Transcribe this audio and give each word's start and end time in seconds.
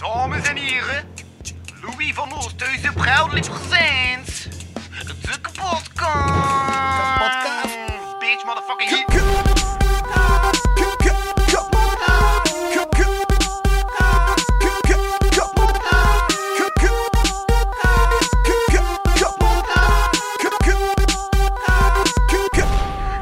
Dames 0.00 0.48
en 0.48 0.56
heren, 0.56 1.04
Louis 1.82 2.14
van 2.14 2.32
Oosthuizen 2.32 2.94
proudly 2.94 3.40
presents 3.40 4.48
de 5.06 5.40
kapotkast. 5.40 5.90
Kapotkast. 7.16 7.76
Bitch, 8.18 8.44
motherfucking 8.44 8.90
hit. 8.90 9.04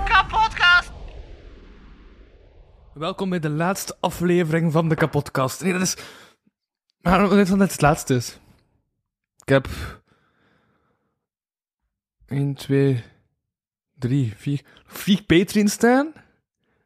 Kapotkast. 0.04 0.90
Welkom 2.92 3.30
bij 3.30 3.38
de 3.38 3.50
laatste 3.50 3.96
aflevering 4.00 4.72
van 4.72 4.88
de 4.88 4.94
kapotkast. 4.94 5.62
Nee, 5.62 5.72
dat 5.72 5.82
is... 5.82 5.96
Van 7.08 7.38
dit 7.38 7.48
het 7.48 7.80
laatste. 7.80 8.14
Ik 9.44 9.48
heb... 9.48 9.68
1, 12.26 12.54
2, 12.54 13.04
3, 13.94 14.32
4... 14.36 14.64
Vier 14.86 15.22
Patreons 15.22 15.72
staan. 15.72 16.12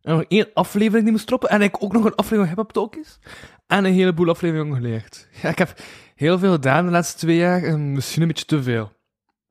En 0.03 0.17
nog 0.17 0.25
één 0.29 0.49
aflevering 0.55 1.03
die 1.03 1.13
moest 1.13 1.27
droppen. 1.27 1.49
En 1.49 1.63
ik 1.63 1.83
ook 1.83 1.93
nog 1.93 2.05
een 2.05 2.15
aflevering 2.15 2.49
heb 2.49 2.59
op 2.59 2.73
Talkies. 2.73 3.19
En 3.67 3.85
een 3.85 3.93
heleboel 3.93 4.29
afleveringen 4.29 4.75
geleerd. 4.75 5.29
Ja, 5.43 5.49
ik 5.49 5.59
heb 5.59 5.81
heel 6.15 6.39
veel 6.39 6.53
gedaan 6.53 6.85
de 6.85 6.91
laatste 6.91 7.19
twee 7.19 7.37
jaar. 7.37 7.63
En 7.63 7.93
misschien 7.93 8.23
een 8.23 8.29
beetje 8.29 8.45
te 8.45 8.63
veel. 8.63 8.93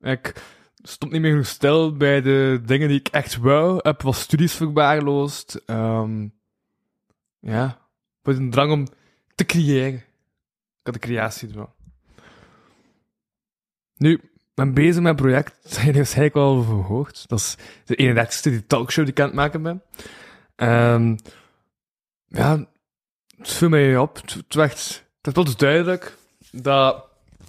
Ik 0.00 0.42
stond 0.82 1.12
niet 1.12 1.20
meer 1.20 1.30
genoeg 1.30 1.46
stil 1.46 1.96
bij 1.96 2.20
de 2.20 2.60
dingen 2.64 2.88
die 2.88 2.98
ik 2.98 3.08
echt 3.08 3.36
wou. 3.36 3.78
Heb 3.82 4.02
wat 4.02 4.14
studies 4.14 4.54
verwaarloosd. 4.54 5.60
Ehm 5.66 6.28
ja, 7.40 7.78
met 8.22 8.36
een 8.36 8.50
drang 8.50 8.72
om 8.72 8.86
te 9.34 9.44
creëren. 9.44 10.10
Ik 10.82 10.92
had 10.92 10.94
de 10.94 11.08
creatie 11.08 11.48
doen. 11.48 11.68
Nu, 13.96 14.20
ben 14.54 14.74
bezig 14.74 15.02
met 15.02 15.10
een 15.10 15.16
project, 15.16 15.62
dat 15.74 15.82
je 15.82 15.92
waarschijnlijk 15.92 16.34
wel 16.34 16.62
gehoord. 16.62 17.28
Dat 17.28 17.38
is 17.38 17.56
de 17.84 17.96
31ste, 17.96 18.42
die 18.42 18.66
talkshow 18.66 19.04
die 19.04 19.14
ik 19.14 19.20
aan 19.20 19.26
het 19.26 19.34
maken 19.34 19.62
ben. 19.62 19.82
Ehm 20.56 21.16
ja, 22.26 22.66
het 23.36 23.52
viel 23.52 23.68
mij 23.68 23.96
op. 23.96 24.16
Het, 24.16 24.54
werd, 24.54 25.04
het 25.20 25.34
dus 25.34 25.56
duidelijk 25.56 26.16
dat 26.50 27.04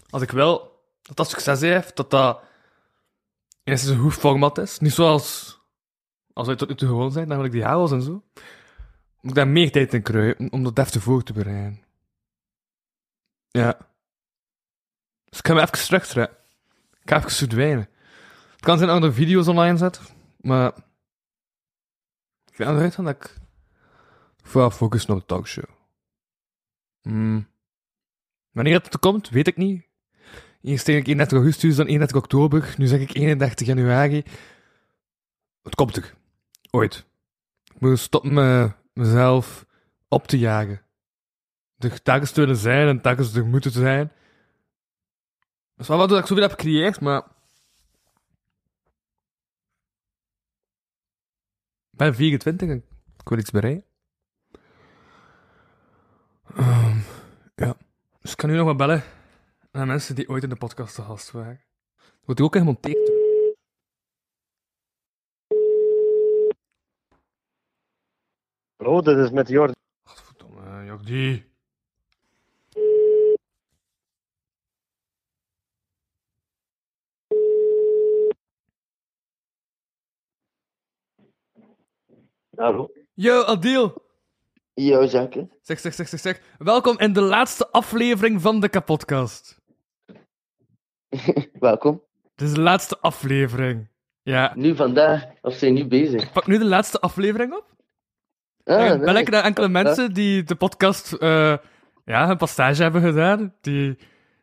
als 0.10 0.22
ik 0.22 0.32
wil 0.32 0.82
dat 1.02 1.18
dat 1.18 1.30
succes 1.30 1.62
heeft, 1.62 1.96
dat 1.96 2.12
dat 2.12 2.42
eerst 3.64 3.88
een 3.88 4.00
goed 4.00 4.14
format 4.14 4.58
is. 4.58 4.80
Niet 4.80 4.94
zoals 4.94 5.58
als 6.34 6.48
wij 6.48 6.56
tot 6.56 6.70
nu 6.70 6.76
toe 6.76 6.88
gewoon 6.88 7.12
zijn, 7.12 7.28
namelijk 7.28 7.54
die 7.54 7.64
havels 7.64 7.92
en 7.92 8.02
zo. 8.02 8.12
Moet 9.22 9.32
ik 9.32 9.36
daar 9.36 9.48
meer 9.48 9.72
tijd 9.72 9.94
in 9.94 10.02
kruipen 10.02 10.52
om 10.52 10.64
dat 10.64 10.76
deftig 10.76 11.04
voor 11.04 11.24
te 11.24 11.34
bereiden. 11.34 11.83
Ja. 13.54 13.78
Dus 15.30 15.40
ik 15.40 15.48
ga 15.48 15.54
me 15.54 15.62
even 15.62 15.72
terugtrekken. 15.72 16.38
Ik 17.02 17.10
ga 17.10 17.18
even 17.18 17.32
verdwijnen. 17.32 17.90
Het 18.52 18.62
kan 18.62 18.78
zijn 18.78 18.90
dat 18.90 18.98
ik 18.98 19.04
er 19.04 19.14
video's 19.14 19.48
online 19.48 19.78
zet, 19.78 20.02
maar... 20.42 20.74
Ik 22.46 22.56
ga 22.56 22.72
eruit 22.72 22.96
dat 22.96 23.08
ik... 23.08 23.38
Vooral 24.44 24.72
focus 24.72 25.06
op 25.06 25.20
de 25.20 25.26
talkshow. 25.26 25.70
Hmm. 27.02 27.48
Wanneer 28.52 28.74
het 28.74 28.94
er 28.94 29.00
komt, 29.00 29.30
weet 29.30 29.48
ik 29.48 29.58
niet. 29.58 29.86
Eerst 30.62 30.86
denk 30.86 31.00
ik 31.00 31.08
31 31.08 31.38
augustus, 31.38 31.76
dan 31.76 31.86
31 31.86 32.18
oktober. 32.18 32.76
Nu 32.78 32.88
zeg 32.88 33.00
ik 33.00 33.14
31 33.14 33.68
januari. 33.68 34.24
Het 35.64 35.76
komt 35.76 35.96
er. 35.96 36.14
Ooit. 36.72 37.06
Ik 37.74 37.82
moet 37.82 38.00
stoppen 38.00 38.34
met 38.34 38.76
mezelf 38.94 39.66
op 40.08 40.28
te 40.28 40.40
jagen. 40.40 40.82
Telkens 41.90 42.32
te 42.32 42.40
willen 42.40 42.56
zijn 42.56 42.88
en 42.88 43.02
telkens 43.02 43.36
er 43.36 43.46
moeten 43.46 43.72
zijn. 43.72 44.12
Dat 45.76 45.80
is 45.80 45.88
wel 45.88 45.98
wat 45.98 46.10
dat 46.10 46.20
ik 46.20 46.26
zoveel 46.26 46.44
heb 46.44 46.52
gecreëerd, 46.52 47.00
maar... 47.00 47.24
Ik 51.92 52.00
ben 52.00 52.16
24 52.16 52.70
en 52.70 52.86
ik 53.18 53.30
wil 53.30 53.38
iets 53.38 53.52
bereiken. 53.52 53.86
Ehm, 56.56 56.98
ja. 57.56 57.78
Dus 58.22 58.32
ik 58.32 58.38
kan 58.38 58.50
nu 58.50 58.56
nog 58.56 58.66
wat 58.66 58.78
bellen 58.78 59.04
aan 59.72 59.88
mensen 59.88 60.16
die 60.16 60.30
ooit 60.30 60.44
in 60.44 60.50
de 60.50 60.56
podcast 60.56 60.96
te 60.96 61.02
gast 61.02 61.32
waren. 61.32 61.62
Dat 61.96 62.26
wordt 62.26 62.42
ook 62.42 62.54
helemaal 62.54 62.76
gemonteerd. 62.82 63.12
Hallo, 68.76 69.02
dit 69.02 69.18
is 69.18 69.32
met 69.32 69.48
Jordi. 69.48 69.74
Godverdomme, 70.04 70.86
Jokdi. 70.86 71.53
Hallo. 82.56 82.90
Yo, 83.16 83.42
Adil. 83.44 83.94
Yo, 84.74 85.04
Jacke. 85.06 85.48
Zeg, 85.62 85.80
zeg, 85.80 85.94
zeg, 85.94 86.08
zeg, 86.08 86.20
zeg. 86.20 86.42
Welkom 86.58 87.00
in 87.00 87.14
de 87.14 87.22
laatste 87.22 87.68
aflevering 87.72 88.42
van 88.42 88.60
de 88.60 88.70
kapotkast. 88.70 89.62
Welkom. 91.60 92.04
Dit 92.36 92.48
is 92.48 92.54
de 92.54 92.62
laatste 92.62 93.00
aflevering. 93.00 93.88
Ja. 94.24 94.54
Nu 94.56 94.76
vandaag, 94.76 95.24
of 95.42 95.54
zijn 95.54 95.74
nu 95.74 95.86
bezig? 95.86 96.22
Ik 96.24 96.32
pak 96.32 96.48
nu 96.48 96.58
de 96.58 96.66
laatste 96.66 97.00
aflevering 97.00 97.54
op. 97.54 97.66
Ah, 98.64 98.86
ik 98.94 99.02
nice. 99.02 99.30
naar 99.30 99.44
enkele 99.44 99.68
mensen 99.70 100.14
die 100.14 100.44
de 100.44 100.56
podcast, 100.56 101.14
eh, 101.14 101.58
ja, 102.06 102.30
een 102.30 102.38
passage 102.38 102.84
hebben 102.84 103.02
gedaan. 103.02 103.56
Die, 103.62 103.98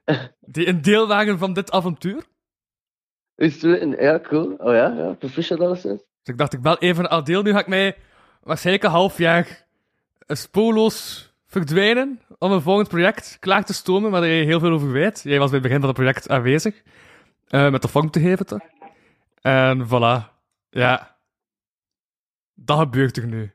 die 0.55 0.67
een 0.69 0.83
deel 0.83 1.09
waren 1.09 1.39
van 1.39 1.53
dit 1.53 1.71
avontuur. 1.71 2.25
Is 3.35 3.63
het 3.63 3.81
een- 3.81 3.97
ja, 4.01 4.21
cool. 4.21 4.53
Oh 4.59 4.73
ja, 4.75 4.95
ja, 4.97 5.13
proficiat 5.13 5.61
alleszins. 5.61 6.01
Dus 6.01 6.10
ik 6.31 6.39
dacht, 6.39 6.53
ik 6.53 6.63
bel 6.63 6.79
even 6.79 7.03
naar 7.03 7.13
Adil. 7.13 7.43
Nu 7.43 7.53
ga 7.53 7.59
ik 7.59 7.67
mij 7.67 7.97
waarschijnlijk 8.43 8.85
een 8.85 8.91
half 8.91 9.19
jaar 9.19 9.67
spoorloos 10.27 11.29
verdwijnen 11.47 12.21
om 12.39 12.53
een 12.53 12.61
volgend 12.63 12.89
project 12.89 13.37
klaar 13.41 13.65
te 13.65 13.73
stomen, 13.73 14.11
waar 14.11 14.27
je 14.27 14.45
heel 14.45 14.61
veel 14.61 14.71
over 14.73 14.93
weet. 14.93 15.21
Jij 15.25 15.39
was 15.39 15.51
bij 15.51 15.59
het 15.59 15.63
begin 15.67 15.79
van 15.81 15.89
het 15.89 15.99
project 15.99 16.29
aanwezig. 16.29 16.83
eh, 17.49 17.71
met 17.71 17.83
de 17.83 17.89
vorm 17.89 18.11
te 18.11 18.21
geven, 18.21 18.47
toch? 18.47 18.61
En 19.41 19.87
voilà. 19.87 20.39
Ja. 20.71 21.19
Dat 22.55 22.79
gebeurt 22.79 23.17
er 23.17 23.27
nu. 23.27 23.53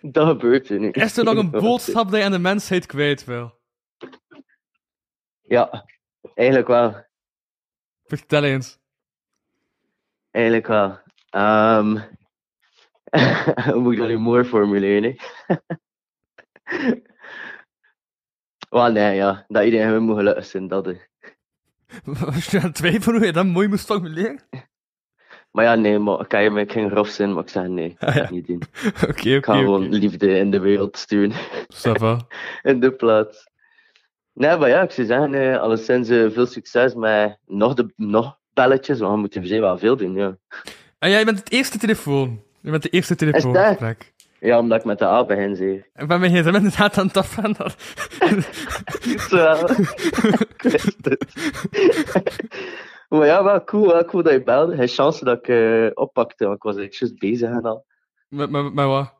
Dat 0.00 0.28
gebeurt 0.28 0.68
er 0.70 0.78
nu. 0.78 0.90
Is 0.90 1.16
er 1.16 1.24
nog 1.24 1.36
een 1.36 1.50
boodschap 1.66 2.08
die 2.08 2.18
je 2.18 2.24
aan 2.24 2.30
de 2.32 2.38
mensheid 2.38 2.86
kwijt 2.86 3.24
wil? 3.24 3.60
Ja, 5.42 5.84
eigenlijk 6.34 6.68
wel. 6.68 7.04
Vertel 8.04 8.44
eens. 8.44 8.78
Eigenlijk 10.30 10.66
wel. 10.66 10.98
Ehm 11.32 11.98
hoe 13.72 13.80
moet 13.80 13.92
ik 13.92 13.98
dat 13.98 14.08
nu 14.08 14.18
mooi 14.18 14.44
formuleren? 14.44 15.16
Wel, 18.70 18.92
nee, 18.92 19.14
ja. 19.14 19.44
Dat 19.48 19.64
iedereen 19.64 20.02
moet 20.02 20.16
gelukkig 20.16 20.44
zijn, 20.44 20.68
dat 20.68 20.86
is. 20.86 21.08
Als 22.34 22.46
je 22.46 22.58
aan 22.58 22.64
het 22.64 22.74
twijfelen 22.74 23.16
hoe 23.16 23.26
je 23.26 23.32
dat 23.32 23.46
mooi 23.46 23.68
moest 23.68 23.84
formuleren? 23.84 24.40
Maar 25.50 25.64
ja, 25.64 25.74
nee, 25.74 25.98
maar 25.98 26.26
kan 26.26 26.42
je 26.42 26.50
me 26.50 26.64
geen 26.68 26.90
grof 26.90 27.08
zijn, 27.08 27.32
maar 27.32 27.42
ik 27.42 27.48
zeg 27.48 27.66
nee. 27.66 27.96
Ah, 27.98 28.14
ja. 28.14 28.20
dat 28.20 28.30
niet 28.30 28.46
doen. 28.46 28.62
Oké, 28.86 29.08
oké, 29.08 29.28
Ik 29.28 29.44
ga 29.44 29.58
gewoon 29.58 29.88
liefde 29.88 30.38
in 30.38 30.50
de 30.50 30.58
wereld 30.58 30.96
sturen. 30.96 31.36
In 32.62 32.80
de 32.80 32.92
plaats. 32.92 33.50
Nee, 34.32 34.56
maar 34.56 34.68
ja, 34.68 34.82
ik 34.82 34.90
zou 34.90 35.06
zeggen, 35.06 35.34
eh, 35.34 35.60
alleszins 35.60 36.08
eh, 36.08 36.30
veel 36.30 36.46
succes 36.46 36.94
met 36.94 37.38
nog, 37.46 37.74
de, 37.74 37.92
nog 37.96 38.38
belletjes, 38.52 38.98
want 38.98 39.14
we 39.14 39.20
moeten 39.20 39.46
se 39.46 39.60
wel 39.60 39.78
veel 39.78 39.96
doen, 39.96 40.14
ja. 40.14 40.38
En 41.02 41.10
jij 41.10 41.24
bent 41.24 41.38
het 41.38 41.50
eerste 41.52 41.78
telefoon. 41.78 42.42
Je 42.60 42.70
bent 42.70 42.82
de 42.82 42.88
eerste 42.88 43.14
telefoongesprek. 43.14 44.12
Ja, 44.40 44.58
omdat 44.58 44.78
ik 44.78 44.84
met 44.84 44.98
de 44.98 45.04
A 45.04 45.24
begin, 45.24 45.56
zeer. 45.56 45.86
Ik 45.94 46.06
ben 46.06 46.20
mijn 46.20 46.32
gsm 46.32 46.54
inderdaad 46.54 46.98
aan 46.98 47.06
het 47.06 47.16
afgaan. 47.16 47.52
dat- 47.58 47.76
Zo, 49.30 49.66
maar 53.08 53.26
ja, 53.26 53.44
wel 53.44 53.64
cool, 53.64 53.86
wel 53.86 54.04
cool 54.04 54.22
dat 54.22 54.32
je 54.32 54.42
belde. 54.42 54.76
Hij 54.76 54.88
chance 54.88 55.24
dat 55.24 55.38
ik 55.38 55.48
eh, 55.48 55.86
oppakte, 55.94 56.44
want 56.44 56.56
ik 56.56 56.62
was 56.62 56.76
juist 56.76 57.18
bezig 57.18 57.48
en 57.50 57.62
al. 57.64 57.84
met, 58.28 58.50
met, 58.50 58.74
met 58.74 58.86
wat? 58.86 59.14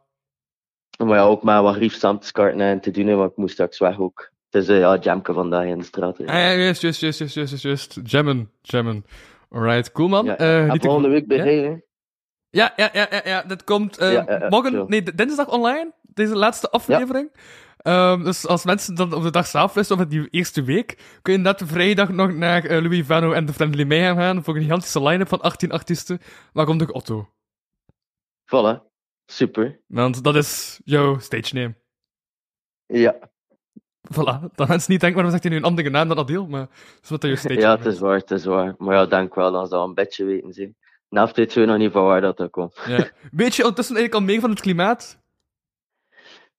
Maar 1.05 1.17
ja, 1.19 1.23
ook 1.25 1.43
met 1.43 1.61
wat 1.61 1.75
grief 1.75 1.95
samen 1.95 2.21
te 2.21 2.27
skarten 2.27 2.61
en 2.61 2.81
te 2.81 2.91
doen, 2.91 3.17
want 3.17 3.31
ik 3.31 3.37
moest 3.37 3.53
straks 3.53 3.79
weg 3.79 3.99
ook. 3.99 4.31
Het 4.51 4.63
is 4.63 4.69
eh, 4.69 4.79
ja, 4.79 4.97
jamke 4.97 5.33
vandaag 5.33 5.65
in 5.65 5.79
de 5.79 5.85
straat. 5.85 6.19
hè. 6.19 6.25
Ah, 6.25 6.33
ja, 6.33 6.53
juist, 6.55 6.81
juist, 6.83 7.01
juist, 7.01 7.35
juist, 7.35 7.63
juist. 7.63 7.99
Jammen, 8.05 8.51
jammen. 8.61 9.05
Alright, 9.55 9.93
cool 9.93 10.09
man. 10.09 10.25
Ja, 10.25 10.37
te- 10.37 10.79
volgende 10.81 11.09
week 11.09 11.27
bij 11.27 11.37
Ja? 11.37 11.45
hè. 11.45 11.77
Ja, 12.51 12.73
ja, 12.77 12.89
ja, 12.93 13.07
ja, 13.11 13.21
ja, 13.25 13.43
dit 13.43 13.65
komt 13.65 13.99
eh, 13.99 14.13
Ja, 14.13 14.47
morgen, 14.49 14.71
chill. 14.73 14.85
nee, 14.87 15.03
dinsdag 15.15 15.49
online, 15.49 15.93
deze 16.03 16.37
laatste 16.37 16.71
aflevering. 16.71 17.33
Ehm, 17.77 18.25
dus 18.25 18.47
als 18.47 18.65
mensen 18.65 18.95
dan 18.95 19.13
op 19.15 19.23
de 19.23 19.31
dag 19.31 19.47
zelf 19.47 19.75
wisten, 19.75 19.99
of 19.99 20.07
die 20.07 20.29
eerste 20.31 20.63
week, 20.63 21.19
kun 21.23 21.33
je 21.33 21.39
net 21.39 21.63
vrijdag 21.65 22.09
nog 22.09 22.33
naar 22.33 22.65
eh, 22.65 22.83
Louis 22.83 23.07
Vano 23.07 23.33
en 23.33 23.47
de 23.47 23.53
Friendly 23.53 23.85
Mayhem 23.85 24.17
gaan 24.17 24.45
voor 24.45 24.55
een 24.57 24.63
gigantische 24.63 25.03
line-up 25.03 25.29
van 25.29 25.41
18 25.41 25.73
artiesten, 25.73 26.19
waaronder 26.53 26.91
Otto. 26.91 27.29
Voilà. 28.47 28.91
Super. 29.27 29.81
Want 29.87 30.25
dat 30.25 30.37
is 30.37 30.81
jouw 30.85 31.19
stage 31.19 31.55
name. 31.55 31.75
Ja. 32.87 33.31
Voilà, 34.11 34.41
dat 34.55 34.69
mensen 34.69 34.93
niet 34.93 35.01
denken, 35.01 35.13
waarom 35.13 35.31
zegt 35.31 35.43
hij 35.43 35.53
nu 35.53 35.59
een 35.59 35.65
andere 35.65 35.91
naam 35.91 36.09
dan 36.09 36.19
Adil, 36.19 36.47
maar 36.47 36.61
dat 36.61 37.03
is 37.03 37.11
wat 37.11 37.23
je 37.23 37.37
steeds 37.37 37.63
Ja, 37.63 37.77
het 37.77 37.87
is 37.87 37.99
waar, 37.99 38.17
het 38.17 38.31
is 38.31 38.45
waar. 38.45 38.75
Maar 38.79 38.95
ja, 38.95 39.03
ik 39.03 39.11
denk 39.11 39.35
wel 39.35 39.53
dat 39.53 39.69
ze 39.69 39.75
dat 39.75 39.89
een 39.89 39.95
beetje 39.95 40.25
weten. 40.25 40.53
Zie. 40.53 40.75
Naft 41.09 41.37
weet 41.37 41.53
je 41.53 41.65
nog 41.65 41.77
niet 41.77 41.93
van 41.93 42.05
waar 42.05 42.21
dat 42.21 42.41
er 42.41 42.51
komt. 42.51 42.79
Ja. 42.87 43.09
Weet 43.33 43.55
je 43.55 43.63
ondertussen 43.63 43.97
eigenlijk 43.97 44.15
al 44.15 44.33
meer 44.33 44.41
van 44.41 44.51
het 44.51 44.61
klimaat? 44.61 45.21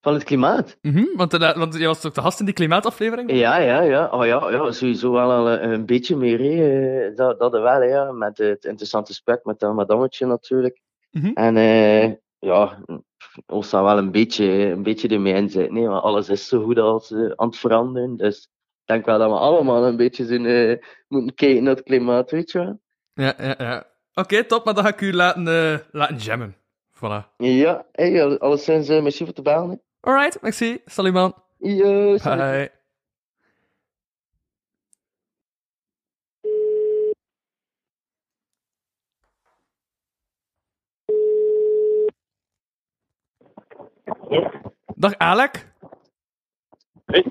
Van 0.00 0.14
het 0.14 0.24
klimaat? 0.24 0.76
Mhm, 0.80 1.04
want, 1.16 1.34
uh, 1.34 1.56
want 1.56 1.74
jij 1.74 1.86
was 1.86 2.00
toch 2.00 2.12
de 2.12 2.20
gast 2.20 2.38
in 2.38 2.44
die 2.44 2.54
klimaataflevering? 2.54 3.32
Ja, 3.32 3.56
ja, 3.58 3.80
ja. 3.80 4.08
Oh, 4.10 4.26
ja, 4.26 4.50
ja 4.50 4.70
sowieso 4.72 5.12
wel 5.12 5.30
al 5.30 5.50
een, 5.50 5.72
een 5.72 5.86
beetje 5.86 6.16
meer. 6.16 6.38
Hè. 6.38 7.08
Eh, 7.08 7.16
Dat, 7.16 7.38
dat 7.38 7.52
wel, 7.52 7.82
ja. 7.82 8.12
Met 8.12 8.38
het 8.38 8.64
interessante 8.64 9.12
gesprek 9.12 9.44
met 9.44 9.60
dat 9.60 9.74
madammetje 9.74 10.26
natuurlijk. 10.26 10.80
Mhm. 11.10 11.30
En 11.34 11.56
eh, 11.56 12.12
ja, 12.38 12.78
ons 13.46 13.68
zou 13.68 13.84
wel 13.84 13.98
een 13.98 14.10
beetje, 14.10 14.44
een 14.44 14.82
beetje 14.82 15.08
ermee 15.08 15.34
in 15.34 15.50
zitten. 15.50 15.76
hè, 15.76 15.86
Want 15.88 16.02
alles 16.04 16.28
is 16.28 16.48
zo 16.48 16.62
goed 16.64 16.78
als 16.78 17.10
eh, 17.10 17.30
aan 17.36 17.46
het 17.46 17.56
veranderen. 17.56 18.16
Dus 18.16 18.38
ik 18.42 18.48
denk 18.84 19.04
wel 19.06 19.18
dat 19.18 19.30
we 19.30 19.36
allemaal 19.36 19.86
een 19.86 19.96
beetje 19.96 20.24
zijn, 20.26 20.46
eh, 20.46 20.78
moeten 21.08 21.34
kijken 21.34 21.62
naar 21.62 21.74
het 21.74 21.84
klimaat, 21.84 22.30
weet 22.30 22.50
je 22.50 22.58
wel. 22.58 22.80
Ja, 23.14 23.34
ja, 23.38 23.54
ja. 23.58 23.86
Oké, 24.14 24.44
top, 24.44 24.64
maar 24.64 24.74
dan 24.74 24.84
ga 24.84 24.90
ik 24.90 25.00
u 25.00 25.12
laten, 25.12 25.48
eh, 25.48 25.78
laten 25.90 26.16
jammen. 26.16 26.56
Voilà. 26.96 27.34
Ja, 27.36 27.86
hey, 27.92 28.38
alleszins 28.38 28.88
uh, 28.90 29.02
merci 29.02 29.24
voor 29.24 29.34
te 29.34 29.42
bellen. 29.42 29.70
hè. 29.70 29.76
Alright, 30.10 30.42
merci. 30.42 30.80
Salut 30.84 31.12
man. 31.12 31.34
Yo, 31.58 32.16
salut. 32.18 32.38
Bye. 32.38 32.73
Dag 44.96 45.14
Alec, 45.18 45.72
Hey, 47.06 47.24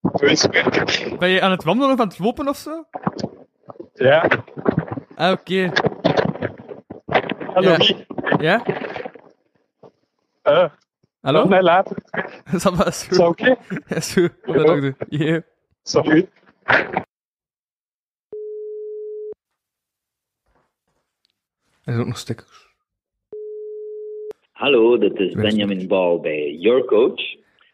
hoe 0.00 0.30
is 0.30 0.42
het? 0.42 1.18
ben 1.18 1.28
je 1.28 1.40
aan 1.40 1.50
het 1.50 1.64
wandelen 1.64 1.92
of 1.94 2.00
aan 2.00 2.08
het 2.08 2.18
lopen 2.18 2.48
of 2.48 2.56
zo? 2.56 2.84
Ja, 3.94 4.28
Ah, 5.14 5.32
oké. 5.32 5.72
hallo 7.54 7.76
Ja. 7.76 8.04
Ja? 8.40 8.64
Eh, 10.42 10.70
Hallo? 11.20 11.46
Mij 11.46 11.62
later. 11.62 11.96
Is 12.52 12.62
dat 12.76 12.86
is 12.86 13.02
goed? 13.02 13.10
Is 13.10 13.16
dat 13.16 13.28
oké? 13.28 13.56
Is 13.94 14.12
goed. 14.12 14.32
Wat 14.42 14.56
ook 14.66 14.80
doen. 14.80 14.96
Yeah. 15.08 15.42
Is 15.84 15.92
dat 15.92 16.04
goed? 16.06 16.28
Er 21.84 21.94
zijn 21.94 22.00
ook 22.00 22.06
nog 22.06 22.18
stickers. 22.18 22.67
Hallo, 24.58 24.98
dit 24.98 25.18
is 25.18 25.34
Benjamin 25.34 25.86
Bouw 25.86 26.18
bij 26.18 26.52
Your 26.52 26.84
Coach. 26.84 27.20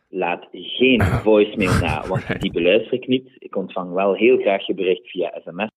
Laat 0.08 0.48
geen 0.52 1.02
voicemail 1.02 1.80
na, 1.80 2.06
want 2.06 2.40
die 2.42 2.52
beluister 2.52 2.92
ik 2.92 3.06
niet. 3.06 3.30
Ik 3.38 3.56
ontvang 3.56 3.92
wel 3.92 4.14
heel 4.14 4.38
graag 4.38 4.66
je 4.66 4.74
bericht 4.74 5.10
via 5.10 5.40
sms. 5.44 5.68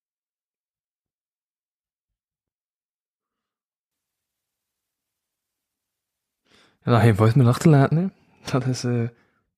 En 6.82 6.92
dan 6.92 7.00
geen 7.00 7.16
voicemail 7.16 7.50
achterlaten, 7.50 7.98
hè. 7.98 8.08
Dat 8.52 8.66
is, 8.66 8.84
eh, 8.84 9.00
dat 9.00 9.12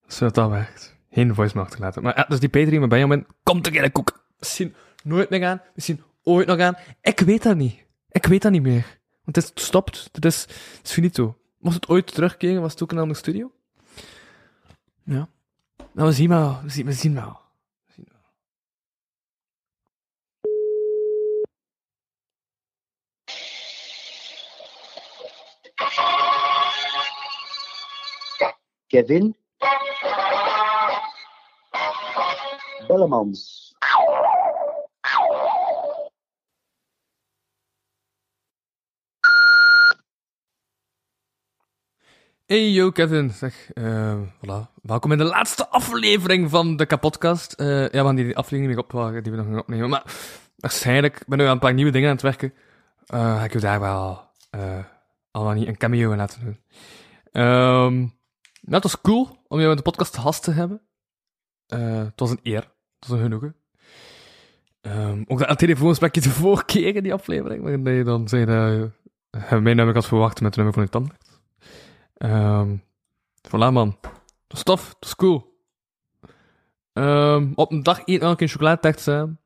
is 0.07 0.19
wat 0.19 0.35
dat 0.35 0.49
werkt. 0.49 0.99
Geen 1.11 1.35
voicemail 1.35 1.65
achterlaten. 1.65 2.03
Maar 2.03 2.17
ja, 2.17 2.25
dus 2.27 2.39
die 2.39 2.49
P3 2.49 2.79
met 2.79 2.89
Benjamin, 2.89 3.25
komt 3.43 3.67
er 3.67 3.83
in 3.83 3.91
koek. 3.91 4.25
Misschien 4.39 4.73
nooit 5.03 5.29
meer 5.29 5.45
aan, 5.45 5.61
misschien 5.75 6.01
ooit 6.23 6.47
nog 6.47 6.59
aan. 6.59 6.77
Ik 7.01 7.19
weet 7.19 7.43
dat 7.43 7.55
niet. 7.55 7.85
Ik 8.09 8.25
weet 8.25 8.41
dat 8.41 8.51
niet 8.51 8.63
meer. 8.63 8.97
Want 9.23 9.35
het 9.35 9.45
is 9.45 9.51
gestopt. 9.63 10.09
Het 10.11 10.25
is, 10.25 10.41
het 10.41 10.81
is 10.83 10.91
finito. 10.91 11.38
Mocht 11.59 11.75
het 11.75 11.87
ooit 11.87 12.13
terugkeren, 12.13 12.61
was 12.61 12.71
het 12.71 12.83
ook 12.83 12.91
een 12.91 12.97
andere 12.97 13.19
studio. 13.19 13.51
Ja. 15.03 15.29
Nou, 15.91 16.07
we 16.07 16.11
zien 16.11 16.29
wel. 16.29 16.61
We 16.63 16.69
zien, 16.69 16.85
we 16.85 16.93
zien 16.93 17.13
wel. 17.13 17.39
We 17.85 17.93
zien 17.93 18.07
wel. 18.11 18.21
Kevin 28.87 29.35
Bellemans. 32.87 33.73
Hey 42.49 42.71
yo 42.71 42.91
Kevin, 42.91 43.29
zeg, 43.29 43.71
eh 43.73 44.19
voilà. 44.37 44.73
Welkom 44.81 45.11
in 45.11 45.17
de 45.17 45.23
laatste 45.23 45.67
aflevering 45.67 46.49
van 46.49 46.75
de 46.75 46.85
kapotkast. 46.85 47.53
Eh 47.53 47.67
ja, 47.67 47.89
we 47.89 47.97
gaan 47.97 48.15
die 48.15 48.37
aflevering 48.37 48.67
niet 48.67 48.83
opwagen, 48.83 49.23
die 49.23 49.31
we 49.31 49.37
nog 49.37 49.47
gaan 49.47 49.59
opnemen. 49.59 49.89
Maar 49.89 50.03
waarschijnlijk, 50.55 51.19
ik 51.19 51.27
ben 51.27 51.37
nu 51.37 51.43
aan 51.43 51.51
een 51.51 51.59
paar 51.59 51.73
nieuwe 51.73 51.91
dingen 51.91 52.07
aan 52.09 52.13
het 52.13 52.23
werken. 52.23 52.53
Eh 53.05 53.43
ik 53.43 53.53
je 53.53 53.59
daar 53.59 53.79
wel 53.79 54.21
allemaal 55.31 55.53
niet 55.53 55.67
een 55.67 55.77
cameo 55.77 56.11
in 56.11 56.17
laten 56.17 56.39
doen. 56.43 56.59
Nou, 57.31 58.11
het 58.69 58.83
was 58.83 59.01
cool 59.01 59.43
om 59.47 59.57
jou 59.57 59.69
in 59.69 59.77
de 59.77 59.83
podcast 59.83 60.13
te 60.13 60.19
gast 60.19 60.43
te 60.43 60.51
hebben. 60.51 60.81
Het 61.67 62.19
was 62.19 62.29
een 62.29 62.39
eer, 62.43 62.61
het 62.99 63.07
was 63.07 63.09
een 63.09 63.23
genoegen. 63.23 63.55
Ehm 64.81 65.23
ook 65.27 65.47
dat 65.47 65.59
telefoonsprekje 65.59 66.21
de 66.21 66.29
vorige 66.43 66.65
keer 66.65 66.95
in 66.95 67.03
die 67.03 67.13
aflevering, 67.13 67.63
waarin 67.63 67.93
je 67.93 68.03
dan 68.03 68.27
zei 68.27 68.45
dat 68.45 68.91
je 69.49 69.59
mij 69.59 69.73
namelijk 69.73 69.95
had 69.95 70.07
verwacht 70.07 70.41
met 70.41 70.55
het 70.55 70.55
nummer 70.55 70.73
van 70.73 70.83
je 70.83 70.89
tandarts. 70.89 71.28
Ehm 72.19 72.75
voilà, 73.47 73.71
man. 73.71 73.97
Dat 74.47 74.57
is 74.57 74.63
tof, 74.63 74.95
dat 74.99 75.09
is 75.09 75.15
cool. 75.15 75.57
Ehm 76.93 77.51
op 77.55 77.71
een 77.71 77.83
dag 77.83 78.01
eet 78.05 78.21
elke 78.21 78.43
een 78.43 78.49
chocoladetaart 78.49 78.99
samen. 78.99 79.39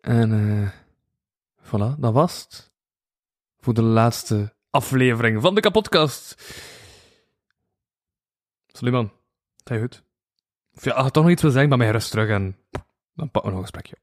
En 0.00 0.32
eh 0.32 0.70
voilà, 1.62 1.98
dat 1.98 2.12
was 2.12 2.42
het. 2.42 2.70
Voor 3.58 3.74
de 3.74 3.82
laatste 3.82 4.54
aflevering 4.70 5.40
van 5.40 5.54
de 5.54 5.60
kapotkast. 5.60 6.42
Suleiman, 8.66 9.12
ga 9.64 9.74
je 9.74 9.80
goed? 9.80 10.02
Of 10.74 10.84
ja, 10.84 10.92
als 10.92 11.04
je 11.04 11.10
toch 11.10 11.22
nog 11.22 11.32
iets 11.32 11.42
wil 11.42 11.50
zeggen, 11.50 11.78
ben 11.78 11.86
je 11.86 11.92
rust 11.92 12.10
terug 12.10 12.28
en 12.28 12.56
dan 13.14 13.30
pakken 13.30 13.50
we 13.50 13.56
nog 13.56 13.56
een 13.56 13.72
gesprekje 13.72 13.96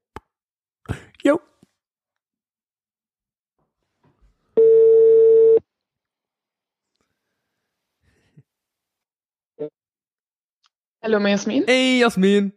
Hallo, 11.07 11.21
mijn 11.21 11.33
Jasmin. 11.35 11.61
Hey 11.65 11.97
Jasmin, 11.97 12.55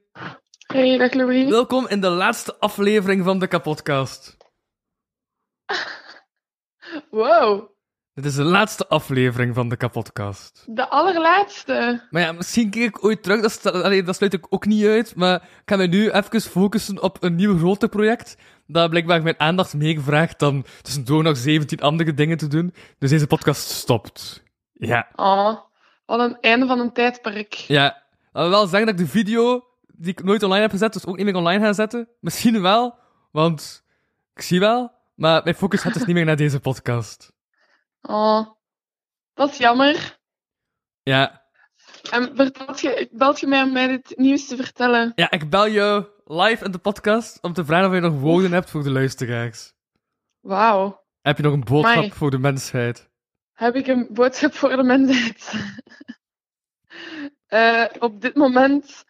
Hey, 0.66 0.98
dag 0.98 1.12
Louis. 1.12 1.50
welkom 1.50 1.88
in 1.88 2.00
de 2.00 2.08
laatste 2.08 2.56
aflevering 2.58 3.24
van 3.24 3.38
de 3.38 3.46
kapotkast. 3.46 4.36
Wow, 7.10 7.68
Dit 8.14 8.24
is 8.24 8.34
de 8.34 8.42
laatste 8.42 8.86
aflevering 8.88 9.54
van 9.54 9.68
de 9.68 9.76
kapotkast. 9.76 10.64
de 10.66 10.88
allerlaatste. 10.88 12.06
Maar 12.10 12.22
ja, 12.22 12.32
misschien 12.32 12.70
kijk 12.70 12.84
ik 12.84 13.04
ooit 13.04 13.22
terug, 13.22 13.40
dat, 13.40 13.72
allee, 13.82 14.02
dat 14.02 14.16
sluit 14.16 14.32
ik 14.34 14.46
ook 14.48 14.66
niet 14.66 14.84
uit, 14.84 15.14
maar 15.14 15.34
ik 15.34 15.62
ga 15.64 15.76
me 15.76 15.86
nu 15.86 16.10
even 16.10 16.40
focussen 16.40 17.02
op 17.02 17.22
een 17.22 17.34
nieuw 17.34 17.58
groter 17.58 17.88
project, 17.88 18.36
dat 18.66 18.90
blijkbaar 18.90 19.22
mijn 19.22 19.40
aandacht 19.40 19.74
meer 19.74 20.02
vraagt 20.02 20.38
dan 20.38 20.64
tussendoor 20.82 21.22
nog 21.22 21.36
17 21.36 21.80
andere 21.80 22.14
dingen 22.14 22.36
te 22.36 22.46
doen. 22.46 22.74
Dus 22.98 23.10
deze 23.10 23.26
podcast 23.26 23.68
stopt. 23.70 24.42
Ja. 24.72 25.08
Oh, 25.14 25.58
wat 26.06 26.20
een 26.20 26.40
einde 26.40 26.66
van 26.66 26.80
een 26.80 26.92
tijdperk. 26.92 27.52
Ja. 27.54 27.99
Dat 28.32 28.42
wil 28.42 28.50
wel 28.50 28.66
zeggen 28.66 28.86
dat 28.86 29.00
ik 29.00 29.06
de 29.06 29.12
video, 29.12 29.66
die 29.86 30.12
ik 30.12 30.24
nooit 30.24 30.42
online 30.42 30.62
heb 30.62 30.70
gezet, 30.70 30.92
dus 30.92 31.06
ook 31.06 31.16
niet 31.16 31.24
meer 31.24 31.34
online 31.34 31.64
ga 31.64 31.72
zetten. 31.72 32.08
Misschien 32.20 32.62
wel, 32.62 32.98
want 33.32 33.84
ik 34.34 34.42
zie 34.42 34.60
wel, 34.60 34.92
maar 35.14 35.40
mijn 35.42 35.56
focus 35.56 35.80
gaat 35.80 35.94
dus 35.94 36.04
niet 36.04 36.16
meer 36.16 36.24
naar 36.24 36.36
deze 36.36 36.60
podcast. 36.60 37.32
Oh, 38.02 38.46
dat 39.34 39.50
is 39.50 39.56
jammer. 39.56 40.18
Ja. 41.02 41.48
En 42.10 42.36
vertelt 42.36 42.80
je, 42.80 43.08
belt 43.12 43.40
je 43.40 43.46
mij 43.46 43.62
om 43.62 43.72
mij 43.72 43.86
dit 43.86 44.12
nieuws 44.16 44.46
te 44.46 44.56
vertellen? 44.56 45.12
Ja, 45.14 45.30
ik 45.30 45.50
bel 45.50 45.68
jou 45.68 46.06
live 46.24 46.64
in 46.64 46.70
de 46.70 46.78
podcast 46.78 47.38
om 47.42 47.52
te 47.52 47.64
vragen 47.64 47.88
of 47.88 47.94
je 47.94 48.00
nog 48.00 48.20
woorden 48.20 48.52
hebt 48.52 48.70
voor 48.70 48.82
de 48.82 48.90
luisteraars. 48.90 49.72
Wauw. 50.40 51.04
Heb 51.20 51.36
je 51.36 51.42
nog 51.42 51.52
een 51.52 51.64
boodschap 51.64 51.96
Amai. 51.96 52.12
voor 52.12 52.30
de 52.30 52.38
mensheid? 52.38 53.10
Heb 53.52 53.74
ik 53.74 53.86
een 53.86 54.08
boodschap 54.10 54.54
voor 54.54 54.76
de 54.76 54.82
mensheid? 54.82 55.52
Eh, 57.50 57.84
op 57.98 58.20
dit 58.20 58.34
moment, 58.34 59.04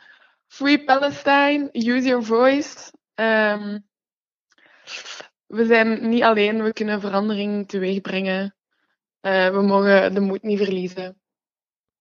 Free 0.47 0.85
Palestine, 0.85 1.69
use 1.73 2.09
your 2.09 2.25
voice. 2.25 2.93
Ehm, 3.15 3.79
we 5.47 5.65
zijn 5.67 6.09
niet 6.09 6.23
alleen, 6.23 6.63
we 6.63 6.73
kunnen 6.73 7.01
verandering 7.01 7.69
teweeg 7.69 8.01
brengen. 8.01 8.55
Eh, 9.21 9.51
we 9.51 9.63
mogen 9.63 10.15
de 10.15 10.21
moed 10.21 10.43
niet 10.43 10.59
verliezen. 10.59 11.21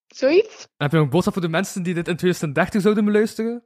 Zoiets? 0.07 0.63
En 0.63 0.69
heb 0.77 0.91
je 0.91 0.95
nog 0.95 1.05
een 1.05 1.11
boodschap 1.11 1.33
voor 1.33 1.41
de 1.41 1.49
mensen 1.49 1.83
die 1.83 1.93
dit 1.93 2.07
in 2.07 2.15
2030 2.15 2.81
zouden 2.81 3.05
beluisteren? 3.05 3.63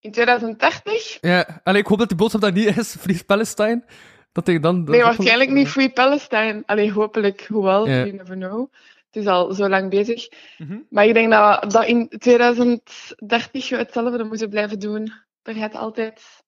In 0.00 0.12
2030? 0.12 1.18
Ja, 1.20 1.60
allee, 1.64 1.80
ik 1.80 1.86
hoop 1.86 1.98
dat 1.98 2.08
die 2.08 2.16
boodschap 2.16 2.40
daar 2.40 2.52
niet 2.52 2.76
is, 2.76 2.94
Free 3.00 3.24
Palestine. 3.24 3.84
Dat 4.32 4.48
ik 4.48 4.62
dan... 4.62 4.84
Nee, 4.84 5.02
waarschijnlijk 5.02 5.50
niet 5.50 5.68
Free 5.68 5.90
Palestine. 5.90 6.62
Allee, 6.66 6.92
hopelijk, 6.92 7.46
hoewel, 7.46 7.88
Ja. 7.88 7.94
you 7.94 8.12
never 8.12 8.36
know. 8.36 8.72
Het 9.10 9.22
is 9.22 9.26
al 9.26 9.52
zo 9.52 9.68
lang 9.68 9.90
bezig. 9.90 10.28
Mhm. 10.58 10.78
Maar 10.90 11.06
ik 11.06 11.14
denk 11.14 11.30
dat 11.30 11.64
we 11.64 11.70
dat 11.70 11.86
in 11.86 12.08
2030 12.08 13.68
we 13.68 13.76
hetzelfde 13.76 14.24
moeten 14.24 14.50
blijven 14.50 14.78
doen. 14.78 15.12
Er 15.42 15.54
gaat 15.54 15.74
altijd 15.74 16.44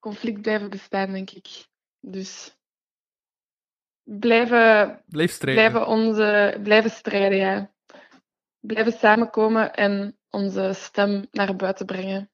conflict 0.00 0.42
blijven 0.42 0.70
bestaan, 0.70 1.12
denk 1.12 1.30
ik. 1.30 1.46
Dus 2.00 2.56
blijven, 4.02 5.02
Blijf 5.06 5.30
strijden. 5.30 5.70
blijven, 5.70 5.88
onze, 5.88 6.58
blijven 6.62 6.90
strijden, 6.90 7.38
ja. 7.38 7.72
Blijven 8.60 8.92
samenkomen 8.92 9.74
en 9.74 10.18
onze 10.30 10.70
stem 10.74 11.26
naar 11.30 11.56
buiten 11.56 11.86
brengen. 11.86 12.30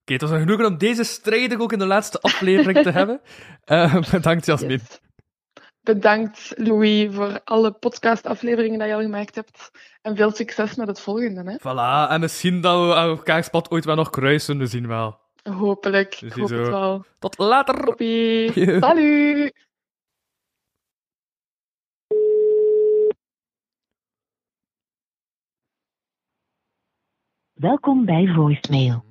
Oké, 0.00 0.12
het 0.12 0.22
was 0.22 0.30
een 0.30 0.38
genoegen 0.38 0.66
om 0.66 0.78
deze 0.78 1.04
strijd 1.04 1.56
ook 1.60 1.72
in 1.72 1.78
de 1.78 1.86
laatste 1.86 2.20
aflevering 2.20 2.82
te 2.82 2.90
hebben. 3.00 3.20
Eh, 3.64 4.10
bedankt, 4.10 4.46
Jasmin. 4.46 4.70
Yes. 4.70 5.00
Bedankt, 5.84 6.52
Louis, 6.56 7.14
voor 7.14 7.40
alle 7.44 7.72
podcastafleveringen 7.72 8.78
die 8.78 8.88
je 8.88 8.94
al 8.94 9.00
gemaakt 9.00 9.34
hebt. 9.34 9.70
En 10.02 10.16
veel 10.16 10.30
succes 10.30 10.74
met 10.74 10.88
het 10.88 11.00
volgende. 11.00 11.42
Hè? 11.50 11.56
Voilà, 11.58 12.10
en 12.10 12.20
misschien 12.20 12.60
dat 12.60 12.86
we 12.86 12.94
elkaar 12.94 13.50
pad 13.50 13.70
ooit 13.70 13.84
wel 13.84 13.94
nog 13.94 14.10
kruisen, 14.10 14.58
we 14.58 14.66
zien 14.66 14.86
wel. 14.86 15.18
Hopelijk. 15.42 16.20
Ik 16.20 16.32
hoop 16.32 16.48
het 16.48 16.68
wel. 16.68 17.04
Tot 17.18 17.38
later! 17.38 17.94
Salut! 18.80 19.52
Welkom 27.52 28.04
bij 28.04 28.32
voicemail. 28.34 29.04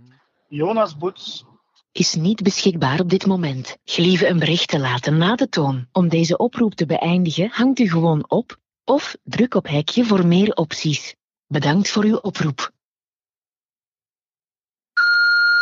Jonas 0.47 0.97
Boets. 0.97 1.45
Is 1.93 2.15
niet 2.15 2.43
beschikbaar 2.43 2.99
op 2.99 3.09
dit 3.09 3.25
moment. 3.25 3.77
Gelieve 3.83 4.27
een 4.27 4.39
bericht 4.39 4.67
te 4.67 4.79
laten 4.79 5.17
na 5.17 5.35
de 5.35 5.49
toon. 5.49 5.87
Om 5.91 6.09
deze 6.09 6.37
oproep 6.37 6.73
te 6.73 6.85
beëindigen, 6.85 7.49
hangt 7.51 7.79
u 7.79 7.89
gewoon 7.89 8.29
op 8.29 8.57
of 8.83 9.15
druk 9.23 9.55
op 9.55 9.67
hekje 9.67 10.05
voor 10.05 10.25
meer 10.25 10.53
opties. 10.53 11.15
Bedankt 11.47 11.89
voor 11.89 12.03
uw 12.03 12.15
oproep. 12.15 12.71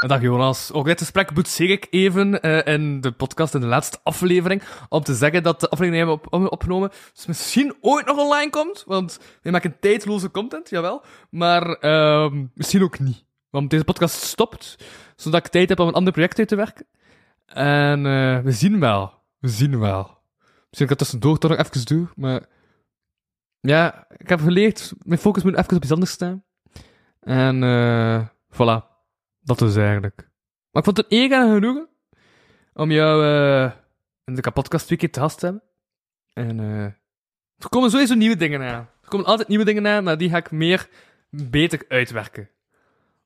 Dag 0.08 0.22
Jonas. 0.22 0.72
Ook 0.72 0.86
dit 0.86 1.00
gesprek 1.00 1.34
boetseer 1.34 1.70
ik 1.70 1.88
even 1.90 2.42
eh, 2.42 2.74
in 2.74 3.02
de 3.02 3.12
podcast, 3.12 3.54
in 3.54 3.62
de 3.62 3.68
laatste 3.68 4.00
aflevering, 4.04 4.64
om 4.90 5.04
te 5.04 5.16
zeggen 5.16 5.44
dat 5.44 5.60
de 5.60 5.70
aflevering 5.70 5.96
die 5.96 6.16
we 6.16 6.22
hebben 6.22 6.46
op, 6.46 6.52
opgenomen 6.52 6.92
dus 7.14 7.26
misschien 7.26 7.76
ooit 7.82 8.06
nog 8.06 8.18
online 8.18 8.50
komt, 8.50 8.84
want 8.86 9.20
we 9.42 9.52
maken 9.52 9.80
tijdloze 9.80 10.32
content, 10.32 10.70
jawel, 10.70 11.04
maar 11.30 11.74
ehm, 11.74 12.46
misschien 12.54 12.84
ook 12.84 13.00
niet. 13.00 13.30
Want 13.52 13.70
deze 13.70 13.84
podcast 13.84 14.22
stopt, 14.22 14.78
zodat 15.16 15.46
ik 15.46 15.52
tijd 15.52 15.70
heb 15.70 15.80
om 15.80 15.88
een 15.88 15.94
ander 15.94 16.14
project 16.14 16.40
uit 16.40 16.48
te 16.48 16.56
werken. 16.56 16.88
En 17.46 18.06
eh, 18.06 18.40
we 18.40 18.52
zien 18.52 18.80
wel. 18.80 19.14
We 19.40 19.48
zien 19.48 19.80
wel. 19.80 20.20
Misschien 20.40 20.70
dat 20.70 20.80
ik 20.80 20.90
het 20.90 20.98
tussendoor 20.98 21.38
toch 21.38 21.52
nog 21.52 21.60
even 21.60 21.86
doe, 21.86 22.08
maar... 22.16 22.46
Ja, 23.60 24.06
ik 24.18 24.30
heb 24.30 24.40
geleerd, 24.40 24.94
mijn 25.04 25.20
focus 25.20 25.44
moet 25.44 25.58
even 25.58 25.76
op 25.76 25.84
iets 25.84 25.92
anders 25.92 26.12
staan. 26.12 26.44
En 27.20 27.64
eh 27.64 28.28
voilà. 28.52 28.90
Dat 29.40 29.60
dus 29.60 29.76
eigenlijk. 29.76 30.16
Maar 30.72 30.84
ik 30.84 30.84
vond 30.84 30.98
het 30.98 31.06
een 31.10 31.18
eer 31.18 31.32
en 31.32 31.54
genoegen 31.54 31.90
om 32.74 32.92
jou 32.92 33.26
eh, 33.26 33.72
in 34.26 34.36
de 34.36 34.42
kapotkast 34.42 34.86
twee 34.86 34.98
keer 34.98 35.12
te 35.12 35.20
gast 35.20 35.40
te 35.40 35.46
hebben. 35.46 35.64
En 36.34 36.60
er 37.58 37.70
komen 37.70 37.90
sowieso 37.90 38.16
nieuwe 38.16 38.36
dingen 38.36 38.62
aan. 38.62 38.90
Er 39.02 39.10
komen 39.10 39.26
altijd 39.26 39.48
nieuwe 39.48 39.66
dingen 39.66 39.88
aan, 39.88 40.04
maar 40.04 40.18
die 40.18 40.30
ga 40.30 40.38
ik 40.38 40.52
meer 40.52 40.90
beter 41.30 41.86
uitwerken. 41.88 42.50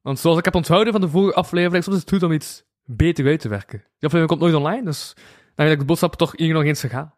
Want 0.05 0.19
zoals 0.19 0.37
ik 0.37 0.45
heb 0.45 0.55
onthouden 0.55 0.93
van 0.93 1.01
de 1.01 1.09
vorige 1.09 1.35
aflevering, 1.35 1.83
soms 1.83 1.95
is 1.95 2.01
het 2.01 2.11
goed 2.11 2.23
om 2.23 2.31
iets 2.31 2.63
beter 2.83 3.25
uit 3.25 3.39
te 3.39 3.49
werken. 3.49 3.77
Die 3.77 4.09
aflevering 4.09 4.27
komt 4.27 4.39
nooit 4.39 4.53
online, 4.53 4.83
dus 4.83 5.13
dan 5.55 5.65
ga 5.65 5.71
ik 5.71 5.79
de 5.79 5.85
boodschap 5.85 6.15
toch 6.15 6.37
hier 6.37 6.53
nog 6.53 6.63
eens 6.63 6.83
gaan. 6.83 7.13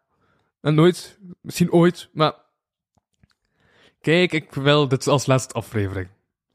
En 0.60 0.74
nooit, 0.74 1.18
misschien 1.40 1.72
ooit, 1.72 2.08
maar... 2.12 2.34
Kijk, 4.00 4.32
ik 4.32 4.54
wil 4.54 4.88
dit 4.88 5.06
als 5.06 5.26
laatste 5.26 5.54
aflevering. 5.54 6.08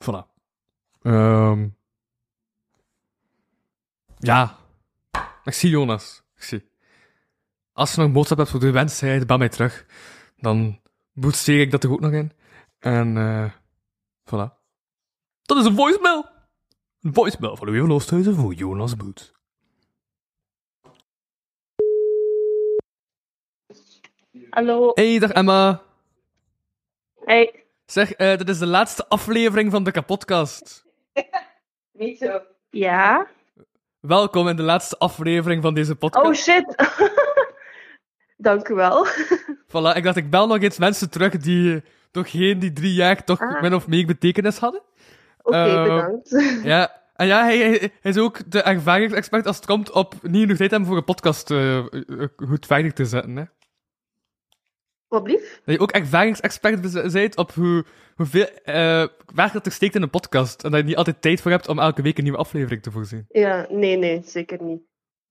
Voilà. 0.03 0.27
Ehm... 1.01 1.67
Ja. 4.17 4.57
Merci, 5.43 5.69
Jonas. 5.69 6.23
Merci. 6.33 6.67
Als 7.73 7.91
je 7.91 7.97
nog 7.97 8.07
een 8.07 8.13
boodschap 8.13 8.37
hebt 8.37 8.49
voor 8.49 8.59
de 8.59 8.71
wedstrijd, 8.71 9.27
bel 9.27 9.37
mij 9.37 9.49
terug. 9.49 9.85
Dan 10.37 10.79
boetseer 11.11 11.61
ik 11.61 11.71
dat 11.71 11.83
er 11.83 11.91
ook 11.91 11.99
nog 11.99 12.11
in. 12.11 12.31
En, 12.79 13.17
eh 13.17 13.51
voilà. 14.25 14.62
Dat 15.45 15.57
is 15.57 15.65
een 15.65 15.75
voicemail. 15.75 16.25
Een 17.01 17.13
voicemail 17.13 17.55
van 17.55 17.67
Louis 17.67 17.81
van 17.81 17.91
Oosthuizen 17.91 18.35
voor 18.35 18.53
Jonas 18.53 18.95
Boet. 18.95 19.33
Hallo. 24.49 24.91
Hey, 24.93 25.19
dag 25.19 25.31
Emma. 25.31 25.81
Hey. 27.25 27.63
Zeg, 27.85 28.11
eh 28.13 28.37
dit 28.37 28.49
is 28.49 28.57
de 28.57 28.65
laatste 28.65 29.07
aflevering 29.07 29.71
van 29.71 29.83
de 29.83 29.91
kapotkast. 29.91 30.85
Niet 31.91 32.17
zo. 32.17 32.41
Ja? 32.69 33.27
Welkom 33.99 34.47
in 34.47 34.55
de 34.55 34.63
laatste 34.63 34.97
aflevering 34.97 35.61
van 35.61 35.73
deze 35.73 35.95
podcast. 35.95 36.25
Oh 36.25 36.33
shit. 36.33 36.75
Dank 38.37 38.67
u 38.69 38.73
wel. 38.73 39.07
Voilà, 39.73 39.95
ik 39.95 40.03
dacht, 40.03 40.17
ik 40.17 40.29
bel 40.29 40.47
nog 40.47 40.61
eens 40.61 40.77
mensen 40.77 41.09
terug 41.09 41.37
die 41.37 41.75
eh, 41.75 41.81
toch 42.11 42.31
geen 42.31 42.59
die 42.59 42.73
drie 42.73 42.93
jaar 42.93 43.23
toch 43.23 43.39
Ah. 43.39 43.61
min 43.61 43.73
of 43.73 43.87
meer 43.87 44.05
betekenis 44.05 44.57
hadden. 44.57 44.81
Oké, 45.43 45.57
Eh, 45.57 45.83
bedankt. 45.83 46.29
Ja, 46.63 47.01
en 47.15 47.27
ja, 47.27 47.43
hij, 47.43 47.91
is 48.01 48.17
ook 48.17 48.51
de 48.51 48.61
ervaringsexpert 48.61 49.47
als 49.47 49.55
het 49.55 49.65
komt 49.65 49.91
op 49.91 50.13
niet 50.21 50.41
genoeg 50.41 50.57
tijd 50.57 50.71
hebben 50.71 50.89
voor 50.89 50.97
een 50.97 51.03
podcast 51.03 51.51
eh, 51.51 51.77
eh, 51.77 51.85
goed 52.35 52.65
veilig 52.65 52.93
te 52.93 53.05
zetten. 53.05 53.35
Hè. 53.35 53.43
Wat 55.07 55.23
blief? 55.23 55.61
Dat 55.65 55.75
je 55.75 55.81
ook 55.81 55.91
ervaringsexpert 55.91 56.81
bent 57.11 57.37
op 57.37 57.51
hoe, 57.51 57.85
hoeveel 58.15 58.47
eh 58.63 59.07
werk 59.33 59.53
dat 59.53 59.65
er 59.65 59.71
steekt 59.71 59.95
in 59.95 60.01
een 60.01 60.09
podcast. 60.09 60.63
En 60.63 60.71
dat 60.71 60.79
je 60.79 60.85
niet 60.85 60.95
altijd 60.95 61.21
tijd 61.21 61.41
voor 61.41 61.51
hebt 61.51 61.67
om 61.67 61.79
elke 61.79 62.01
week 62.01 62.17
een 62.17 62.23
nieuwe 62.23 62.37
aflevering 62.37 62.81
te 62.81 62.91
voorzien. 62.91 63.25
Ja, 63.29 63.65
nee, 63.69 63.97
nee, 63.97 64.21
zeker 64.25 64.63
niet. 64.63 64.81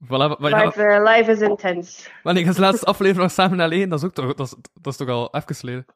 Voilà, 0.04 0.38
Live, 0.38 0.82
eh, 0.82 1.14
live 1.16 1.30
is 1.30 1.40
intens. 1.40 2.10
wanneer 2.22 2.46
is 2.46 2.54
de 2.54 2.60
laatste 2.60 2.86
aflevering 2.92 3.22
nog 3.22 3.32
samen 3.32 3.60
alleen? 3.60 3.88
Dat 3.88 3.98
is 3.98 4.04
ook 4.04 4.14
toch, 4.14 4.34
dat 4.34 4.46
is, 4.46 4.54
dat 4.74 4.92
is 4.92 4.96
toch 4.96 5.08
al 5.08 5.34
even 5.34 5.54
geleden. 5.54 5.86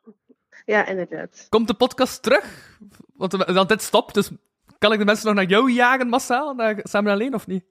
Ja, 0.66 0.86
inderdaad. 0.86 1.46
Komt 1.48 1.66
de 1.66 1.74
podcast 1.74 2.22
terug? 2.22 2.78
Want 3.14 3.32
we- 3.32 3.52
want 3.52 3.68
dit 3.68 3.82
stopt, 3.82 4.14
dus 4.14 4.30
kan 4.78 4.92
ik 4.92 4.98
de 4.98 5.04
mensen 5.04 5.26
nog 5.26 5.34
naar 5.34 5.44
jou 5.44 5.70
jagen 5.72 6.08
massaal? 6.08 6.54
Naar 6.54 6.78
samen 6.82 7.12
alleen 7.12 7.34
of 7.34 7.46
niet? 7.46 7.64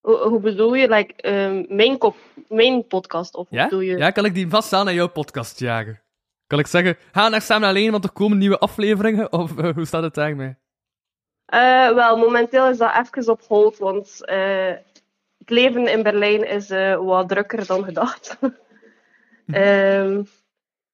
Hoe, 0.00 0.16
hoe 0.16 0.40
bedoel 0.40 0.74
je? 0.74 0.88
Like, 0.88 1.14
ehm, 1.22 1.64
mijn, 1.68 1.98
kop, 1.98 2.16
mijn 2.48 2.86
podcast? 2.86 3.34
Of 3.34 3.46
Ja? 3.50 3.64
bedoel 3.64 3.80
je... 3.80 3.96
Ja, 3.96 4.10
kan 4.10 4.24
ik 4.24 4.34
die 4.34 4.46
massaal 4.46 4.84
naar 4.84 4.94
jouw 4.94 5.08
podcast 5.08 5.58
jagen? 5.58 6.00
Kan 6.46 6.58
ik 6.58 6.66
zeggen, 6.66 6.96
ga 7.12 7.28
naar 7.28 7.42
samen 7.42 7.68
alleen, 7.68 7.90
want 7.90 8.04
er 8.04 8.12
komen 8.12 8.38
nieuwe 8.38 8.58
afleveringen? 8.58 9.32
Of 9.42 9.58
eh, 9.58 9.74
hoe 9.74 9.84
staat 9.86 10.02
het 10.02 10.14
daarmee? 10.14 10.56
Eh, 11.44 11.94
wel, 11.94 12.16
momenteel 12.16 12.68
is 12.68 12.78
dat 12.78 12.92
even 12.96 13.32
op 13.32 13.42
hold, 13.42 13.78
want 13.78 14.24
eh, 14.24 14.66
het 15.38 15.50
leven 15.50 15.86
in 15.86 16.02
Berlijn 16.02 16.48
is 16.48 16.68
wat 16.96 17.28
drukker 17.28 17.66
dan 17.66 17.84
gedacht. 17.84 18.38
Ehm, 19.46 20.22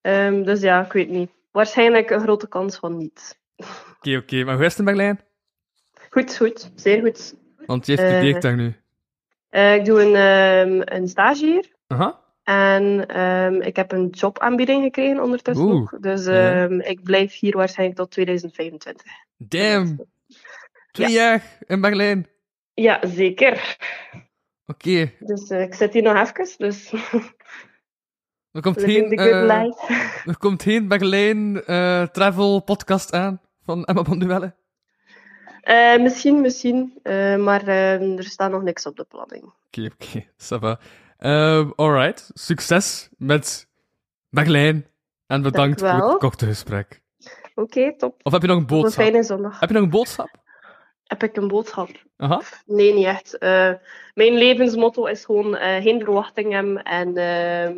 ehm, 0.00 0.42
dus 0.42 0.60
ja, 0.60 0.84
ik 0.84 0.92
weet 0.92 1.08
niet. 1.08 1.30
Waarschijnlijk 1.50 2.10
een 2.10 2.20
grote 2.20 2.48
kans 2.48 2.76
van 2.76 2.96
niet. 2.96 3.38
Oké, 3.96 4.16
oké, 4.16 4.44
maar 4.44 4.54
hoe 4.54 4.64
is 4.64 4.70
het 4.70 4.78
in 4.78 4.84
Berlijn? 4.84 5.20
Goed, 6.10 6.36
goed. 6.36 6.70
Zeer 6.74 7.00
goed. 7.00 7.34
Want 7.66 7.86
je 7.86 7.96
Eh, 7.96 8.06
studeert 8.08 8.42
daar 8.42 8.56
nu. 8.56 8.74
Eh, 9.48 9.74
ik 9.74 9.84
doe 9.84 10.02
een, 10.02 10.14
ehm, 10.14 10.94
een 10.98 11.08
stage 11.08 11.44
hier. 11.46 11.68
Aha. 11.86 12.20
En 12.42 13.06
ehm, 13.06 13.54
ik 13.54 13.76
heb 13.76 13.92
een 13.92 14.08
jobaanbieding 14.08 14.82
gekregen 14.82 15.22
ondertussen 15.22 15.66
Oeh, 15.66 15.74
ook. 15.74 16.02
Dus 16.02 16.24
ja. 16.24 16.68
ik 16.68 17.02
blijf 17.02 17.38
hier 17.38 17.56
waarschijnlijk 17.56 17.98
tot 17.98 18.10
2025. 18.10 19.06
Damn. 19.36 20.06
Twee 20.90 21.10
jaar 21.10 21.58
in 21.66 21.80
Berlijn. 21.80 22.26
Ja, 22.74 23.00
zeker. 23.06 23.76
Oké. 24.66 25.12
Dus 25.20 25.50
eh, 25.50 25.62
ik 25.62 25.74
zit 25.74 25.92
hier 25.92 26.02
nog 26.02 26.16
even. 26.16 26.58
Dus 26.58 26.92
Er 28.58 28.64
komt 28.64 28.80
living 28.80 29.20
geen, 29.20 29.50
eh, 29.50 30.26
er 30.26 30.38
komt 30.38 30.62
geen 30.62 30.88
Berlijn 30.88 31.64
eh, 31.64 32.02
travel 32.02 32.60
podcast 32.60 33.12
aan 33.12 33.40
van 33.64 33.84
Emma 33.84 34.02
Bonduelle. 34.02 34.54
Eh, 35.60 35.98
misschien, 35.98 36.40
misschien. 36.40 37.00
maar 37.38 37.66
er 37.66 38.22
staat 38.24 38.50
nog 38.50 38.62
niks 38.62 38.86
op 38.86 38.96
de 38.96 39.04
planning. 39.04 39.52
Oké, 39.66 39.90
oké. 39.94 40.78
Ehm, 41.18 41.70
alright, 41.76 42.30
succes 42.32 43.08
met 43.16 43.68
Berlijn. 44.28 44.86
En 45.26 45.42
bedankt 45.42 45.80
voor 45.80 46.08
het 46.08 46.18
korte 46.18 46.46
gesprek. 46.46 47.02
Oké, 47.54 47.96
top. 47.96 48.20
Of 48.22 48.32
heb 48.32 48.42
je 48.42 48.48
nog 48.48 48.56
een 48.56 48.66
Tot 48.66 48.76
een 48.76 48.82
boodschap? 48.82 49.04
fijne 49.04 49.22
zondag. 49.22 49.60
Heb 49.60 49.68
je 49.68 49.74
nog 49.74 49.84
een 49.84 49.90
boodschap? 49.90 50.30
Heb 51.04 51.22
ik 51.22 51.36
een 51.36 51.48
boodschap? 51.48 51.90
Aha. 52.16 52.42
Nee, 52.66 52.94
niet 52.94 53.06
echt. 53.06 53.36
Mijn 54.14 54.34
levensmotto 54.34 55.04
is 55.06 55.24
gewoon 55.24 55.54
geen 55.56 56.00
verwachting 56.00 56.52
hebben 56.52 56.82
en 56.82 57.16
ehm, 57.16 57.76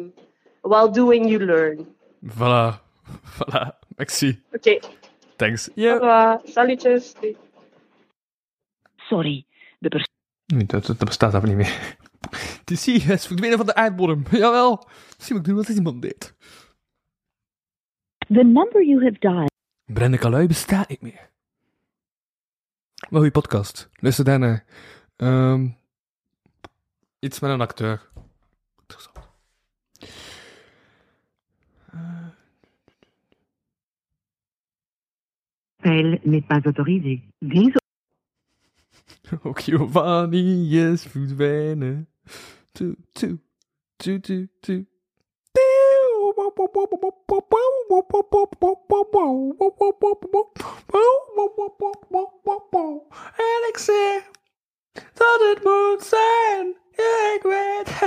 while 0.63 0.91
doing 0.91 1.29
you 1.29 1.45
learn. 1.45 1.87
Voilà. 2.23 2.81
Voilà. 3.39 3.79
Merci. 3.97 4.43
Oké, 4.53 4.79
Thanks. 5.37 5.71
Ja. 5.75 5.99
yeah. 5.99 6.39
salutjes. 6.45 7.15
Sorry, 8.97 9.47
de 9.79 9.89
persoon. 9.89 10.15
Nee, 10.47 10.67
dat, 10.67 10.87
dat 10.87 11.05
bestaat 11.05 11.35
even 11.35 11.49
niet 11.49 11.57
meer. 11.57 11.97
Het 12.61 12.71
is 12.71 12.87
hier, 12.87 13.07
het 13.07 13.19
is 13.19 13.27
verdwenen 13.27 13.57
van 13.57 13.67
de 13.67 13.75
aardbodem. 13.75 14.25
Jawel. 14.43 14.89
Misschien 15.17 15.37
moet 15.37 15.47
ik 15.47 15.53
doen 15.55 15.65
wat 15.65 15.69
iemand 15.69 16.03
deed. 16.03 16.35
The 18.27 18.45
number 18.45 18.85
you 18.85 19.03
have 19.03 19.17
dialed. 19.19 19.51
Brenda 19.85 20.17
Calui 20.17 20.47
bestaat 20.47 20.89
niet 20.89 21.01
meer. 21.01 21.31
Wel 23.09 23.21
goeie 23.21 23.31
podcast. 23.31 23.89
Luister 23.93 24.25
daarna. 24.25 24.65
Ehm 25.17 25.67
iets 27.19 27.41
met 27.41 27.51
een 27.51 27.61
acteur. 27.61 28.11
Appel 35.83 36.21
n'est 36.25 36.43
pas 36.43 36.61
autorisé. 36.65 37.21
Deze 37.41 37.79
Ook 39.45 39.61
Giovanni 39.61 40.77
is 40.93 41.07
toe. 42.71 42.97
En 53.37 53.69
ik 53.69 53.79
zeg 53.79 54.31
dat 54.95 55.41
het 55.41 55.65
moet 55.65 56.03
zijn. 56.03 56.77
Ja, 56.91 57.35
ik 57.35 57.43
weet 57.43 58.01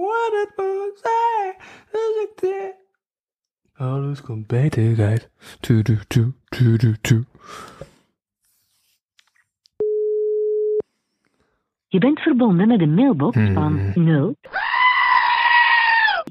wat 0.00 0.32
het 0.32 0.52
moet 0.56 1.00
zijn. 1.02 1.56
Dus 1.92 2.50
ik. 2.50 2.85
Alles 3.76 4.22
komt 4.22 4.48
toe, 6.48 6.78
toe, 6.78 7.00
toe. 7.00 7.24
Je 11.88 11.98
bent 11.98 12.20
verbonden 12.20 12.68
met 12.68 12.80
een 12.80 12.94
mailbox 12.94 13.36
Hmm. 13.36 13.54
van 13.54 13.92
0. 13.94 14.36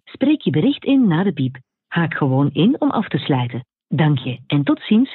Spreek 0.04 0.42
je 0.42 0.52
bericht 0.52 0.84
in 0.84 1.08
na 1.08 1.24
de 1.24 1.34
piep. 1.34 1.58
Haak 1.88 2.14
gewoon 2.14 2.50
in 2.54 2.76
om 2.82 2.92
af 2.92 3.08
te 3.08 3.18
sluiten. 3.18 3.66
Dank 3.88 4.20
je 4.20 4.40
en 4.48 4.64
tot 4.64 4.80
ziens. 4.82 5.10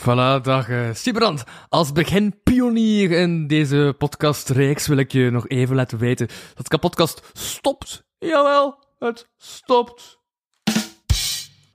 Voilà, 0.00 0.40
dag 0.42 0.68
uh, 0.68 0.92
Sibrand. 0.92 1.44
Als 1.68 1.92
beginpionier 1.92 3.10
in 3.10 3.46
deze 3.46 3.94
podcastreeks 3.98 4.86
wil 4.86 4.96
ik 4.96 5.12
je 5.12 5.30
nog 5.30 5.48
even 5.48 5.76
laten 5.76 5.98
weten 5.98 6.26
dat 6.54 6.68
de 6.68 6.78
podcast 6.78 7.30
stopt. 7.32 8.04
Jawel, 8.18 8.84
het 8.98 9.28
stopt. 9.36 10.21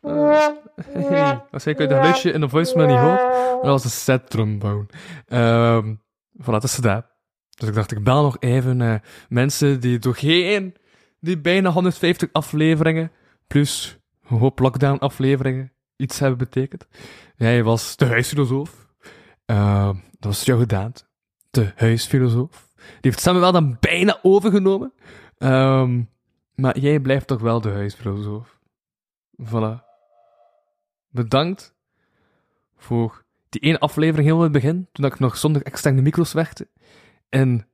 Ik 1.66 1.80
uit 1.80 1.80
een 1.80 1.88
geluidje 1.88 2.32
in 2.32 2.42
de 2.42 2.50
voicemail 2.50 2.88
niet 2.88 2.98
hoor, 2.98 3.18
dat 3.62 3.72
was 3.72 3.84
een 3.84 3.90
set 3.90 4.30
trombone. 4.30 4.86
Ehm 5.28 5.96
voilà, 6.42 6.46
dat 6.46 6.64
is 6.64 6.76
gedaan. 6.76 7.06
Dus 7.50 7.68
ik 7.68 7.76
dacht, 7.76 7.92
ik 7.92 8.04
bel 8.04 8.22
nog 8.22 8.38
even 8.40 8.80
uh, 8.80 8.96
mensen 9.30 9.80
die 9.80 10.00
doorheen 10.00 10.76
die 11.20 11.40
bijna 11.40 11.70
150 11.70 12.30
afleveringen, 12.32 13.12
plus 13.48 14.00
een 14.30 14.38
hoop 14.38 14.60
lockdown 14.60 14.98
afleveringen, 14.98 15.72
iets 15.96 16.20
hebben 16.20 16.38
betekend. 16.38 16.88
Jij 17.36 17.64
was 17.64 17.96
de 17.96 18.06
huisfilosoof. 18.06 18.88
Uh, 19.46 19.88
dat 19.88 20.32
was 20.32 20.44
jouw 20.44 20.58
gedaan. 20.58 20.92
De 21.50 21.72
huisfilosoof. 21.76 22.68
Die 22.76 23.12
heeft 23.12 23.20
Samuel 23.20 23.42
wel 23.42 23.52
dan 23.52 23.78
bijna 23.80 24.20
overgenomen. 24.22 24.94
Um, 25.38 26.10
maar 26.56 26.80
jij 26.80 27.00
blijft 27.00 27.28
toch 27.28 27.42
wel 27.42 27.62
de 27.62 27.72
huisfilosoof. 27.72 28.60
Voilà. 29.44 29.87
Bedankt 31.18 31.76
voor 32.76 33.26
die 33.50 33.62
ene 33.62 33.80
aflevering 33.80 34.28
heel 34.28 34.38
in 34.38 34.44
het 34.44 34.52
begin, 34.52 34.88
toen 34.92 35.06
ik 35.06 35.20
nog 35.20 35.38
zonder 35.38 35.64
externe 35.64 36.02
micro's 36.02 36.34
werkte. 36.34 36.68
In 37.30 37.66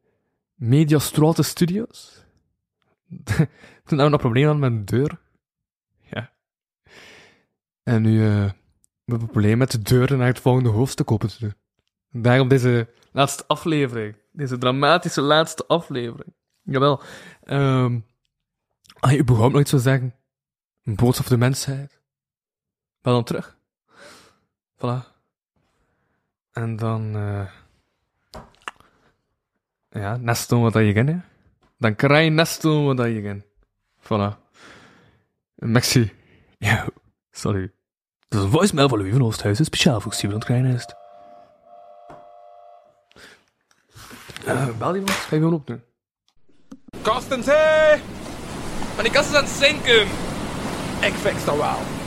Media 0.53 0.99
Straten 0.99 1.45
Studios. 1.45 2.23
toen 3.25 3.47
hadden 3.85 4.05
we 4.05 4.09
nog 4.09 4.19
problemen 4.19 4.59
met 4.59 4.87
de 4.87 4.95
deur. 4.95 5.19
Ja. 6.01 6.33
En 7.83 8.01
nu... 8.01 8.17
We 8.17 9.11
hebben 9.11 9.27
een 9.27 9.33
probleem 9.33 9.57
met 9.57 9.71
de 9.71 9.81
deuren 9.81 10.17
naar 10.17 10.27
het 10.27 10.39
volgende 10.39 10.69
hoofdstuk 10.69 11.11
open 11.11 11.29
te 11.29 11.39
doen. 11.39 11.53
Daarom 12.21 12.47
deze 12.47 12.89
laatste 13.11 13.47
aflevering. 13.47 14.15
Deze 14.31 14.57
dramatische 14.57 15.21
laatste 15.21 15.65
aflevering. 15.67 16.33
Jawel. 16.61 17.01
Um, 17.45 18.05
als 18.99 19.11
je 19.11 19.19
überhaupt 19.19 19.51
nog 19.51 19.61
iets 19.61 19.69
zou 19.69 19.81
zeggen. 19.81 20.15
Een 20.83 20.95
boodschap 20.95 21.25
voor 21.25 21.35
de 21.35 21.43
mensheid. 21.43 22.02
Wel 23.03 23.13
dan 23.13 23.23
terug. 23.23 23.57
Voilà. 24.75 25.11
En 26.51 26.75
dan... 26.75 27.15
Uh, 27.15 27.47
ja, 29.89 30.17
nesten 30.17 30.61
wat 30.61 30.73
je 30.73 30.93
kent, 30.93 31.09
hè. 31.09 31.17
Dan 31.77 31.95
krijg 31.95 32.23
je 32.23 32.29
nesten 32.29 32.83
wat 32.95 33.05
je 33.05 33.21
kent. 33.21 33.45
Voilà. 33.99 34.37
Merci. 35.55 36.11
Ja, 36.57 36.87
sorry. 37.31 37.71
Dat 38.27 38.39
is 38.39 38.45
een 38.45 38.51
voicemail 38.51 38.89
van 38.89 38.97
Louis 38.97 39.13
van 39.13 39.21
Oosthuizen, 39.21 39.65
speciaal 39.65 40.01
voor 40.01 40.13
Steven 40.13 40.39
Krijnest. 40.39 40.95
Uh, 44.47 44.77
bel 44.77 44.95
iemand? 44.95 45.11
Ga 45.11 45.35
je 45.35 45.41
gewoon 45.41 45.53
opdoen. 45.53 45.83
Kostens, 47.01 47.45
hé! 47.45 48.01
Maar 48.95 49.03
die 49.03 49.11
kast 49.11 49.29
is 49.29 49.35
aan 49.35 49.43
het 49.43 49.51
zinken. 49.51 50.01
Ik 51.01 51.13
fix 51.13 51.45
dat 51.45 51.55
wel. 51.55 52.02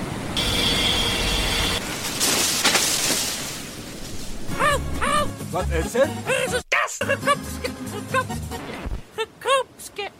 Wat 5.57 5.69
is 5.69 5.93
het? 5.93 6.09
Er 6.27 6.45
is 6.45 6.53
een 6.53 6.63
kast 6.69 7.05
gekopske, 7.05 7.71
gekopske, 7.91 8.59
gekopske, 9.15 10.11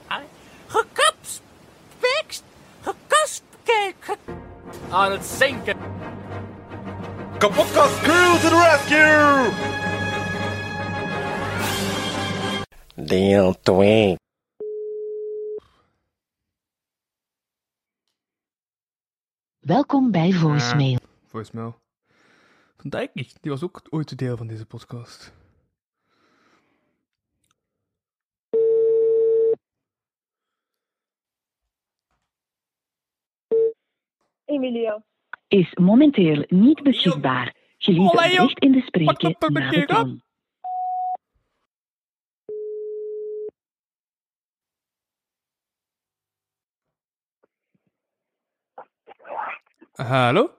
gekopspekst, 0.67 2.43
gekospke, 2.81 3.95
aan 4.91 5.13
het 5.13 5.25
zinken. 5.25 5.77
Kapotkast 7.39 8.01
crew 8.01 8.41
to 8.41 8.49
the 8.49 8.57
rescue! 8.71 9.53
Deel 13.07 13.55
2. 13.61 14.17
Welkom 19.59 20.11
bij 20.11 20.33
Voicemail. 20.33 20.99
Voicemail. 21.27 21.85
Van 22.91 22.99
Dijkie, 22.99 23.33
die 23.41 23.51
was 23.51 23.63
ook 23.63 23.83
ooit 23.91 24.11
een 24.11 24.17
deel 24.17 24.37
van 24.37 24.47
deze 24.47 24.67
podcast. 24.67 25.35
Emilia. 34.45 35.03
Is 35.49 35.75
momenteel 35.75 36.45
niet 36.49 36.83
beschikbaar. 36.83 37.55
Gelieve 37.79 38.17
bericht 38.17 38.59
in 38.59 38.73
de 38.73 38.81
spreken 38.81 39.37
na 39.53 39.71
de 39.71 39.85
toon. 39.87 40.23
Hallo? 49.93 50.57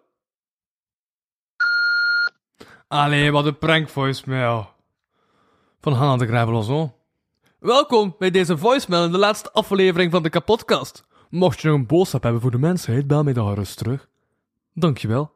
Allee, 2.88 3.32
wat 3.32 3.46
een 3.46 3.58
prank 3.58 3.90
voicemail. 3.90 4.70
Van 5.80 5.94
Hanna 5.94 6.18
de 6.18 6.28
Gravelozon. 6.28 6.92
Welkom 7.60 8.16
bij 8.20 8.32
deze 8.32 8.58
voicemail 8.58 9.06
in 9.06 9.12
de 9.12 9.18
laatste 9.18 9.52
aflevering 9.52 10.12
van 10.12 10.24
de 10.24 10.30
kapotkast. 10.30 11.08
Mocht 11.30 11.62
je 11.62 11.68
nog 11.68 11.78
een 11.78 11.86
boodschap 11.86 12.24
hebben 12.24 12.42
voor 12.42 12.52
de 12.52 12.58
mensheid, 12.58 13.08
bel 13.08 13.24
mij 13.24 13.34
dan 13.34 13.48
gerust 13.48 13.78
terug. 13.78 14.10
Dankjewel. 14.74 15.32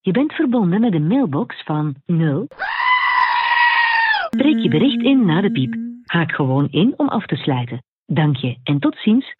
Je 0.00 0.12
bent 0.12 0.32
verbonden 0.32 0.80
met 0.80 0.94
een 0.94 1.06
mailbox 1.06 1.64
van 1.64 1.94
0. 2.06 2.46
Spreek 4.30 4.58
je 4.58 4.68
bericht 4.68 5.02
in 5.02 5.26
na 5.26 5.40
de 5.40 5.50
piep. 5.50 5.87
Haak 6.08 6.32
gewoon 6.32 6.68
in 6.70 6.94
om 6.96 7.08
af 7.08 7.26
te 7.26 7.36
sluiten. 7.36 7.82
Dank 8.06 8.36
je 8.36 8.58
en 8.62 8.78
tot 8.78 8.96
ziens. 8.96 9.34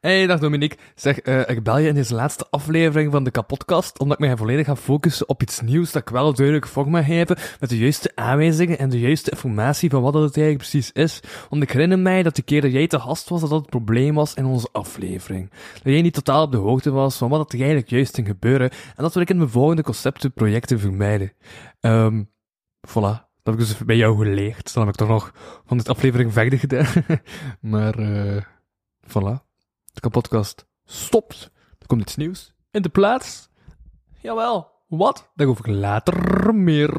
Hey, 0.00 0.26
dag 0.26 0.38
Dominique. 0.40 0.78
Zeg, 0.94 1.26
uh, 1.26 1.48
ik 1.48 1.62
bel 1.62 1.78
je 1.78 1.88
in 1.88 1.94
deze 1.94 2.14
laatste 2.14 2.46
aflevering 2.50 3.12
van 3.12 3.24
de 3.24 3.30
kapotkast, 3.30 3.98
omdat 3.98 4.20
ik 4.20 4.26
mij 4.26 4.36
volledig 4.36 4.66
ga 4.66 4.76
focussen 4.76 5.28
op 5.28 5.42
iets 5.42 5.60
nieuws 5.60 5.92
dat 5.92 6.02
ik 6.02 6.08
wel 6.08 6.34
duidelijk 6.34 6.66
voor 6.66 6.90
me 6.90 7.00
heb, 7.00 7.28
met 7.60 7.68
de 7.68 7.78
juiste 7.78 8.12
aanwijzingen 8.14 8.78
en 8.78 8.90
de 8.90 9.00
juiste 9.00 9.30
informatie 9.30 9.90
van 9.90 10.02
wat 10.02 10.12
dat 10.12 10.22
het 10.22 10.36
eigenlijk 10.36 10.68
precies 10.68 10.92
is. 10.92 11.20
Want 11.48 11.62
ik 11.62 11.70
herinner 11.70 11.98
mij 11.98 12.22
dat 12.22 12.36
de 12.36 12.42
keer 12.42 12.60
dat 12.60 12.72
jij 12.72 12.86
te 12.86 13.00
gast 13.00 13.28
was, 13.28 13.40
dat 13.40 13.50
dat 13.50 13.60
het 13.60 13.70
probleem 13.70 14.14
was 14.14 14.34
in 14.34 14.44
onze 14.44 14.68
aflevering. 14.72 15.50
Dat 15.72 15.92
jij 15.92 16.02
niet 16.02 16.14
totaal 16.14 16.42
op 16.42 16.52
de 16.52 16.58
hoogte 16.58 16.90
was 16.90 17.18
van 17.18 17.28
wat 17.28 17.52
er 17.52 17.58
eigenlijk 17.58 17.90
juist 17.90 18.14
ging 18.14 18.26
gebeuren, 18.26 18.70
en 18.70 19.02
dat 19.02 19.14
wil 19.14 19.22
ik 19.22 19.30
in 19.30 19.36
mijn 19.36 19.48
volgende 19.48 19.82
concepten 19.82 20.32
projecten 20.32 20.80
vermijden. 20.80 21.32
Um, 21.80 22.30
voilà. 22.88 23.31
Dat 23.42 23.54
heb 23.54 23.62
ik 23.62 23.68
dus 23.68 23.78
bij 23.78 23.96
jou 23.96 24.16
geleerd. 24.16 24.74
Dan 24.74 24.86
heb 24.86 24.92
ik 24.92 24.98
toch 24.98 25.08
nog 25.08 25.32
van 25.64 25.76
dit 25.76 25.88
aflevering 25.88 26.32
verder 26.32 26.58
gedaan. 26.58 27.04
maar, 27.72 27.98
uh, 27.98 28.42
voilà. 29.06 29.50
De 29.92 30.00
kapotkast 30.00 30.66
stopt. 30.84 31.50
Er 31.78 31.86
komt 31.86 32.00
iets 32.00 32.16
nieuws 32.16 32.54
in 32.70 32.82
de 32.82 32.88
plaats. 32.88 33.48
Jawel. 34.20 34.70
Wat? 34.88 35.30
Daarover 35.34 35.70
later 35.70 36.54
meer. 36.54 36.90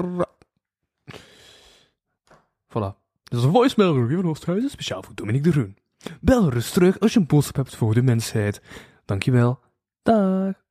Voilà. 2.68 2.94
Dat 3.24 3.40
is 3.40 3.44
een 3.44 3.52
voicemail 3.52 3.94
Ruben 3.94 4.16
van 4.16 4.30
Oosthuizen, 4.30 4.70
speciaal 4.70 5.04
voor 5.04 5.16
Dominique 5.16 5.52
de 5.52 5.52
Groen. 5.52 5.78
Bel 6.22 6.50
rust 6.50 6.74
terug 6.74 7.00
als 7.00 7.14
je 7.14 7.20
een 7.20 7.28
boodschap 7.28 7.56
hebt 7.56 7.76
voor 7.76 7.94
de 7.94 8.02
mensheid. 8.02 8.62
Dankjewel. 9.06 9.60
Dag. 10.02 10.63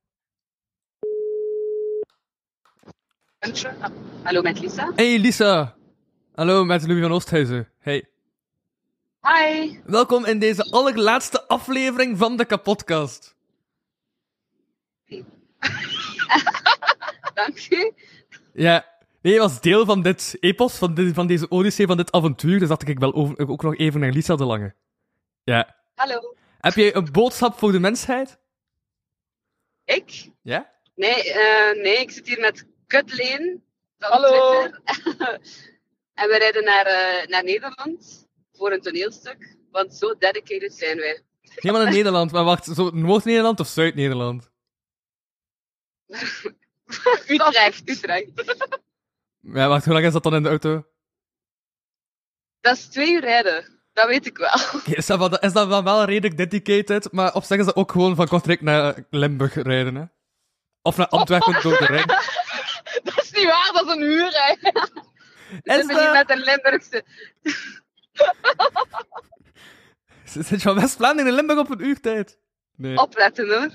Hallo 4.23 4.41
met 4.41 4.59
Lisa. 4.59 4.91
Hey 4.95 5.19
Lisa. 5.19 5.75
Hallo, 6.35 6.63
met 6.65 6.87
Louis 6.87 7.01
van 7.01 7.11
Oosthuizen. 7.11 7.69
Hey. 7.79 8.09
Hi. 9.21 9.79
Welkom 9.85 10.25
in 10.25 10.39
deze 10.39 10.63
allerlaatste 10.71 11.47
aflevering 11.47 12.17
van 12.17 12.37
de 12.37 12.45
kapotcast. 12.45 13.35
Dank 17.33 17.67
u. 17.69 17.91
Ja, 18.53 18.85
nee, 19.21 19.33
je 19.33 19.39
was 19.39 19.61
deel 19.61 19.85
van 19.85 20.01
dit 20.01 20.37
epos, 20.39 20.75
van, 20.75 21.13
van 21.13 21.27
deze 21.27 21.49
odyssee, 21.49 21.87
van 21.87 21.97
dit 21.97 22.11
avontuur, 22.11 22.59
dus 22.59 22.67
dacht 22.67 22.87
ik 22.87 22.99
wel 22.99 23.13
over, 23.13 23.47
ook 23.47 23.61
nog 23.61 23.77
even 23.77 23.99
naar 23.99 24.11
Lisa 24.11 24.35
de 24.35 24.45
Lange. 24.45 24.75
Ja. 25.43 25.75
Hallo. 25.95 26.35
Heb 26.59 26.73
jij 26.73 26.95
een 26.95 27.11
boodschap 27.11 27.57
voor 27.57 27.71
de 27.71 27.79
mensheid? 27.79 28.39
Ik? 29.85 30.29
Ja? 30.41 30.71
Nee, 30.95 31.33
eh, 31.33 31.81
nee, 31.83 31.97
ik 31.97 32.11
zit 32.11 32.27
hier 32.27 32.39
met 32.39 32.65
Kutleen. 32.87 33.63
Hallo. 33.97 34.61
Twitter. 34.83 35.33
en 36.21 36.27
we 36.29 36.37
rijden 36.37 36.63
naar, 36.63 36.85
eh, 36.85 37.27
naar 37.27 37.43
Nederland 37.43 38.27
voor 38.51 38.71
een 38.71 38.81
toneelstuk. 38.81 39.55
Want 39.71 39.93
zo 39.95 40.15
dedicated 40.17 40.73
zijn 40.73 40.97
wij. 40.97 41.21
Helemaal 41.41 41.85
in 41.85 41.93
Nederland, 41.99 42.31
maar 42.31 42.43
wacht, 42.43 42.65
zo 42.65 42.89
Noord-Nederland 42.89 43.59
of 43.59 43.67
Zuid-Nederland? 43.67 44.51
Utrecht. 47.27 47.89
Utrecht. 47.89 48.31
Ja, 49.39 49.67
wacht, 49.67 49.85
hoe 49.85 49.93
lang 49.93 50.05
is 50.05 50.13
dat 50.13 50.23
dan 50.23 50.35
in 50.35 50.43
de 50.43 50.49
auto? 50.49 50.85
Dat 52.61 52.77
is 52.77 52.85
twee 52.87 53.11
uur 53.11 53.21
rijden. 53.21 53.81
Dat 53.93 54.07
weet 54.07 54.25
ik 54.25 54.37
wel. 54.37 54.53
Oké, 54.75 54.91
is, 54.91 55.05
dat 55.05 55.19
wel, 55.19 55.39
is 55.39 55.53
dat 55.53 55.67
wel, 55.67 55.83
wel 55.83 56.03
redelijk 56.05 56.37
dedicated, 56.37 57.11
maar 57.11 57.33
op 57.33 57.43
zich 57.43 57.59
is 57.59 57.65
dat 57.65 57.75
ook 57.75 57.91
gewoon 57.91 58.15
van 58.15 58.27
Kortrijk 58.27 58.61
naar 58.61 59.05
Limburg 59.09 59.53
rijden, 59.53 59.95
hè? 59.95 60.03
Of 60.81 60.97
naar 60.97 61.07
Antwerpen 61.07 61.61
door 61.61 61.77
de 61.77 61.85
ring. 61.85 62.05
Dat 63.03 63.21
is 63.23 63.31
niet 63.31 63.45
waar, 63.45 63.71
dat 63.73 63.85
is 63.85 63.91
een 63.93 64.01
uur, 64.01 64.29
hè. 64.31 64.55
We 65.63 65.73
zitten 65.73 65.99
hier 65.99 66.11
met 66.11 66.29
een 66.29 66.39
Limburgse... 66.39 67.03
Zit 70.23 70.49
je 70.49 70.59
van 70.59 70.75
West-Vlaanderen 70.75 71.31
in 71.31 71.35
Limburg 71.35 71.59
op 71.59 71.69
een 71.69 71.85
uurtijd? 71.85 72.37
Nee. 72.75 72.97
Opletten 72.97 73.49
hoor. 73.49 73.69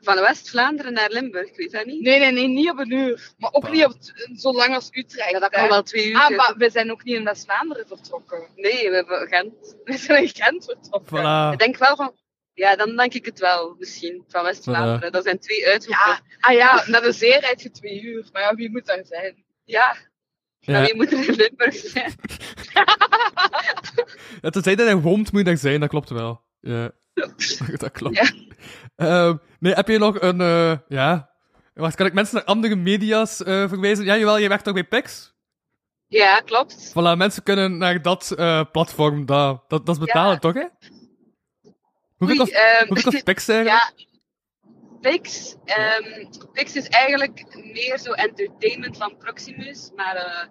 Van 0.00 0.20
West-Vlaanderen 0.20 0.92
naar 0.92 1.10
Limburg, 1.10 1.48
ik 1.48 1.56
weet 1.56 1.72
dat 1.72 1.84
niet. 1.84 2.02
Nee, 2.02 2.18
nee, 2.18 2.32
nee, 2.32 2.48
niet 2.48 2.70
op 2.70 2.78
een 2.78 2.92
uur. 2.92 3.32
Maar 3.38 3.52
ook 3.52 3.70
niet 3.70 3.84
op 3.84 3.94
zo 4.36 4.52
lang 4.52 4.74
als 4.74 4.88
Utrecht. 4.90 5.30
Ja, 5.30 5.38
dat 5.38 5.54
hè. 5.54 5.60
kan 5.60 5.68
wel 5.68 5.82
twee 5.82 6.08
uur 6.08 6.16
Ah, 6.16 6.36
maar 6.36 6.54
we 6.56 6.70
zijn 6.70 6.90
ook 6.90 7.04
niet 7.04 7.14
in 7.14 7.24
West-Vlaanderen 7.24 7.86
vertrokken. 7.86 8.48
Nee, 8.56 8.90
we 8.90 8.94
hebben 8.94 9.28
Gent. 9.28 9.74
We 9.84 9.96
zijn 9.96 10.22
in 10.22 10.28
Gent 10.28 10.64
vertrokken. 10.64 11.18
Voilà. 11.18 11.52
Ik 11.52 11.58
denk 11.58 11.76
wel 11.76 11.96
van... 11.96 12.14
Ja, 12.54 12.76
dan 12.76 12.96
denk 12.96 13.14
ik 13.14 13.24
het 13.24 13.38
wel, 13.38 13.74
misschien. 13.78 14.24
Van 14.28 14.42
West-Vlaanderen. 14.44 15.12
Dat 15.12 15.24
zijn 15.24 15.38
twee 15.38 15.66
uithoeken. 15.66 16.10
Ja, 16.10 16.20
ah 16.40 16.54
ja, 16.54 16.84
naar 16.86 17.00
de 17.02 17.12
zee 17.12 17.38
rijd 17.40 17.62
je 17.62 17.70
twee 17.70 18.02
uur. 18.02 18.28
Maar 18.32 18.42
ja, 18.42 18.54
wie 18.54 18.70
moet 18.70 18.86
daar 18.86 19.04
zijn? 19.04 19.44
Ja. 19.64 19.96
Ja. 20.60 20.82
Wie 20.82 20.94
moet 20.96 21.12
er 21.12 21.28
in 21.28 21.34
Limburg 21.34 21.74
zijn? 21.74 22.12
Ja, 24.42 24.50
tenzij 24.50 24.74
dat 24.74 24.86
hij 24.86 24.96
woont, 24.96 25.32
moet 25.32 25.40
je 25.40 25.46
daar 25.46 25.56
zijn, 25.56 25.80
dat 25.80 25.88
klopt 25.88 26.10
wel. 26.10 26.42
Ja. 26.60 26.90
dat 27.76 27.90
klopt. 27.90 28.34
Ehm, 28.96 29.36
nee, 29.58 29.72
heb 29.72 29.88
je 29.88 29.98
nog 29.98 30.20
een, 30.20 30.40
eh, 30.40 30.76
ja... 30.88 31.32
Wacht, 31.74 31.94
kan 31.96 32.06
ik 32.06 32.12
mensen 32.12 32.34
naar 32.34 32.44
andere 32.44 32.74
media's 32.76 33.42
eh, 33.42 33.68
verwijzen? 33.68 34.04
Ja, 34.04 34.16
jawel, 34.16 34.38
je 34.38 34.48
werkt 34.48 34.64
toch 34.64 34.74
bij 34.74 34.84
Pix? 34.84 35.34
Ja, 36.06 36.40
klopt. 36.40 36.90
Voilà, 36.90 37.16
mensen 37.16 37.42
kunnen 37.42 37.78
naar 37.78 38.02
dat 38.02 38.30
eh, 38.30 38.60
platform, 38.72 39.26
dat, 39.26 39.64
dat, 39.68 39.86
dat 39.86 39.94
is 39.94 40.04
betalen, 40.04 40.32
Ja. 40.32 40.38
toch, 40.38 40.54
hè? 40.54 40.64
Oei, 42.28 42.36
kost, 42.36 42.52
ehm, 42.52 43.22
Pix 43.24 43.48
eigenlijk? 43.48 43.66
Ja, 43.66 43.90
Pix, 45.00 45.54
ehm, 45.64 46.24
Pix 46.52 46.76
is 46.76 46.88
eigenlijk 46.88 47.44
meer 47.54 47.98
zo 47.98 48.12
entertainment 48.12 48.96
van 48.96 49.16
Proximus, 49.16 49.90
maar 49.96 50.16
eh, 50.16 50.48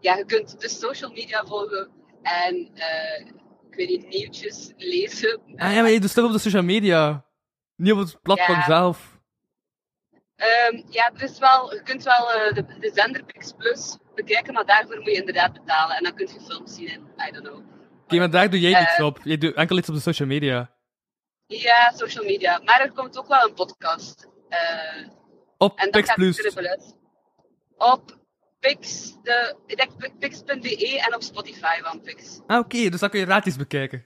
ja, 0.00 0.16
je 0.16 0.24
kunt 0.24 0.60
de 0.60 0.68
social 0.68 1.10
media 1.10 1.44
volgen 1.46 1.88
en 2.22 2.70
eh, 2.74 3.26
ik 3.70 3.76
weet 3.76 3.88
niet, 3.88 4.08
nieuwtjes 4.08 4.72
lezen. 4.76 5.40
Ah 5.56 5.74
ja, 5.74 5.80
maar 5.80 5.90
je 5.90 6.00
doet 6.00 6.10
stuff 6.10 6.26
op 6.26 6.32
de 6.32 6.38
social 6.38 6.62
media. 6.62 7.24
Niet 7.76 7.92
op 7.92 7.98
het 7.98 8.18
platform 8.22 8.58
Ja. 8.58 8.64
zelf. 8.64 9.18
Ehm, 10.36 10.82
ja, 10.88 11.10
er 11.14 11.22
is 11.22 11.38
wel, 11.38 11.74
je 11.74 11.82
kunt 11.82 12.02
wel 12.02 12.32
eh, 12.32 12.54
de, 12.54 12.64
de 12.80 12.90
zender 12.94 13.24
Pix 13.24 13.52
Plus 13.52 13.98
bekijken, 14.14 14.54
maar 14.54 14.66
daarvoor 14.66 14.96
moet 14.96 15.04
je 15.06 15.12
inderdaad 15.12 15.52
betalen 15.52 15.96
en 15.96 16.02
dan 16.02 16.14
kun 16.14 16.26
je 16.26 16.40
films 16.40 16.74
zien 16.74 16.88
en 16.88 17.28
I 17.28 17.30
don't 17.32 17.46
know. 17.46 17.62
Oké, 18.04 18.16
maar 18.18 18.30
daar 18.30 18.50
doe 18.50 18.60
jij 18.60 18.80
niets 18.80 19.00
op. 19.00 19.20
Je 19.24 19.38
doet 19.38 19.54
enkel 19.54 19.78
iets 19.78 19.88
op 19.88 19.94
de 19.94 20.00
social 20.00 20.28
media. 20.28 20.70
Ja, 21.58 21.92
social 21.94 22.24
media. 22.24 22.60
Maar 22.64 22.80
er 22.80 22.92
komt 22.92 23.18
ook 23.18 23.28
wel 23.28 23.48
een 23.48 23.54
podcast. 23.54 24.28
eh, 24.48 24.58
Op 25.58 25.78
En 25.78 25.84
dat 25.90 25.92
Pix 25.92 26.06
gaat 26.08 26.16
Plus. 26.54 26.94
Op 27.76 28.18
Pix, 28.60 29.12
de, 29.22 29.56
ik 29.66 29.76
denk 29.76 30.18
pix.be 30.18 31.02
en 31.06 31.14
op 31.14 31.22
Spotify 31.22 31.80
van 31.82 32.00
Pix. 32.00 32.40
Ah, 32.46 32.58
oké, 32.58 32.88
dus 32.88 33.00
dat 33.00 33.10
kun 33.10 33.20
je 33.20 33.26
gratis 33.26 33.56
bekijken. 33.56 34.04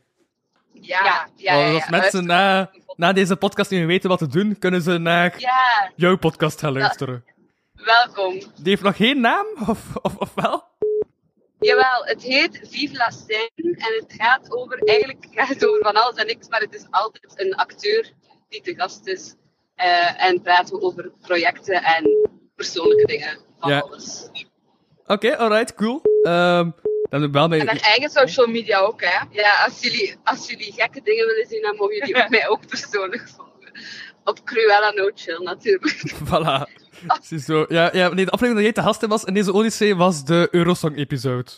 Ja, 0.72 1.04
ja, 1.04 1.28
ja. 1.34 1.54
Ja, 1.66 1.74
als 1.74 1.88
mensen 1.88 2.26
na, 2.26 2.70
na 2.96 3.12
deze 3.12 3.36
podcast 3.36 3.70
niet 3.70 3.78
meer 3.78 3.88
weten 3.88 4.08
wat 4.08 4.18
te 4.18 4.26
doen, 4.26 4.58
kunnen 4.58 4.82
ze 4.82 4.98
naar 4.98 5.40
Ja, 5.40 5.92
jouw 5.96 6.16
podcast 6.16 6.60
gaan 6.60 6.72
luisteren. 6.72 7.24
welkom. 7.74 8.32
Die 8.38 8.48
heeft 8.64 8.82
nog 8.82 8.96
geen 8.96 9.20
naam, 9.20 9.46
of, 9.68 9.96
of, 10.02 10.16
of 10.16 10.34
wel? 10.34 10.64
Jawel, 11.64 12.04
het 12.04 12.22
heet 12.22 12.60
Vive 12.62 12.96
la 12.96 13.10
en 13.56 13.94
het 14.00 14.14
gaat 14.16 14.52
over, 14.52 14.78
eigenlijk 14.78 15.26
gaat 15.30 15.48
het 15.48 15.66
over 15.66 15.82
van 15.82 15.94
alles 15.94 16.14
en 16.14 16.26
niks, 16.26 16.48
maar 16.48 16.60
het 16.60 16.74
is 16.74 16.86
altijd 16.90 17.32
een 17.36 17.54
acteur 17.54 18.12
die 18.48 18.60
te 18.60 18.74
gast 18.74 19.06
is 19.06 19.34
eh, 19.74 20.24
en 20.24 20.42
praten 20.42 20.74
we 20.76 20.82
over 20.82 21.12
projecten 21.20 21.82
en 21.82 22.30
persoonlijke 22.56 23.06
dingen 23.06 23.38
van 23.58 23.70
Ja. 23.70 23.78
alles. 23.78 24.28
Oké, 25.06 25.36
alright, 25.36 25.74
cool. 25.74 26.00
Ehm 26.22 26.70
dan 27.20 27.32
wel 27.32 27.42
En 27.42 27.48
mijn... 27.48 27.66
haar 27.66 27.80
eigen 27.80 28.10
social 28.10 28.46
media 28.46 28.78
ook, 28.78 29.00
hè. 29.00 29.24
Ja, 29.30 29.64
als 29.64 29.80
jullie, 29.80 30.16
als 30.24 30.50
jullie 30.50 30.72
gekke 30.72 31.00
dingen 31.02 31.26
willen 31.26 31.46
zien, 31.46 31.62
dan 31.62 31.76
mogen 31.76 31.96
jullie 31.96 32.16
ook 32.22 32.28
mij 32.28 32.48
ook 32.48 32.66
persoonlijk 32.66 33.28
volgen. 33.28 33.53
Op 34.24 34.44
Cruella 34.44 34.90
No 34.90 35.10
Chill 35.14 35.42
natuurlijk. 35.42 36.12
Voilà. 36.28 36.82
Ziezo. 37.22 37.64
Ja, 37.68 37.90
ja, 37.92 38.08
nee, 38.08 38.24
de 38.24 38.30
aflevering 38.30 38.54
dat 38.54 38.62
jij 38.62 38.72
te 38.72 38.82
gast 38.82 39.06
was 39.06 39.24
in 39.24 39.34
deze 39.34 39.52
Odyssee 39.52 39.96
was 39.96 40.24
de 40.24 40.48
Eurosong-episode. 40.50 41.50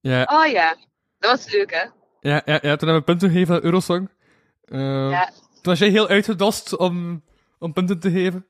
Ja, 0.00 0.22
Oh 0.32 0.46
ja, 0.46 0.76
dat 1.18 1.30
was 1.30 1.52
leuk 1.52 1.70
hè. 1.70 1.82
ja, 2.30 2.42
ja, 2.44 2.52
ja, 2.52 2.60
toen 2.60 2.68
hebben 2.88 2.94
we 2.94 3.02
punten 3.02 3.30
gegeven 3.30 3.54
aan 3.54 3.62
Eurosong. 3.62 4.10
Ehm, 4.64 5.10
Ja. 5.10 5.26
Toen 5.26 5.72
was 5.72 5.78
jij 5.78 5.88
heel 5.88 6.08
uitgedost 6.08 6.76
om, 6.76 7.22
om 7.58 7.72
punten 7.72 8.00
te 8.00 8.10
geven. 8.10 8.46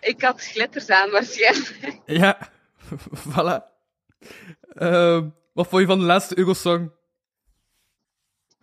Ik 0.00 0.22
had 0.22 0.40
glitters 0.42 0.88
aan 0.90 1.10
waarschijnlijk. 1.10 2.00
Ja, 2.06 2.38
voilà. 3.28 3.62
Ehm, 4.74 5.28
wat 5.52 5.66
vond 5.68 5.82
je 5.82 5.88
van 5.88 5.98
de 5.98 6.04
laatste 6.04 6.38
Eurosong? 6.38 6.90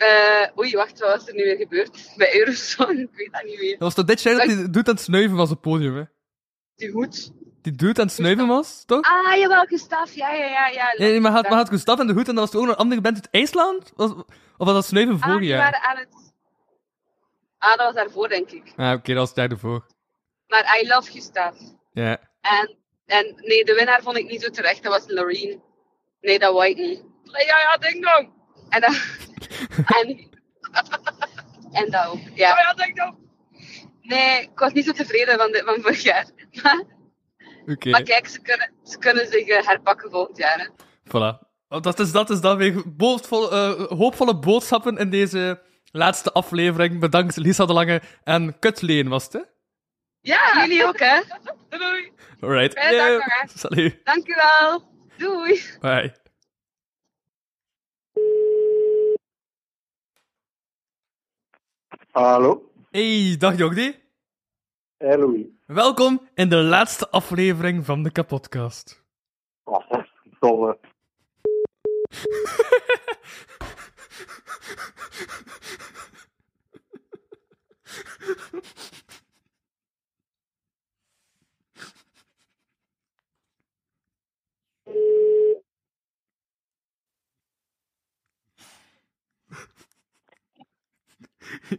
Eh, 0.01 0.57
oei, 0.57 0.75
wacht, 0.75 0.99
wat 0.99 1.09
was 1.09 1.27
er 1.27 1.33
nu 1.33 1.43
weer 1.43 1.55
gebeurd? 1.57 2.13
Bij 2.17 2.39
Eurosong, 2.39 2.99
ik 2.99 3.09
weet 3.11 3.31
dat 3.33 3.43
niet 3.43 3.59
meer. 3.59 3.71
Dat 3.71 3.79
was 3.79 3.93
toch 3.93 4.05
dit 4.05 4.21
jaar 4.21 4.35
dat 4.35 4.45
die 4.45 4.69
doet 4.69 4.87
aan 4.87 4.93
het 4.93 5.03
snuiven 5.03 5.35
was 5.37 5.49
op 5.49 5.51
het 5.51 5.61
podium, 5.61 5.95
hè? 5.95 6.03
Die 6.75 6.91
hoed. 6.91 7.31
Die 7.61 7.73
doet 7.75 7.99
aan 7.99 8.05
het 8.05 8.15
snuiven 8.15 8.47
was, 8.47 8.83
toch? 8.85 9.01
Ah, 9.01 9.35
jawel, 9.37 9.65
Gustaf, 9.65 10.13
ja, 10.13 10.33
ja, 10.33 10.45
ja. 10.45 10.67
ja. 10.67 10.93
Nee, 10.97 11.09
nee, 11.11 11.19
maar 11.19 11.31
had, 11.31 11.43
maar 11.49 11.57
had 11.57 11.69
Gustav 11.69 11.99
en 11.99 12.07
de 12.07 12.13
hoed 12.13 12.27
en 12.27 12.35
dat 12.35 12.51
was 12.51 12.61
ook 12.61 12.67
nog 12.67 12.75
een 12.75 12.81
andere 12.81 13.01
band 13.01 13.15
uit 13.15 13.27
IJsland? 13.31 13.91
Was, 13.95 14.11
of 14.11 14.25
was 14.57 14.73
dat 14.73 14.85
snuiven 14.85 15.15
Ah, 15.21 15.29
vorig 15.31 15.47
jaar? 15.47 15.57
waren 15.71 15.81
aan 15.81 15.97
het... 15.97 16.33
Ah, 17.57 17.69
dat 17.77 17.85
was 17.85 17.93
daarvoor, 17.95 18.27
denk 18.29 18.51
ik. 18.51 18.73
Ah, 18.75 18.93
oké, 18.93 19.13
dat 19.13 19.33
was 19.33 19.45
ervoor. 19.45 19.85
Maar 20.47 20.79
I 20.81 20.87
love 20.87 21.11
Gustaf. 21.11 21.55
Ja. 21.91 22.17
En, 22.41 22.77
en 23.05 23.33
nee, 23.35 23.65
de 23.65 23.73
winnaar 23.73 24.01
vond 24.01 24.17
ik 24.17 24.29
niet 24.29 24.41
zo 24.41 24.49
terecht. 24.49 24.83
Dat 24.83 24.91
was 24.91 25.03
Loreen. 25.07 25.61
Nee, 26.21 26.39
dat 26.39 26.53
wou 26.53 26.65
ik 26.69 26.77
niet. 26.77 27.03
Ja, 27.23 27.57
ja, 27.59 27.77
ding 27.79 28.05
dong. 28.11 28.33
En 28.71 28.81
dat... 28.81 28.95
en... 29.99 30.29
en 31.71 31.91
dat 31.91 32.05
ook, 32.07 32.19
ja. 32.34 32.57
ja, 32.57 32.73
ding 32.73 32.95
dong. 32.95 33.15
Nee, 34.01 34.41
ik 34.41 34.60
was 34.60 34.73
niet 34.73 34.86
zo 34.86 34.91
tevreden 34.91 35.38
van, 35.38 35.51
de, 35.51 35.62
van 35.65 35.81
vorig 35.81 36.03
jaar. 36.03 36.25
Oké. 37.65 37.89
Maar 37.89 38.03
kijk, 38.03 38.27
ze 38.27 38.41
kunnen, 38.41 38.71
ze 38.84 38.97
kunnen 38.97 39.27
zich 39.27 39.47
eh, 39.47 39.67
herpakken 39.67 40.12
volgend 40.12 40.38
jaar. 40.38 40.60
Hè. 40.60 40.67
Voilà. 41.07 41.49
Want 41.67 41.84
Dat 41.84 41.99
is, 41.99 42.12
dat 42.12 42.29
is 42.29 42.41
dan 42.41 42.57
weer 42.57 42.84
boodvol, 42.86 43.51
eh, 43.51 43.86
hoopvolle 43.88 44.39
boodschappen 44.39 44.97
in 44.97 45.10
deze 45.10 45.62
laatste 45.91 46.31
aflevering. 46.31 46.99
Bedankt 46.99 47.38
Lisa 47.38 47.65
de 47.65 47.73
Lange 47.73 48.01
en 48.23 48.60
Kutleen 48.60 49.10
was 49.10 49.23
het, 49.23 49.34
hè? 49.34 49.39
Ja, 50.21 50.39
jullie 50.55 50.86
ook, 50.86 50.99
hè? 50.99 51.21
Doei. 51.69 52.12
Alright. 52.41 52.79
Fijne 52.79 52.97
dag 53.62 53.75
Yeah. 53.75 53.91
Dank 54.03 54.27
u 54.27 54.34
wel. 54.36 54.84
Doei. 55.17 55.62
Bye. 55.79 56.15
Hallo. 62.12 62.71
Hey, 62.89 63.38
dag 63.38 63.58
Jordi. 63.58 63.95
Hallo. 64.97 65.36
Welkom 65.65 66.30
in 66.34 66.50
de 66.50 66.56
laatste 66.56 67.10
aflevering 67.10 67.86
van 67.86 68.04
de 68.04 68.12
kapotcast. 68.12 69.04
Oh, 69.63 69.93
dolle. 70.39 70.78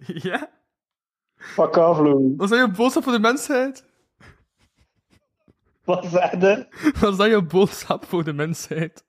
ja? 0.29 0.51
Fuck 1.37 1.77
off, 1.77 1.99
Louis. 1.99 2.33
Was 2.37 2.51
dat 2.51 2.59
je 2.59 2.71
boodschap 2.71 3.03
voor 3.03 3.13
de 3.13 3.19
mensheid? 3.19 3.85
Wat 5.85 6.07
zei? 6.07 6.67
Was 7.01 7.17
dat 7.17 7.27
je 7.27 7.43
boodschap 7.43 8.05
voor 8.05 8.25
de 8.25 8.33
mensheid? 8.33 9.05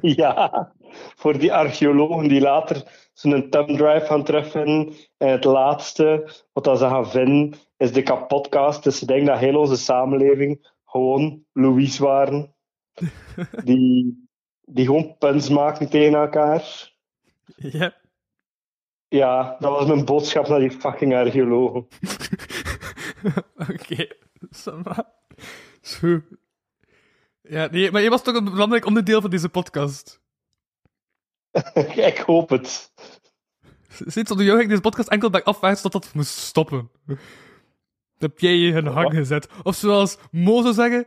Ja, 0.00 0.72
voor 0.92 1.38
die 1.38 1.52
archeologen 1.52 2.28
die 2.28 2.40
later 2.40 3.08
zo'n 3.12 3.50
thumb 3.50 3.68
drive 3.68 4.06
gaan 4.06 4.24
terugvinden. 4.24 4.94
En 5.16 5.28
het 5.28 5.44
laatste 5.44 6.30
wat 6.52 6.64
dat 6.64 6.78
ze 6.78 6.84
gaan 6.84 7.10
vinden 7.10 7.54
is 7.76 7.92
de 7.92 8.02
kapotcast. 8.02 8.82
Dus 8.84 9.02
ik 9.02 9.08
denk 9.08 9.26
dat 9.26 9.38
heel 9.38 9.58
onze 9.58 9.76
samenleving 9.76 10.72
gewoon 10.84 11.44
Louis 11.52 11.98
waren. 11.98 12.54
Die, 13.64 14.28
die 14.60 14.84
gewoon 14.84 15.18
puns 15.18 15.48
maken 15.48 15.90
tegen 15.90 16.14
elkaar. 16.14 16.92
Ja. 17.56 17.94
Ja, 19.14 19.56
dat 19.58 19.70
was 19.70 19.86
mijn 19.86 20.04
boodschap 20.04 20.48
naar 20.48 20.58
die 20.58 20.70
fucking 20.70 21.14
archeologen. 21.14 21.86
Oké, 23.70 24.08
ça 24.50 25.06
Zo. 25.80 26.20
Ja, 27.40 27.66
nee, 27.70 27.90
maar 27.90 28.02
je 28.02 28.10
was 28.10 28.22
toch 28.22 28.34
een 28.34 28.44
belangrijk 28.44 28.86
onderdeel 28.86 29.20
van 29.20 29.30
deze 29.30 29.48
podcast. 29.48 30.20
ik 32.10 32.18
hoop 32.26 32.48
het. 32.48 32.92
Sinds 33.88 34.30
onder 34.30 34.46
jou 34.46 34.58
ging 34.58 34.68
deze 34.68 34.80
podcast 34.80 35.08
enkel 35.08 35.30
bij 35.30 35.42
afwaarts 35.42 35.82
tot 35.82 35.92
dat 35.92 36.14
moest 36.14 36.36
stoppen. 36.36 36.90
Dat 37.06 37.18
heb 38.18 38.38
jij 38.38 38.54
je 38.54 38.72
in 38.72 38.86
hang 38.86 39.14
gezet. 39.14 39.48
Of 39.62 39.74
zoals 39.74 40.18
Mo 40.30 40.62
zou 40.62 40.74
zeggen, 40.74 41.06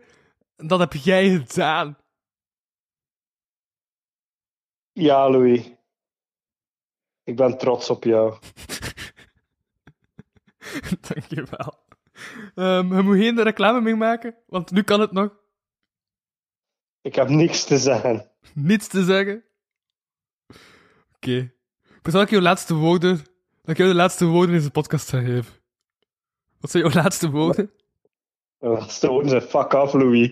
dat 0.55 0.79
heb 0.79 0.93
jij 0.93 1.29
gedaan. 1.29 1.97
Ja, 4.91 5.29
Louis. 5.29 5.76
Ik 7.27 7.35
ben 7.35 7.57
trots 7.57 7.89
op 7.89 8.03
jou. 8.03 8.37
Dankjewel. 11.07 11.85
Um, 12.55 12.95
je 12.95 13.01
moet 13.01 13.17
geen 13.17 13.43
reclame 13.43 13.81
mee 13.81 13.95
maken, 13.95 14.35
want 14.45 14.71
nu 14.71 14.81
kan 14.81 14.99
het 14.99 15.11
nog. 15.11 15.35
Ik 17.01 17.15
heb 17.15 17.29
niks 17.29 17.63
te 17.63 17.77
zeggen. 17.77 18.31
Niets 18.53 18.87
te 18.87 19.03
zeggen? 19.03 19.43
Oké. 20.47 20.59
Okay. 21.15 21.53
Zal 22.03 22.21
ik 22.21 22.29
jouw 22.29 22.41
laatste 22.41 22.73
woorden... 22.73 23.15
Dat 23.61 23.69
ik 23.69 23.77
jou 23.77 23.89
de 23.89 23.95
laatste 23.95 24.25
woorden 24.25 24.49
in 24.49 24.57
deze 24.57 24.71
podcast 24.71 25.09
ga 25.09 25.19
geven. 25.19 25.53
Wat 26.59 26.71
zijn 26.71 26.83
jouw 26.83 27.03
laatste 27.03 27.29
woorden? 27.29 27.71
Mijn 28.59 28.73
laatste 28.73 29.07
woorden 29.07 29.29
zijn 29.29 29.41
fuck 29.41 29.73
off, 29.73 29.93
Louis. 29.93 30.31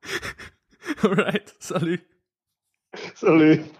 Alright, 1.02 1.54
salut. 1.58 2.06
Salut. 3.14 3.78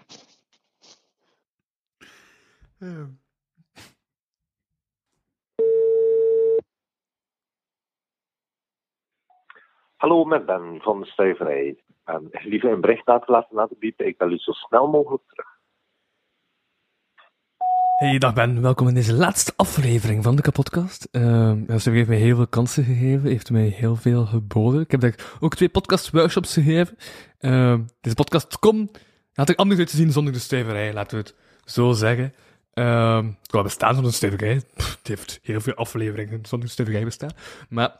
Hallo, 9.95 10.25
met 10.25 10.45
Ben 10.45 10.79
van 10.81 10.99
de 10.99 11.05
Stuiverij. 11.05 11.83
En 12.03 12.29
liever 12.31 12.71
een 12.71 12.81
bericht 12.81 13.07
laten 13.07 13.45
laten 13.49 13.79
biepen. 13.79 14.07
Ik 14.07 14.17
bel 14.17 14.31
u 14.31 14.37
zo 14.37 14.51
snel 14.51 14.87
mogelijk 14.87 15.23
terug. 15.27 15.47
Hey, 17.97 18.17
dag 18.17 18.33
Ben. 18.33 18.61
Welkom 18.61 18.87
in 18.87 18.93
deze 18.93 19.13
laatste 19.13 19.53
aflevering 19.55 20.23
van 20.23 20.35
de 20.35 20.41
kapotcast. 20.41 21.07
Uh, 21.11 21.53
ze 21.77 21.89
heeft 21.89 22.07
mij 22.07 22.17
heel 22.17 22.35
veel 22.35 22.47
kansen 22.47 22.83
gegeven, 22.83 23.29
heeft 23.29 23.51
mij 23.51 23.67
heel 23.67 23.95
veel 23.95 24.25
geboden. 24.25 24.81
Ik 24.81 24.91
heb 24.91 25.01
daar 25.01 25.37
ook 25.39 25.55
twee 25.55 25.69
podcast-workshops 25.69 26.53
gegeven. 26.53 26.97
Uh, 27.39 27.79
deze 27.99 28.15
podcast 28.15 28.59
kon, 28.59 28.91
had 29.33 29.49
ik 29.49 29.57
anders 29.57 29.79
uit 29.79 29.89
te 29.89 29.95
zien 29.95 30.11
zonder 30.11 30.33
de 30.33 30.39
stuiverij, 30.39 30.93
laten 30.93 31.17
we 31.17 31.23
het 31.23 31.35
zo 31.65 31.91
zeggen. 31.91 32.33
Uh, 32.73 33.25
qua 33.45 33.61
bestaan 33.61 33.93
zonder 33.93 34.11
de 34.11 34.17
stuiverij, 34.17 34.61
het 34.75 34.99
heeft 35.03 35.39
heel 35.41 35.61
veel 35.61 35.73
afleveringen 35.73 36.45
zonder 36.45 36.67
de 36.67 36.73
stuiverij 36.73 37.03
bestaan. 37.03 37.31
Maar 37.69 37.99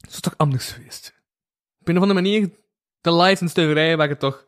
het 0.00 0.10
is 0.10 0.20
toch 0.20 0.34
anders 0.36 0.72
geweest. 0.72 1.14
Op 1.80 1.88
een 1.88 1.96
of 1.96 2.02
andere 2.02 2.20
manier, 2.20 2.50
de 3.00 3.14
live 3.14 3.42
en 3.42 3.48
stuiverij 3.48 3.96
waren 3.96 4.18
toch 4.18 4.46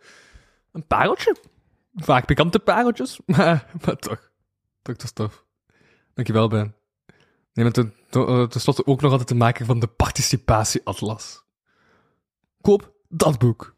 een 0.73 0.87
pareltje. 0.87 1.37
Vaak 1.95 2.27
pikante 2.27 2.59
pareltjes, 2.59 3.21
maar, 3.27 3.71
maar 3.85 3.97
toch. 3.97 4.31
Toch, 4.83 4.97
dat 4.97 5.03
is 5.03 5.12
tof. 5.12 5.45
Dankjewel, 6.14 6.49
Ben. 6.49 6.75
Nee, 7.53 7.64
met 7.64 7.75
ten, 7.75 7.95
tenslotte 8.49 8.87
ook 8.87 9.01
nog 9.01 9.11
altijd 9.11 9.29
te 9.29 9.35
maken 9.35 9.67
van 9.67 9.79
de 9.79 9.87
participatieatlas. 9.87 11.45
Koop 12.61 12.93
dat 13.09 13.38
boek. 13.38 13.77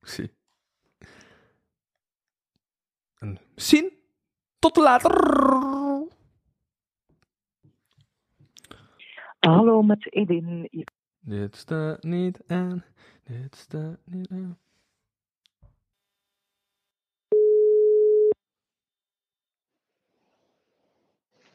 Zie. 0.00 0.34
En 3.18 3.38
misschien 3.54 3.92
tot 4.58 4.76
later. 4.76 5.10
Hallo, 9.38 9.82
met 9.82 10.12
Edin. 10.12 10.68
Dit 11.20 11.56
staat 11.56 12.02
niet 12.02 12.40
aan. 12.46 12.84
Dit 13.24 13.56
staat 13.56 13.98
niet 14.04 14.30
aan. 14.30 14.58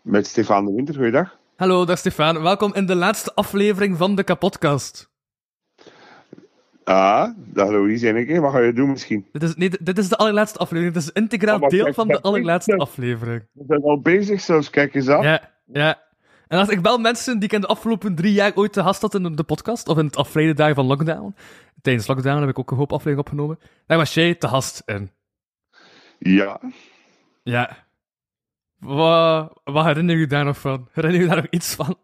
Met 0.02 0.28
Stefan 0.28 0.66
de 0.66 0.74
Winter, 0.74 0.96
goeiedag. 0.96 1.40
Hallo, 1.56 1.86
dag 1.86 1.98
Stefan. 1.98 2.42
Welkom 2.42 2.74
in 2.74 2.86
de 2.86 2.96
laatste 2.96 3.34
aflevering 3.36 3.98
van 3.98 4.16
de 4.16 4.24
kapotcast. 4.24 5.11
Ah, 6.92 7.30
dag 7.36 7.70
Louise 7.70 8.08
en 8.08 8.16
ik. 8.16 8.40
Wat 8.40 8.52
ga 8.52 8.60
je 8.60 8.74
doen 8.74 8.90
misschien? 8.90 9.28
Dit 9.32 9.44
is, 9.44 9.56
nee, 9.56 9.70
dit 9.82 9.98
is 9.98 10.10
de 10.10 10.18
allerlaatste 10.18 10.60
aflevering. 10.60 10.94
Dit 10.94 11.04
is 11.04 11.10
een 11.14 11.22
integraal 11.22 11.60
oh, 11.60 11.70
deel 11.70 11.84
kijk, 11.84 11.96
van 11.96 12.08
de 12.08 12.22
allerlaatste 12.22 12.76
aflevering. 12.76 13.48
We 13.54 13.64
zijn 13.68 13.82
al 13.82 14.02
bezig 14.02 14.42
zelfs, 14.42 14.70
kijk 14.70 14.96
eens 14.96 15.10
aan. 15.10 15.24
Ja, 15.24 15.52
ja. 15.66 16.02
En 16.48 16.60
als 16.60 16.70
ik 16.70 16.80
wel 16.80 16.98
mensen 16.98 17.36
die 17.36 17.44
ik 17.44 17.54
in 17.54 17.62
de 17.62 17.68
afgelopen 17.68 18.16
drie 18.16 18.34
jaar 18.34 18.52
ooit 18.56 18.74
te 18.74 18.82
gast 18.82 19.02
had 19.02 19.16
in 19.16 19.36
de 19.36 19.44
podcast, 19.44 19.88
of 19.88 19.98
in 19.98 20.06
het 20.06 20.16
afgelopen 20.16 20.56
dagen 20.56 20.76
van 20.76 20.86
lockdown, 20.86 21.36
tijdens 21.82 22.08
lockdown 22.08 22.40
heb 22.40 22.50
ik 22.50 22.60
ook 22.60 22.72
een 22.72 22.78
hoop 22.78 22.92
afleveringen 22.92 23.26
opgenomen, 23.26 23.60
daar 23.86 23.98
was 23.98 24.14
jij 24.14 24.36
te 24.36 24.48
gast 24.48 24.82
in. 24.86 25.12
Ja. 26.20 26.62
Ja. 27.44 27.78
Wat, 28.78 29.60
wat 29.64 29.86
herinner 29.86 30.18
je 30.18 30.28
daar 30.28 30.46
nog 30.46 30.58
van? 30.58 30.88
Herinner 30.92 31.22
je 31.22 31.28
daar 31.28 31.36
nog 31.36 31.48
iets 31.50 31.76
van? 31.76 31.98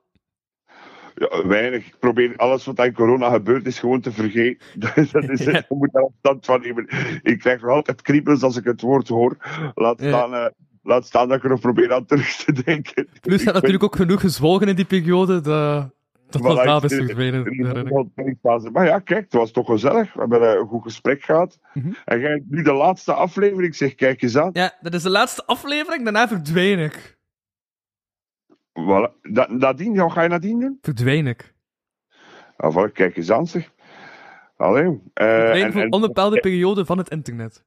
Ja, 1.19 1.47
weinig. 1.47 1.85
Ik 1.85 1.99
probeer 1.99 2.35
alles 2.35 2.65
wat 2.65 2.79
aan 2.79 2.93
corona 2.93 3.29
gebeurd 3.29 3.65
is 3.65 3.79
gewoon 3.79 4.01
te 4.01 4.11
vergeten. 4.11 4.67
dat 5.11 5.29
is 5.29 5.45
het. 5.45 5.65
Je 5.69 5.75
moet 5.75 5.91
daar 5.91 6.03
afstand 6.03 6.45
van 6.45 6.61
nemen. 6.61 6.87
Ik 7.21 7.39
krijg 7.39 7.61
nog 7.61 7.71
altijd 7.71 8.01
kriebels 8.01 8.41
als 8.43 8.57
ik 8.57 8.63
het 8.63 8.81
woord 8.81 9.07
hoor. 9.07 9.37
Laat 9.75 9.99
staan, 9.99 10.33
uh, 10.33 10.45
laat 10.83 11.05
staan 11.05 11.27
dat 11.27 11.37
ik 11.37 11.43
er 11.43 11.49
nog 11.49 11.59
probeer 11.59 11.93
aan 11.93 12.05
terug 12.05 12.35
te 12.35 12.63
denken. 12.63 13.07
Plus, 13.21 13.43
hebt 13.43 13.53
natuurlijk 13.53 13.83
ook 13.83 13.95
genoeg 13.95 14.21
gezwolgen 14.21 14.67
in 14.67 14.75
die 14.75 14.85
periode. 14.85 15.41
Dat, 15.41 15.89
dat 16.29 16.41
was 16.41 16.81
best 16.81 16.95
verdwenen. 16.95 18.71
Maar 18.71 18.85
ja, 18.85 18.99
kijk, 18.99 19.23
het 19.23 19.33
was 19.33 19.51
toch 19.51 19.65
gezellig. 19.65 20.13
We 20.13 20.19
hebben 20.19 20.59
een 20.59 20.67
goed 20.67 20.83
gesprek 20.83 21.23
gehad. 21.23 21.59
Mm 21.73 21.81
-hmm. 21.81 21.95
En 22.05 22.19
jij 22.19 22.43
nu 22.49 22.63
de 22.63 22.73
laatste 22.73 23.13
aflevering. 23.13 23.75
zeg, 23.75 23.95
kijk 23.95 24.21
eens 24.21 24.37
aan. 24.37 24.49
Ja, 24.53 24.73
dat 24.81 24.93
is 24.93 25.03
de 25.03 25.09
laatste 25.09 25.45
aflevering. 25.45 26.03
Daarna 26.03 26.27
verdween 26.27 26.79
ik. 26.79 27.16
Voilà. 28.77 29.31
Da 29.31 29.47
nadien, 29.49 29.95
wat 29.95 30.11
ga 30.11 30.21
je 30.21 30.29
nadien 30.29 30.59
doen? 30.59 30.77
Verdween 30.81 31.27
ik. 31.27 31.53
Voilà, 32.55 32.91
kijk 32.93 33.17
eens 33.17 33.31
aan, 33.31 33.47
zeg. 33.47 33.71
Allee. 34.57 34.85
Uh, 35.21 35.71
voor 35.71 35.81
een 35.81 35.91
onbepaalde 35.91 36.39
periode 36.39 36.85
van 36.85 36.97
het 36.97 37.09
internet. 37.09 37.65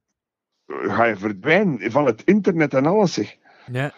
Ga 0.67 1.05
je 1.05 1.15
verdwijnen 1.15 1.91
van 1.91 2.05
het 2.05 2.23
internet 2.23 2.73
en 2.73 2.85
alles, 2.85 3.13
zeg. 3.13 3.37
Ja. 3.71 3.93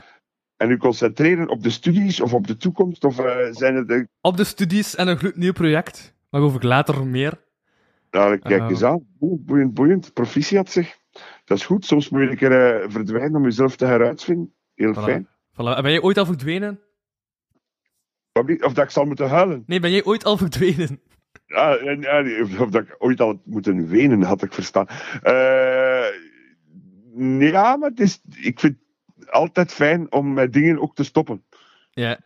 En 0.57 0.71
u 0.71 0.77
concentreren 0.77 1.49
op 1.49 1.63
de 1.63 1.69
studies 1.69 2.21
of 2.21 2.33
op 2.33 2.47
de 2.47 2.57
toekomst? 2.57 3.03
Of 3.03 3.19
uh, 3.19 3.35
zijn 3.51 3.75
het 3.75 3.87
de... 3.87 4.07
Op 4.21 4.37
de 4.37 4.43
studies 4.43 4.95
en 4.95 5.07
een 5.07 5.17
gloednieuw 5.17 5.53
project. 5.53 6.15
Waarover 6.29 6.57
ik 6.57 6.63
later 6.63 7.07
meer. 7.07 7.41
Nou, 8.11 8.37
kijk 8.37 8.61
uh, 8.61 8.69
eens 8.69 8.83
aan. 8.83 9.05
Boeiend, 9.19 9.73
boeiend. 9.73 10.13
Proficiat 10.13 10.69
zeg. 10.69 10.97
Dat 11.45 11.57
is 11.57 11.65
goed. 11.65 11.85
Soms 11.85 12.09
moet 12.09 12.21
je 12.21 12.29
een 12.29 12.37
keer 12.37 12.83
uh, 12.83 12.89
verdwijnen 12.89 13.35
om 13.35 13.43
jezelf 13.43 13.75
te 13.75 13.85
heruitvinden. 13.85 14.53
Heel 14.75 14.93
voilà. 14.95 15.03
fijn. 15.03 15.27
Voilà. 15.27 15.81
Ben 15.81 15.91
je 15.91 16.03
ooit 16.03 16.17
al 16.17 16.25
verdwenen? 16.25 16.79
Of 18.33 18.73
dat 18.73 18.83
ik 18.83 18.89
zal 18.89 19.05
moeten 19.05 19.29
huilen? 19.29 19.63
Nee, 19.67 19.79
ben 19.79 19.91
jij 19.91 20.03
ooit 20.03 20.23
al 20.25 20.37
verdwenen? 20.37 20.99
Ja, 21.45 21.77
ja, 21.99 22.41
of 22.59 22.69
dat 22.69 22.83
ik 22.83 22.95
ooit 22.97 23.21
al 23.21 23.41
moeten 23.45 23.87
wenen, 23.87 24.21
had 24.21 24.43
ik 24.43 24.53
verstaan. 24.53 24.87
Uh, 25.23 26.05
ja, 27.39 27.75
maar 27.75 27.89
het 27.89 27.99
is, 27.99 28.21
ik 28.35 28.59
vind 28.59 28.77
altijd 29.29 29.71
fijn 29.71 30.11
om 30.11 30.33
met 30.33 30.53
dingen 30.53 30.81
ook 30.81 30.95
te 30.95 31.03
stoppen. 31.03 31.43
Ja. 31.91 32.19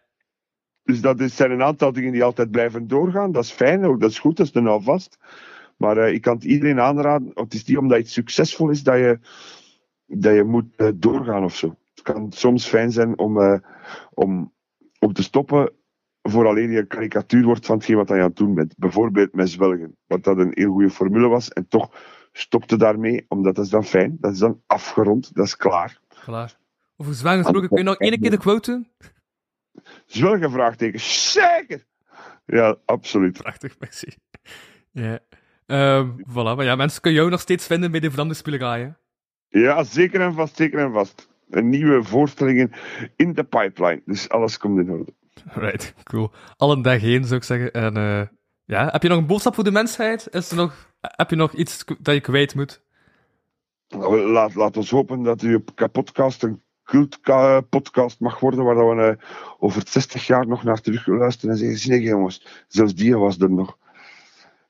Dus 0.84 1.02
dat 1.02 1.20
is, 1.20 1.36
zijn 1.36 1.52
een 1.52 1.64
aantal 1.64 1.92
dingen 1.92 2.12
die 2.12 2.24
altijd 2.24 2.52
blijven 2.52 2.88
doorgaan. 2.88 3.32
Dat 3.32 3.44
is 3.44 3.52
fijn, 3.52 3.86
ook, 3.86 4.00
dat 4.00 4.10
is 4.10 4.20
goed, 4.20 4.38
dat 4.38 4.46
is 4.46 4.56
er 4.56 4.62
nou 4.62 4.84
vast. 4.84 5.18
Maar 5.78 5.98
uh, 5.98 6.14
ik 6.14 6.22
kan 6.22 6.36
het 6.36 6.44
iedereen 6.44 6.80
aanraden. 6.80 7.32
Het 7.34 7.54
is 7.54 7.64
niet 7.64 7.78
omdat 7.78 8.00
iets 8.00 8.14
succesvol 8.14 8.70
is 8.70 8.84
dat 8.84 8.98
je, 8.98 9.20
dat 10.06 10.36
je 10.36 10.44
moet 10.44 10.74
uh, 10.78 10.90
doorgaan 10.96 11.44
of 11.44 11.56
zo. 11.56 11.76
Het 11.94 12.02
kan 12.02 12.32
soms 12.32 12.68
fijn 12.68 12.92
zijn 12.92 13.18
om, 13.18 13.62
om, 14.14 14.54
om 15.00 15.14
te 15.14 15.24
stoppen 15.24 15.72
vooraleer 16.30 16.72
je 16.72 16.80
een 16.80 16.88
karikatuur 16.88 17.44
wordt 17.44 17.66
van 17.66 17.76
hetgeen 17.76 17.96
wat 17.96 18.08
je 18.08 18.14
aan 18.14 18.20
het 18.20 18.36
doen 18.36 18.54
bent. 18.54 18.74
Bijvoorbeeld 18.78 19.34
met 19.34 19.50
zwelgen, 19.50 19.98
wat 20.08 20.24
dat 20.24 20.38
een 20.38 20.52
heel 20.54 20.72
goede 20.72 20.90
formule 20.90 21.28
was. 21.28 21.50
En 21.50 21.68
toch 21.68 21.92
stopte 22.32 22.78
daarmee, 22.78 23.26
omdat 23.28 23.56
dat 23.56 23.66
is 23.66 23.72
dan 23.72 23.84
fijn. 23.84 24.18
Dat 24.20 24.32
is 24.32 24.40
dan 24.40 24.62
afgerond, 24.66 25.36
dat 25.36 25.46
is 25.46 25.56
klaar. 25.56 26.00
Klaar. 26.24 26.58
Over 26.98 27.14
zwaar 27.14 27.38
gesproken, 27.38 27.70
kun 27.70 27.78
je 27.78 27.84
nog 27.84 27.98
één 27.98 28.20
keer 28.20 28.30
de 28.30 28.38
quote 28.38 28.72
doen? 28.72 28.88
Zwelge 30.06 30.50
vraagtekens. 30.50 31.32
Zeker! 31.32 31.86
Ja, 32.46 32.76
absoluut. 32.86 33.38
Prachtig, 33.38 33.80
merci. 33.80 34.08
Ja. 34.92 35.20
Ehm 35.66 36.10
voilà, 36.20 36.56
maar 36.56 36.64
ja, 36.64 36.76
mensen 36.76 37.02
kunnen 37.02 37.20
jou 37.20 37.32
nog 37.32 37.42
steeds 37.42 37.68
vinden 37.68 37.92
bij 37.92 38.00
de 38.00 38.12
Vlaamse. 38.12 38.96
Ja, 39.50 39.84
zeker 39.84 40.22
en 40.22 40.34
vast, 40.34 40.56
zeker 40.56 40.80
en 40.80 40.92
vast. 40.92 41.30
Een 41.50 41.70
nieuwe 41.70 42.04
voorstellingen 42.04 42.72
in 43.16 43.34
de 43.34 43.44
pipeline. 43.44 44.02
Dus 44.06 44.30
alles 44.30 44.58
komt 44.58 44.80
in 44.80 44.92
orde. 44.92 45.14
Right, 45.54 45.94
cool. 46.04 46.32
Al 46.58 46.72
een 46.72 46.82
dag 46.82 47.02
heen, 47.02 47.24
zou 47.24 47.36
ik 47.36 47.44
zeggen. 47.44 47.72
En 47.72 47.98
eh, 47.98 48.22
ja, 48.66 48.90
heb 48.92 49.04
je 49.04 49.10
nog 49.10 49.18
een 49.18 49.28
boodschap 49.28 49.56
voor 49.56 49.64
de 49.64 49.72
mensheid? 49.72 50.28
Is 50.32 50.50
er 50.50 50.56
nog, 50.56 50.94
heb 51.02 51.30
je 51.30 51.36
nog 51.36 51.54
iets 51.54 51.84
dat 52.00 52.14
je 52.14 52.22
kwijt 52.22 52.56
moet? 52.56 52.86
Nou, 53.88 54.32
Laat, 54.32 54.56
laat 54.56 54.78
ons 54.78 54.90
hopen 54.90 55.24
dat 55.24 55.42
uw 55.42 55.64
podcast 55.92 56.44
een 56.44 56.62
cult-podcast 56.84 58.20
mag 58.20 58.40
worden, 58.40 58.64
waar 58.64 58.76
dat 58.76 58.96
we 58.96 59.02
eh, 59.02 59.30
over 59.60 59.82
60 59.86 60.28
jaar 60.28 60.48
nog 60.48 60.64
naar 60.64 60.82
terug 60.82 61.08
luisteren 61.08 61.52
en 61.52 61.58
zeggen, 61.58 61.90
nee 61.90 62.02
jongens, 62.02 62.66
zelfs 62.68 62.96
die 62.96 63.18
was 63.18 63.40
er 63.40 63.52
nog. 63.52 63.78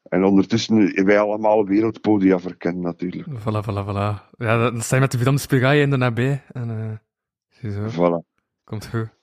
En 0.09 0.23
ondertussen 0.23 1.05
wij 1.05 1.19
allemaal 1.19 1.65
wereldpodia 1.65 2.39
verkennen 2.39 2.81
natuurlijk. 2.81 3.27
Voilà, 3.27 3.65
voilà, 3.65 3.85
voilà. 3.85 4.35
Ja, 4.37 4.57
dan 4.69 4.81
sta 4.81 4.95
je 4.95 5.01
met 5.01 5.11
de 5.11 5.19
Vlaamse 5.19 5.43
spelerijen 5.43 5.83
in 5.83 5.89
de 5.89 5.97
nabij. 5.97 6.43
En 6.51 6.69
eh 6.69 7.07
ziezo. 7.49 7.89
Voilà. 7.89 8.25
Komt 8.63 8.87
goed. 8.87 9.16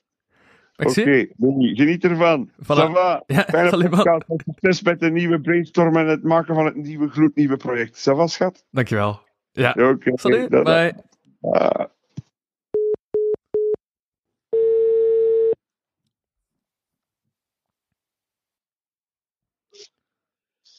Oké, 0.77 1.29
geniet 1.75 2.05
ervan. 2.05 2.51
Voilà. 2.63 2.67
Ça 2.67 2.91
va? 2.93 3.23
Ja, 3.27 3.47
en 3.47 4.25
Succes 4.45 4.83
met 4.83 5.01
de 5.01 5.11
nieuwe 5.11 5.41
brainstorm 5.41 5.97
en 5.97 6.07
het 6.07 6.23
maken 6.23 6.55
van 6.55 6.65
het 6.65 6.75
nieuwe 6.77 7.09
gloednieuwe 7.09 7.57
project. 7.57 8.09
Ça 8.09 8.13
va, 8.17 8.27
schat? 8.27 8.65
Dankjewel. 8.71 9.21
Ja. 9.53 9.71
Oké. 9.71 10.49
Dat- 10.49 10.65
bye. 10.65 10.95
Ah. 11.41 11.85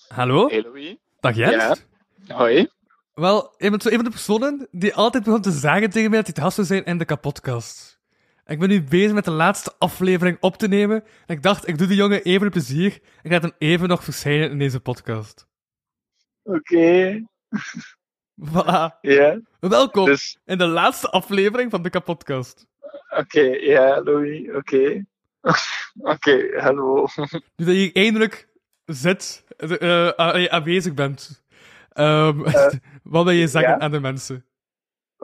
Hallo? 0.08 0.47
Hey 0.47 0.62
Louis. 0.62 0.97
Dag 1.19 1.36
Jens. 1.36 1.84
Ja. 2.27 2.36
Hoi. 2.36 2.67
Wel, 3.13 3.53
je 3.58 3.69
bent 3.69 3.81
zo 3.81 3.89
een 3.89 3.95
van 3.95 4.03
de 4.03 4.10
personen 4.10 4.67
die 4.71 4.93
altijd 4.93 5.23
begon 5.23 5.41
te 5.41 5.51
zeggen 5.51 5.89
tegen 5.89 6.10
mij 6.10 6.17
dat 6.17 6.25
hij 6.27 6.36
te 6.36 6.41
gast 6.41 6.55
zou 6.55 6.67
zijn 6.67 6.84
in 6.84 6.97
de 6.97 7.05
kapotkast. 7.05 7.94
Ik 8.45 8.60
ben 8.60 8.69
nu 8.69 8.84
bezig 8.84 9.13
met 9.13 9.25
de 9.25 9.31
laatste 9.31 9.73
aflevering 9.77 10.38
op 10.39 10.55
te 10.58 10.67
nemen. 10.67 11.03
En 11.25 11.36
ik 11.36 11.41
dacht, 11.43 11.67
ik 11.67 11.77
doe 11.77 11.88
die 11.88 11.95
jongen 11.97 12.23
even 12.23 12.45
een 12.45 12.51
plezier. 12.51 12.99
Ik 13.21 13.31
laat 13.31 13.41
hem 13.41 13.51
even 13.58 13.88
nog 13.88 14.03
verschijnen 14.03 14.51
in 14.51 14.58
deze 14.60 14.79
podcast. 14.79 15.47
Oké. 16.43 17.19
Voilà. 18.49 18.99
Ja. 19.01 19.39
Welkom 19.60 20.05
Dus- 20.05 20.38
in 20.45 20.58
de 20.58 20.65
laatste 20.67 21.10
aflevering 21.10 21.71
van 21.71 21.81
de 21.81 21.89
kapotkast. 21.89 22.65
Oké, 23.17 23.41
ja, 23.41 24.01
Louis, 24.03 24.49
oké. 24.55 25.05
Oké, 26.13 26.60
hallo. 26.62 27.08
Nu 27.55 27.65
dat 27.65 27.75
je 27.75 27.89
eindelijk 27.93 28.47
zit, 28.86 29.43
eh, 29.58 30.08
eh, 30.19 30.45
aanwezig 30.45 30.93
bent. 30.93 31.43
Ehm, 31.89 32.45
Eh, 32.45 32.73
wat 33.03 33.23
wil 33.23 33.34
je 33.34 33.47
zeggen 33.47 33.79
aan 33.81 33.91
de 33.91 33.99
mensen? 33.99 34.45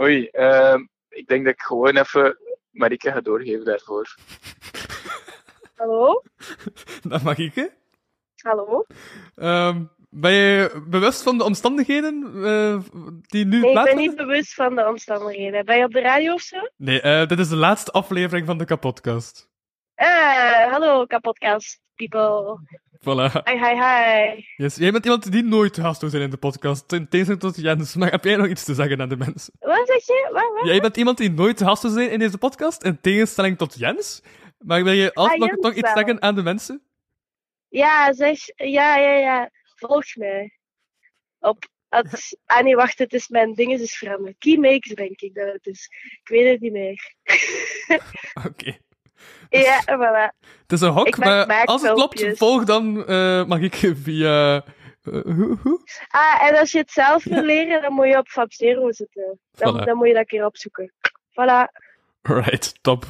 Oei, 0.02 0.26
ehm, 0.28 0.86
ik 1.10 1.28
denk 1.28 1.46
dat 1.46 1.54
ik 1.54 1.62
gewoon 1.62 1.98
even 1.98 2.38
Marike 2.72 3.12
ga 3.12 3.22
doorgeven 3.22 3.66
daarvoor. 3.66 4.16
Hallo? 5.78 6.22
Dat 7.02 7.22
mag 7.24 7.38
ik, 7.38 7.56
hè? 7.56 7.66
Hallo? 8.36 8.86
Ehm, 9.36 9.84
ben 10.10 10.32
je 10.32 10.84
bewust 10.88 11.22
van 11.24 11.38
de 11.38 11.44
omstandigheden 11.44 12.32
eh, 12.46 12.80
die 13.22 13.46
nu 13.46 13.50
Nee, 13.50 13.58
ik 13.58 13.62
ben 13.62 13.72
plaatsvinden? 13.72 14.08
niet 14.08 14.16
bewust 14.18 14.54
van 14.54 14.76
de 14.76 14.88
omstandigheden. 14.88 15.66
Ben 15.66 15.78
je 15.78 15.84
op 15.84 15.92
de 15.92 16.02
radio 16.02 16.34
of 16.34 16.42
zo? 16.42 16.58
Nee, 16.78 17.02
eh, 17.02 17.28
dit 17.28 17.40
is 17.40 17.50
de 17.50 17.56
laatste 17.56 17.92
aflevering 17.92 18.46
van 18.48 18.58
de 18.58 18.66
kapotkast. 18.66 19.50
Ah, 19.96 20.72
hallo, 20.72 21.06
kapotkast 21.06 21.80
people. 21.96 22.60
Voilà. 23.04 23.32
Hi, 23.46 23.58
hi, 23.58 23.76
hi. 23.76 24.44
Yes. 24.56 24.76
Jij 24.76 24.92
bent 24.92 25.06
iemand 25.06 25.32
die 25.32 25.44
nooit 25.44 25.78
gast 25.78 26.02
wil 26.02 26.10
zijn 26.10 26.22
in 26.24 26.30
de 26.30 26.38
podcast, 26.38 26.92
in 26.92 27.08
tegenstelling 27.08 27.42
tot 27.42 27.56
Jens. 27.56 27.96
Maar 27.96 28.12
heb 28.12 28.24
jij 28.24 28.36
nog 28.36 28.48
iets 28.48 28.64
te 28.64 28.74
zeggen 28.74 29.02
aan 29.02 29.10
de 29.10 29.18
mensen? 29.18 29.54
Wat 29.60 29.88
zeg 29.88 30.06
je? 30.06 30.30
Wat, 30.32 30.54
wat? 30.54 30.66
Jij 30.66 30.80
bent 30.80 30.98
iemand 30.98 31.18
die 31.18 31.32
nooit 31.32 31.62
gast 31.62 31.82
wil 31.82 31.92
zijn 31.92 32.12
in 32.12 32.20
deze 32.20 32.38
podcast, 32.38 32.84
in 32.84 33.02
tegenstelling 33.02 33.58
tot 33.58 33.80
Jens. 33.80 34.22
Maar 34.58 34.84
wil 34.84 34.94
je 34.94 35.14
Ah, 35.14 35.38
nog, 35.38 35.48
Jens 35.50 35.62
nog 35.62 35.74
iets 35.74 35.92
zeggen 35.92 36.22
aan 36.22 36.36
de 36.36 36.44
mensen? 36.44 36.82
Ja, 37.70 38.14
zeg, 38.14 38.40
ja, 38.56 38.98
ja, 38.98 39.14
ja. 39.14 39.50
Volg 39.76 40.16
mij. 40.16 40.58
Op, 41.40 41.68
ah 42.46 42.64
nee, 42.64 42.76
wacht, 42.76 43.00
het 43.00 43.14
is 43.14 43.28
mijn 43.28 43.54
ding 43.54 43.74
is 43.74 43.98
veranderd. 43.98 44.36
Keymakes, 44.38 44.96
denk 44.96 45.22
ik 45.22 45.34
dat 45.34 45.54
het 45.54 45.66
is. 45.66 45.90
Ik 46.22 46.28
weet 46.28 46.52
het 46.52 46.62
niet 46.62 46.72
meer. 46.72 47.14
Oké. 48.48 48.78
Ja, 49.50 49.82
voilà. 49.86 50.38
Het 50.62 50.72
is 50.72 50.82
een 50.82 50.90
hok, 50.92 51.18
maar 51.18 51.66
als 51.66 51.82
het 51.82 51.94
klopt, 51.94 52.26
volg 52.38 52.64
dan 52.64 53.06
eh, 53.08 53.46
mag 53.46 53.60
ik 53.60 53.76
via... 54.04 54.56
eh, 54.56 54.62
hoe, 55.22 55.58
hoe? 55.64 55.80
Ah, 56.08 56.48
en 56.48 56.58
als 56.60 56.72
je 56.72 56.78
het 56.78 56.92
zelf 56.92 57.24
wil 57.24 57.44
leren, 57.54 57.82
dan 57.82 57.94
moet 57.94 58.08
je 58.08 58.18
op 58.18 58.28
Fabzero 58.28 58.92
zitten. 58.92 59.40
Dan, 59.52 59.82
Voilà. 59.82 59.84
dan 59.86 59.98
moet 59.98 60.08
je 60.08 60.12
dat 60.14 60.22
een 60.22 60.28
keer 60.28 60.46
opzoeken. 60.46 60.94
Voilà. 61.30 61.80
Right, 62.22 62.74
top. 62.84 63.04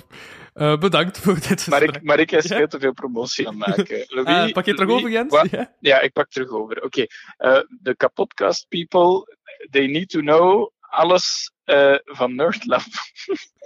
Eh, 0.53 0.77
bedankt 0.77 1.17
voor 1.19 1.39
dit 1.47 1.67
Maar 1.67 1.83
ik, 1.83 2.01
maar 2.03 2.19
ik 2.19 2.31
is 2.31 2.43
Ja? 2.47 2.55
veel 2.57 2.67
te 2.67 2.79
veel 2.79 2.93
promotie 2.93 3.47
aan 3.47 3.57
maken. 3.57 4.05
Louis, 4.15 4.51
pak 4.51 4.65
je 4.65 4.71
het 4.71 4.79
terug 4.79 4.87
Louis, 4.87 4.95
over, 5.03 5.09
Jens? 5.11 5.31
wat- 5.33 5.49
Ja. 5.49 5.73
Ja, 5.79 5.99
ik 5.99 6.13
pak 6.13 6.29
terug 6.29 6.49
over. 6.49 6.83
Oké. 6.83 7.05
Eh, 7.37 7.59
De 7.69 7.95
kapotcast 7.95 8.65
people, 8.69 9.37
they 9.69 9.87
need 9.87 10.09
to 10.09 10.19
know 10.19 10.69
alles 10.79 11.51
eh, 11.71 12.15
van 12.15 12.35
Nerdlab. 12.35 12.81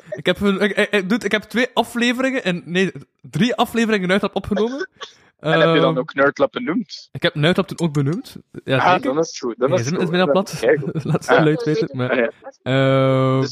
Ik 0.10 0.26
heb, 0.26 0.38
ik, 0.38 1.24
ik, 1.24 1.32
heb 1.32 1.42
twee 1.42 1.68
afleveringen, 1.74 2.44
en, 2.44 2.62
nee, 2.66 2.92
drie 3.22 3.56
afleveringen 3.56 4.08
Nuitlab 4.08 4.36
opgenomen. 4.36 4.90
en 5.40 5.60
heb 5.60 5.74
je 5.74 5.80
dan 5.80 5.90
Ehm, 5.90 5.98
ook 5.98 6.14
Nerdlab 6.14 6.52
benoemd? 6.52 7.10
Ik 7.12 7.22
heb 7.22 7.36
Nuitlab 7.36 7.68
toen 7.68 7.88
ook 7.88 7.94
benoemd. 7.94 8.36
Ja, 8.64 8.78
ah, 8.78 9.02
dan 9.02 9.20
is 9.20 9.28
het 9.28 9.38
goed. 9.38 9.58
Dan 9.58 9.70
Nee, 9.70 9.80
is 9.80 9.86
het 9.86 9.96
goed. 9.96 10.10
bijna 10.10 10.26
Dat 10.26 10.34
plat. 10.34 11.04
Laat 11.04 11.26
ze 11.26 11.32
Ah. 11.36 11.44
luid 11.44 11.64
weten. 11.64 11.90
Maar, 11.98 12.18
ja. 12.18 12.32
Ehm, 12.64 13.46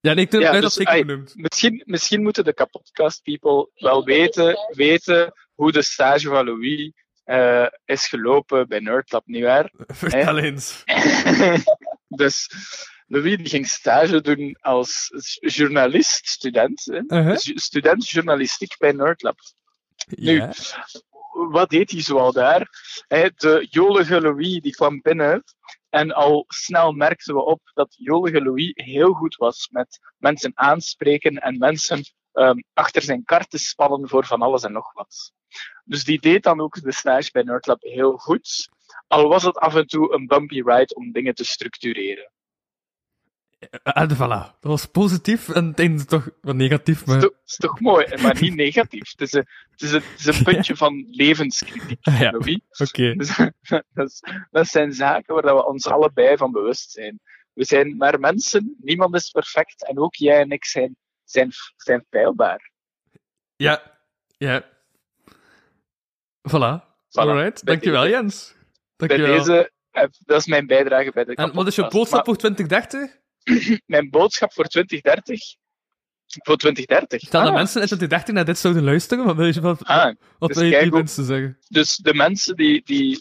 ja, 0.00 0.12
nee, 0.14 0.24
ik 0.24 0.32
heb 0.32 0.40
Ja, 0.40 0.60
dus, 0.60 0.74
zeker 0.74 0.92
ai, 0.92 1.04
benoemd. 1.04 1.32
Misschien, 1.36 1.82
misschien 1.86 2.22
moeten 2.22 2.44
de 2.44 2.54
kapotcast 2.54 3.22
people 3.22 3.70
wel 3.74 4.04
weten, 4.04 4.56
weten 4.68 5.32
hoe 5.54 5.72
de 5.72 5.82
stage 5.82 6.28
van 6.28 6.44
Louis 6.44 6.92
eh, 7.24 7.66
is 7.84 8.06
gelopen 8.06 8.68
bij 8.68 8.78
Nerdlab, 8.78 9.22
nietwaar? 9.26 9.72
Vertel 9.86 10.38
eens. 10.38 10.84
dus 12.08 12.48
Louis 13.12 13.36
die 13.36 13.48
ging 13.48 13.66
stage 13.66 14.20
doen 14.20 14.56
als 14.60 15.10
journalist, 15.40 16.28
student. 16.28 16.86
Uh-huh. 16.86 17.26
Dus 17.26 17.52
student 17.54 18.08
journalistiek 18.08 18.76
bij 18.78 18.92
Nerdlab. 18.92 19.38
Nu, 20.08 20.48
wat 21.50 21.70
deed 21.70 21.90
hij 21.90 22.02
zoal 22.02 22.32
daar? 22.32 22.68
De 23.36 23.66
jolige 23.70 24.20
Louis 24.20 24.60
die 24.60 24.72
kwam 24.72 25.00
binnen 25.00 25.44
en 25.90 26.12
al 26.12 26.44
snel 26.48 26.92
merkten 26.92 27.34
we 27.34 27.44
op 27.44 27.60
dat 27.74 27.94
jolige 27.98 28.42
Louis 28.42 28.70
heel 28.74 29.12
goed 29.12 29.36
was 29.36 29.68
met 29.70 29.98
mensen 30.18 30.52
aanspreken 30.54 31.36
en 31.36 31.58
mensen 31.58 32.02
ehm, 32.32 32.58
achter 32.72 33.02
zijn 33.02 33.24
kar 33.24 33.46
te 33.46 33.58
spannen 33.58 34.08
voor 34.08 34.26
van 34.26 34.42
alles 34.42 34.62
en 34.62 34.72
nog 34.72 34.92
wat. 34.92 35.32
Dus 35.84 36.04
die 36.04 36.20
deed 36.20 36.42
dan 36.42 36.60
ook 36.60 36.82
de 36.82 36.92
stage 36.92 37.30
bij 37.32 37.42
Nerdlab 37.42 37.82
heel 37.82 38.16
goed, 38.16 38.68
al 39.06 39.28
was 39.28 39.42
het 39.42 39.56
af 39.56 39.74
en 39.74 39.86
toe 39.86 40.14
een 40.14 40.26
bumpy 40.26 40.62
ride 40.62 40.94
om 40.94 41.12
dingen 41.12 41.34
te 41.34 41.44
structureren. 41.44 42.30
En 43.82 44.14
voilà. 44.16 44.18
Dat 44.60 44.70
was 44.70 44.86
positief 44.86 45.48
en 45.48 45.66
het 45.66 45.78
einde 45.78 46.04
toch 46.04 46.28
wat 46.40 46.54
negatief, 46.54 47.06
maar... 47.06 47.28
Is 47.46 47.56
toch 47.56 47.80
mooi, 47.80 48.22
maar 48.22 48.40
niet 48.40 48.54
negatief. 48.54 49.10
Het 49.10 49.20
is 49.20 49.32
een, 49.32 49.46
het 49.70 49.82
is 49.82 49.92
een, 49.92 50.02
het 50.02 50.18
is 50.18 50.26
een 50.26 50.44
puntje 50.52 50.76
van 50.76 51.06
levenskritiek, 51.10 51.98
Ja, 52.00 52.30
Louis. 52.30 52.60
oké. 52.78 53.14
Dus, 53.14 53.36
dat, 53.94 54.10
is- 54.10 54.22
dat 54.50 54.66
zijn 54.66 54.92
zaken 54.92 55.34
waar 55.34 55.42
dat 55.42 55.56
we 55.56 55.66
ons 55.66 55.86
allebei 55.86 56.36
van 56.36 56.52
bewust 56.52 56.90
zijn. 56.90 57.20
We 57.52 57.64
zijn 57.64 57.96
maar 57.96 58.20
mensen, 58.20 58.76
niemand 58.80 59.14
is 59.14 59.30
perfect 59.30 59.86
en 59.86 59.98
ook 59.98 60.14
jij 60.14 60.40
en 60.40 60.50
ik 60.50 60.64
zijn, 60.64 60.96
zijn, 61.24 61.50
zijn 61.76 62.04
feilbaar. 62.10 62.70
Ja. 63.56 64.00
Ja. 64.36 64.64
Voilà. 66.48 66.90
Alright. 67.10 67.64
Bij 67.64 67.74
Dankjewel, 67.74 68.02
deze- 68.02 68.14
Jens. 68.14 68.54
Bij 68.96 69.08
Dankjewel. 69.08 69.38
deze, 69.38 69.72
eh, 69.90 70.06
dat 70.18 70.38
is 70.40 70.46
mijn 70.46 70.66
bijdrage 70.66 71.10
bij 71.12 71.24
de 71.24 71.34
En 71.34 71.52
wat 71.54 71.66
is 71.66 71.74
je 71.74 71.82
boodschap 71.82 72.10
Maar 72.12 72.24
voor 72.24 72.36
2030? 72.36 73.20
Mijn 73.86 74.10
boodschap 74.10 74.52
voor 74.52 74.64
2030? 74.64 75.40
Voor 76.44 76.56
2030? 76.56 77.20
Stel 77.20 77.40
dat 77.40 77.48
Ah. 77.50 77.54
mensen 77.56 77.80
in 77.80 77.86
2030 77.86 78.34
naar 78.34 78.44
dit 78.44 78.58
zouden 78.58 78.82
luisteren, 78.84 79.24
wat 79.24 79.36
wil 79.36 79.46
je, 79.46 79.60
wat, 79.60 79.84
Ah, 79.84 80.04
wat 80.38 80.48
dus 80.48 80.56
wil 80.58 80.66
je 80.66 80.70
die 80.72 80.78
kijk 80.80 80.92
ook- 80.92 80.98
mensen 80.98 81.24
zeggen? 81.24 81.58
Dus 81.68 81.96
de 81.96 82.14
mensen 82.14 82.56
die, 82.56 82.82
die. 82.84 83.18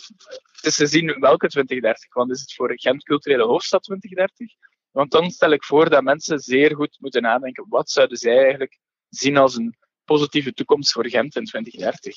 Het 0.51 0.65
is 0.65 0.75
te 0.75 0.87
zien 0.87 1.05
welke 1.19 1.47
2030, 1.47 2.13
want 2.13 2.31
is 2.31 2.41
het 2.41 2.53
voor 2.53 2.71
Gent 2.75 3.03
Culturele 3.03 3.43
Hoofdstad 3.43 3.83
2030? 3.83 4.47
Want 4.91 5.11
dan 5.11 5.29
stel 5.31 5.51
ik 5.51 5.63
voor 5.63 5.89
dat 5.89 6.03
mensen 6.03 6.39
zeer 6.39 6.75
goed 6.75 6.97
moeten 6.99 7.21
nadenken. 7.21 7.65
Wat 7.69 7.89
zouden 7.89 8.17
zij 8.17 8.37
eigenlijk 8.37 8.79
zien 9.09 9.37
als 9.37 9.55
een 9.55 9.75
positieve 10.05 10.53
toekomst 10.53 10.91
voor 10.91 11.07
Gent 11.09 11.35
in 11.35 11.45
2030? 11.45 12.15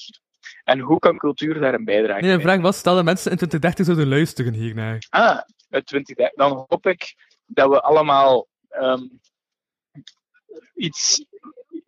En 0.64 0.78
hoe 0.78 0.98
kan 0.98 1.16
cultuur 1.18 1.60
daar 1.60 1.74
een 1.74 1.84
bijdrage 1.84 2.20
Nee, 2.20 2.36
de 2.36 2.42
vraag 2.42 2.60
was, 2.60 2.78
stel 2.78 2.94
dat 2.94 3.04
mensen 3.04 3.30
in 3.30 3.36
2030 3.36 3.84
zouden 3.86 4.08
luisteren 4.08 4.52
hiernaar. 4.52 5.06
Ah, 5.08 5.40
uit 5.70 5.86
2030. 5.86 6.34
Dan 6.34 6.64
hoop 6.68 6.86
ik 6.86 7.14
dat 7.46 7.68
we 7.68 7.80
allemaal 7.80 8.48
ehm, 8.68 9.06
iets, 10.74 11.24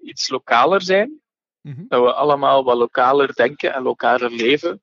iets 0.02 0.28
lokaler 0.28 0.82
zijn. 0.82 1.20
Mhm. 1.60 1.84
Dat 1.88 2.02
we 2.02 2.12
allemaal 2.12 2.64
wat 2.64 2.76
lokaler 2.76 3.34
denken 3.34 3.74
en 3.74 3.82
lokaler 3.82 4.30
leven. 4.30 4.82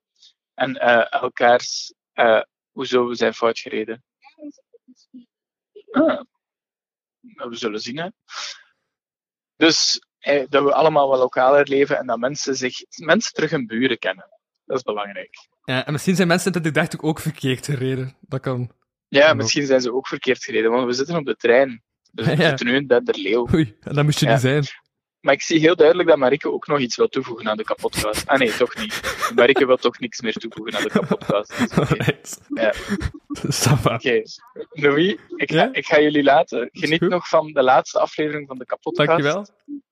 En 0.53 0.75
eh, 0.75 1.21
elkaars. 1.21 1.93
eh 2.13 2.41
hoezo 2.71 3.07
we 3.07 3.15
zijn 3.15 3.33
fout 3.33 3.59
gereden? 3.59 4.03
Ah. 5.91 6.21
We 7.21 7.55
zullen 7.55 7.79
zien, 7.79 7.97
hè. 7.97 8.07
Dus 9.55 10.01
eh, 10.19 10.45
dat 10.49 10.63
we 10.63 10.73
allemaal 10.73 11.07
wat 11.07 11.19
lokaler 11.19 11.67
leven 11.67 11.97
en 11.97 12.07
dat 12.07 12.19
mensen, 12.19 12.55
zich, 12.55 12.75
mensen 12.95 13.33
terug 13.33 13.49
hun 13.49 13.65
buren 13.67 13.99
kennen. 13.99 14.29
Dat 14.65 14.77
is 14.77 14.83
belangrijk. 14.83 15.47
Ja, 15.63 15.85
en 15.85 15.91
misschien 15.91 16.15
zijn 16.15 16.27
mensen 16.27 16.53
in 16.53 16.59
2030 16.61 17.09
ook 17.09 17.19
verkeerd 17.19 17.65
gereden. 17.65 18.17
Dat 18.21 18.41
kan. 18.41 18.71
Ja, 19.13 19.33
misschien 19.33 19.65
zijn 19.65 19.81
ze 19.81 19.93
ook 19.93 20.07
verkeerd 20.07 20.43
gereden, 20.43 20.71
want 20.71 20.85
we 20.85 20.93
zitten 20.93 21.15
op 21.15 21.25
de 21.25 21.35
trein. 21.35 21.83
Dus 22.11 22.25
we 22.25 22.35
Ja. 22.41 22.47
zitten 22.47 22.65
nu 22.65 22.75
in 22.75 22.87
Denderleeuw. 22.87 23.47
Oei, 23.53 23.75
en 23.79 23.95
dat 23.95 24.03
moest 24.03 24.19
je 24.19 24.25
Ja. 24.25 24.31
niet 24.31 24.41
zijn. 24.41 24.63
Maar 25.19 25.33
ik 25.33 25.41
zie 25.41 25.59
heel 25.59 25.75
duidelijk 25.75 26.09
dat 26.09 26.17
Marike 26.17 26.51
ook 26.51 26.67
nog 26.67 26.79
iets 26.79 26.95
wil 26.95 27.07
toevoegen 27.07 27.47
aan 27.47 27.57
de 27.57 27.63
kapotkast. 27.63 28.27
Ah 28.27 28.39
nee, 28.39 28.55
toch 28.55 28.75
niet. 28.75 29.01
Marike 29.35 29.65
wil 29.65 29.77
toch 29.77 29.99
niks 29.99 30.21
meer 30.21 30.33
toevoegen 30.33 30.75
aan 30.77 30.83
de 30.83 30.89
kapotkast. 30.89 31.57
Dus 31.57 31.77
oké. 31.91 32.11
Ja. 32.47 32.73
Oké. 33.95 34.21
Louis, 34.69 35.15
ik 35.35 35.51
ga, 35.51 35.69
ik 35.71 35.85
ga 35.85 35.99
jullie 36.01 36.23
laten. 36.23 36.69
Geniet 36.71 37.01
nog 37.01 37.27
van 37.27 37.51
de 37.51 37.63
laatste 37.63 37.99
aflevering 37.99 38.47
van 38.47 38.57
de 38.57 38.65
kapotkast. 38.65 39.07
Dankjewel. 39.07 39.47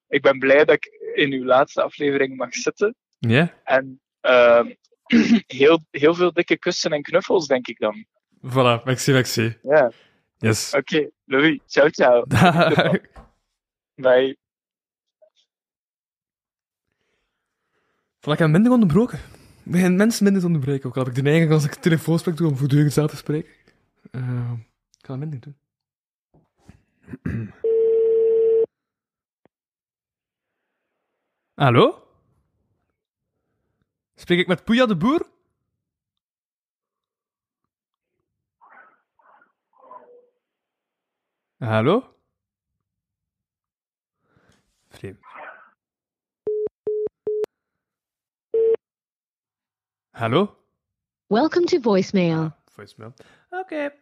Ik 0.08 0.22
ben 0.22 0.40
blij 0.40 0.66
dat 0.66 0.76
ik 0.76 0.86
in 1.16 1.32
uw 1.34 1.46
laatste 1.46 1.82
aflevering 1.82 2.36
mag 2.38 2.54
zitten. 2.54 2.96
Ja? 3.20 3.54
En 3.64 4.02
ehm, 4.22 4.72
heel, 5.48 5.86
heel 5.92 6.14
veel 6.16 6.34
dikke 6.34 6.58
kussen 6.58 6.92
en 6.92 7.02
knuffels, 7.02 7.48
denk 7.48 7.68
ik 7.68 7.80
dan. 7.80 8.06
Voilà, 8.42 8.82
merci, 8.86 9.12
merci. 9.12 9.58
Ja. 9.64 9.92
Yes. 10.40 10.74
Oké, 10.74 11.12
Louis, 11.26 11.60
ciao, 11.68 11.90
ciao. 11.90 12.26
Bye. 13.96 14.38
Voilà, 18.20 18.34
ik 18.34 18.40
heb 18.40 18.50
minder 18.50 18.72
onderbroken. 18.72 19.20
Ik 19.64 19.72
begin 19.72 19.96
mensen 19.96 20.24
minder 20.24 20.42
te 20.42 20.48
onderbreken. 20.48 20.90
Ook 20.90 20.96
al 20.98 21.04
heb 21.04 21.12
ik 21.12 21.18
de 21.18 21.22
neiging 21.30 21.52
als 21.52 21.66
ik 21.66 21.74
telefoonsprek 21.74 22.38
doe 22.38 22.48
om 22.50 22.58
voortdurend 22.58 22.94
zelf 22.94 23.10
te 23.10 23.16
spreken. 23.18 23.52
Eh, 24.12 24.52
ik 25.00 25.06
ga 25.06 25.18
dat 25.18 25.18
minder 25.18 25.40
doen. 25.40 25.56
Hallo? 31.62 32.04
Spreek 34.16 34.40
ik 34.40 34.48
met 34.48 34.64
Poeja 34.64 34.86
de 34.86 34.98
Boer? 34.98 35.30
Hallo? 41.62 42.04
Vreemd. 44.90 45.20
Hallo? 50.12 50.58
Welcome 51.28 51.66
to 51.68 51.80
voicemail. 51.80 52.52
Voicemail. 52.66 53.14
Oké. 53.50 53.94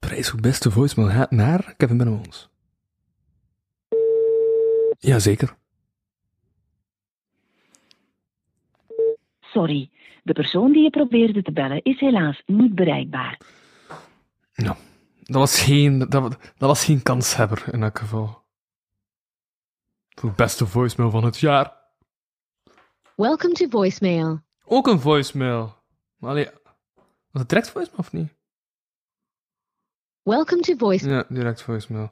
Prijs 0.00 0.30
voor 0.30 0.40
beste 0.40 0.70
voicemail 0.70 1.10
gaat 1.10 1.30
naar 1.30 1.74
Kevin 1.76 1.96
Bennemons. 1.96 2.49
Jazeker. 5.00 5.56
Sorry, 9.40 9.90
de 10.22 10.32
persoon 10.32 10.72
die 10.72 10.82
je 10.82 10.90
probeerde 10.90 11.42
te 11.42 11.52
bellen 11.52 11.82
is 11.82 12.00
helaas 12.00 12.42
niet 12.46 12.74
bereikbaar. 12.74 13.40
Dat 15.22 15.38
was 15.40 15.60
geen, 15.62 15.98
dat, 15.98 16.12
wa- 16.22 16.28
dat 16.28 16.68
was 16.68 16.84
geen 16.84 17.02
kanshebber 17.02 17.64
in 17.74 17.82
elk 17.82 17.98
geval. 17.98 18.42
Voor 20.08 20.32
beste 20.32 20.66
voicemail 20.66 21.10
van 21.10 21.24
het 21.24 21.38
jaar. 21.38 21.78
Welcome 23.16 23.54
to 23.54 23.68
voicemail. 23.68 24.40
Ook 24.64 24.86
een 24.86 25.00
voicemail. 25.00 25.74
Maar 26.16 26.30
allee, 26.30 26.48
was 27.30 27.40
het 27.40 27.48
direct 27.48 27.70
voicemail 27.70 27.98
of 28.00 28.12
niet? 28.12 28.32
Welcome 30.22 30.60
to 30.62 30.76
voice. 30.76 31.08
Ja, 31.08 31.24
direct 31.28 31.62
voicemail. 31.62 32.10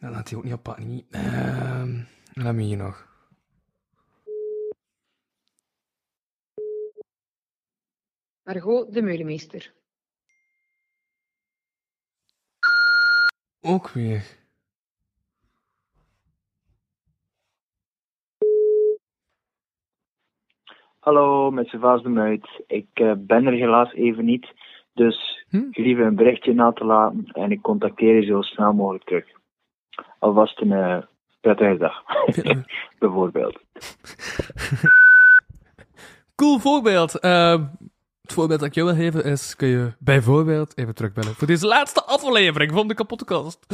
Dan 0.00 0.10
laat 0.10 0.28
hij 0.28 0.38
ook 0.38 0.44
niet 0.44 0.52
op. 0.52 0.76
Niet. 0.78 1.06
Ehm, 1.10 2.02
laat 2.32 2.54
me 2.54 2.62
hier 2.62 2.76
nog. 2.76 3.06
Margot 8.42 8.92
de 8.92 9.02
Meulemeester. 9.02 9.72
Ook 13.60 13.88
weer. 13.88 14.36
Hallo, 20.98 21.50
met 21.50 21.66
Servaas 21.66 22.02
de 22.02 22.08
Muit. 22.08 22.62
Ik 22.66 22.88
eh, 22.92 23.12
ben 23.16 23.46
er 23.46 23.52
helaas 23.52 23.92
even 23.92 24.24
niet, 24.24 24.52
dus 24.92 25.46
gelieve 25.70 26.02
een 26.02 26.14
berichtje 26.14 26.54
na 26.54 26.72
te 26.72 26.84
laten 26.84 27.26
en 27.26 27.50
ik 27.50 27.62
contacteer 27.62 28.14
je 28.14 28.26
zo 28.26 28.42
snel 28.42 28.72
mogelijk 28.72 29.04
terug. 29.04 29.37
Alvast 30.18 30.60
een 30.60 30.72
eh, 30.72 30.98
prettige 31.40 31.76
dag, 31.76 32.02
bijvoorbeeld. 32.98 33.58
Cool 36.34 36.58
voorbeeld. 36.58 37.18
Ehm, 37.18 37.64
het 38.22 38.32
voorbeeld 38.32 38.60
dat 38.60 38.68
ik 38.68 38.74
jou 38.74 38.86
wil 38.86 38.96
geven 38.96 39.24
is, 39.24 39.56
kun 39.56 39.68
je 39.68 39.92
bijvoorbeeld 39.98 40.78
even 40.78 40.94
terugbellen 40.94 41.34
voor 41.34 41.46
deze 41.46 41.66
laatste 41.66 42.04
aflevering 42.04 42.72
van 42.72 42.88
de 42.88 42.94
kapotkast. 42.94 43.66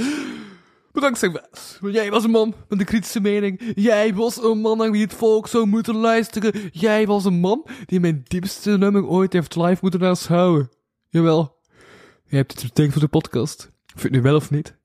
Bedankt 0.92 1.18
Sylvaas, 1.18 1.78
want 1.80 1.94
jij 1.94 2.10
was 2.10 2.24
een 2.24 2.30
man 2.30 2.54
met 2.68 2.80
een 2.80 2.86
kritische 2.86 3.20
mening. 3.20 3.72
Jij 3.74 4.14
was 4.14 4.42
een 4.42 4.58
man 4.58 4.82
aan 4.82 4.90
wie 4.90 5.02
het 5.02 5.14
volk 5.14 5.46
zou 5.48 5.66
moeten 5.66 5.96
luisteren. 5.96 6.68
Jij 6.72 7.06
was 7.06 7.24
een 7.24 7.40
man 7.40 7.66
die 7.86 8.00
mijn 8.00 8.22
diepste 8.24 8.78
nummer 8.78 9.06
ooit 9.06 9.32
heeft 9.32 9.56
live 9.56 9.78
moeten 9.80 10.04
aanschouwen. 10.04 10.70
Jawel, 11.08 11.56
jij 12.24 12.38
hebt 12.38 12.52
het 12.52 12.62
betekend 12.62 12.92
voor 12.92 13.02
de 13.02 13.08
podcast. 13.08 13.72
Of 13.94 14.02
je 14.02 14.08
het 14.08 14.16
nu 14.16 14.22
wel 14.22 14.36
of 14.36 14.50
niet. 14.50 14.78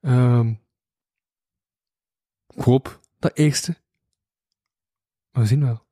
Ehm 0.00 0.52
ik 2.54 2.62
hoop 2.62 3.00
dat 3.18 3.36
eerste. 3.36 3.76
Maar 5.30 5.42
we 5.42 5.48
zien 5.48 5.64
wel. 5.64 5.82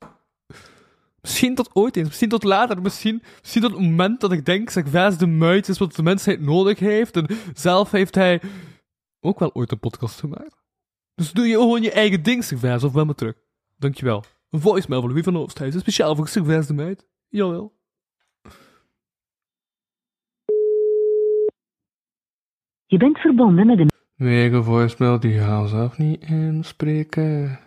Misschien 1.20 1.54
tot 1.54 1.74
ooit 1.74 1.96
eens, 1.96 2.06
misschien 2.06 2.28
tot 2.28 2.42
later, 2.42 2.82
misschien, 2.82 3.22
misschien 3.40 3.62
tot 3.62 3.70
het 3.70 3.80
moment 3.80 4.20
dat 4.20 4.32
ik 4.32 4.44
denk, 4.44 4.70
zeg, 4.70 4.88
Vaas 4.88 5.18
de 5.18 5.26
Muit 5.26 5.68
is 5.68 5.78
wat 5.78 5.94
de 5.94 6.02
mensheid 6.02 6.40
nodig 6.40 6.78
heeft. 6.78 7.16
En 7.16 7.26
zelf 7.54 7.90
heeft 7.90 8.14
hij 8.14 8.40
ook 9.20 9.38
wel 9.38 9.54
ooit 9.54 9.72
een 9.72 9.78
podcast 9.78 10.20
gemaakt. 10.20 10.64
Dus 11.14 11.32
doe 11.32 11.46
je 11.46 11.54
gewoon 11.54 11.82
je 11.82 11.92
eigen 11.92 12.22
ding, 12.22 12.44
Servaas, 12.44 12.84
of 12.84 12.92
wel 12.92 13.04
maar 13.04 13.14
terug. 13.14 13.34
Dankjewel. 13.76 14.24
Een 14.50 14.60
voicemail 14.60 15.00
van 15.00 15.10
Louis 15.10 15.24
van 15.24 15.36
Oosthuizen, 15.36 15.80
speciaal 15.80 16.16
voor 16.16 16.28
Servaas 16.28 16.66
de 16.66 16.74
Muit. 16.74 17.06
Jawel. 17.28 17.76
Je 22.86 22.96
bent 22.96 23.18
verbonden 23.18 23.66
met 23.66 23.78
een... 23.78 23.90
Wegen 24.18 24.64
voicemail, 24.64 25.20
die 25.20 25.38
gaan 25.38 25.62
we 25.62 25.68
zelf 25.68 25.98
niet 25.98 26.22
inspreken. 26.22 27.60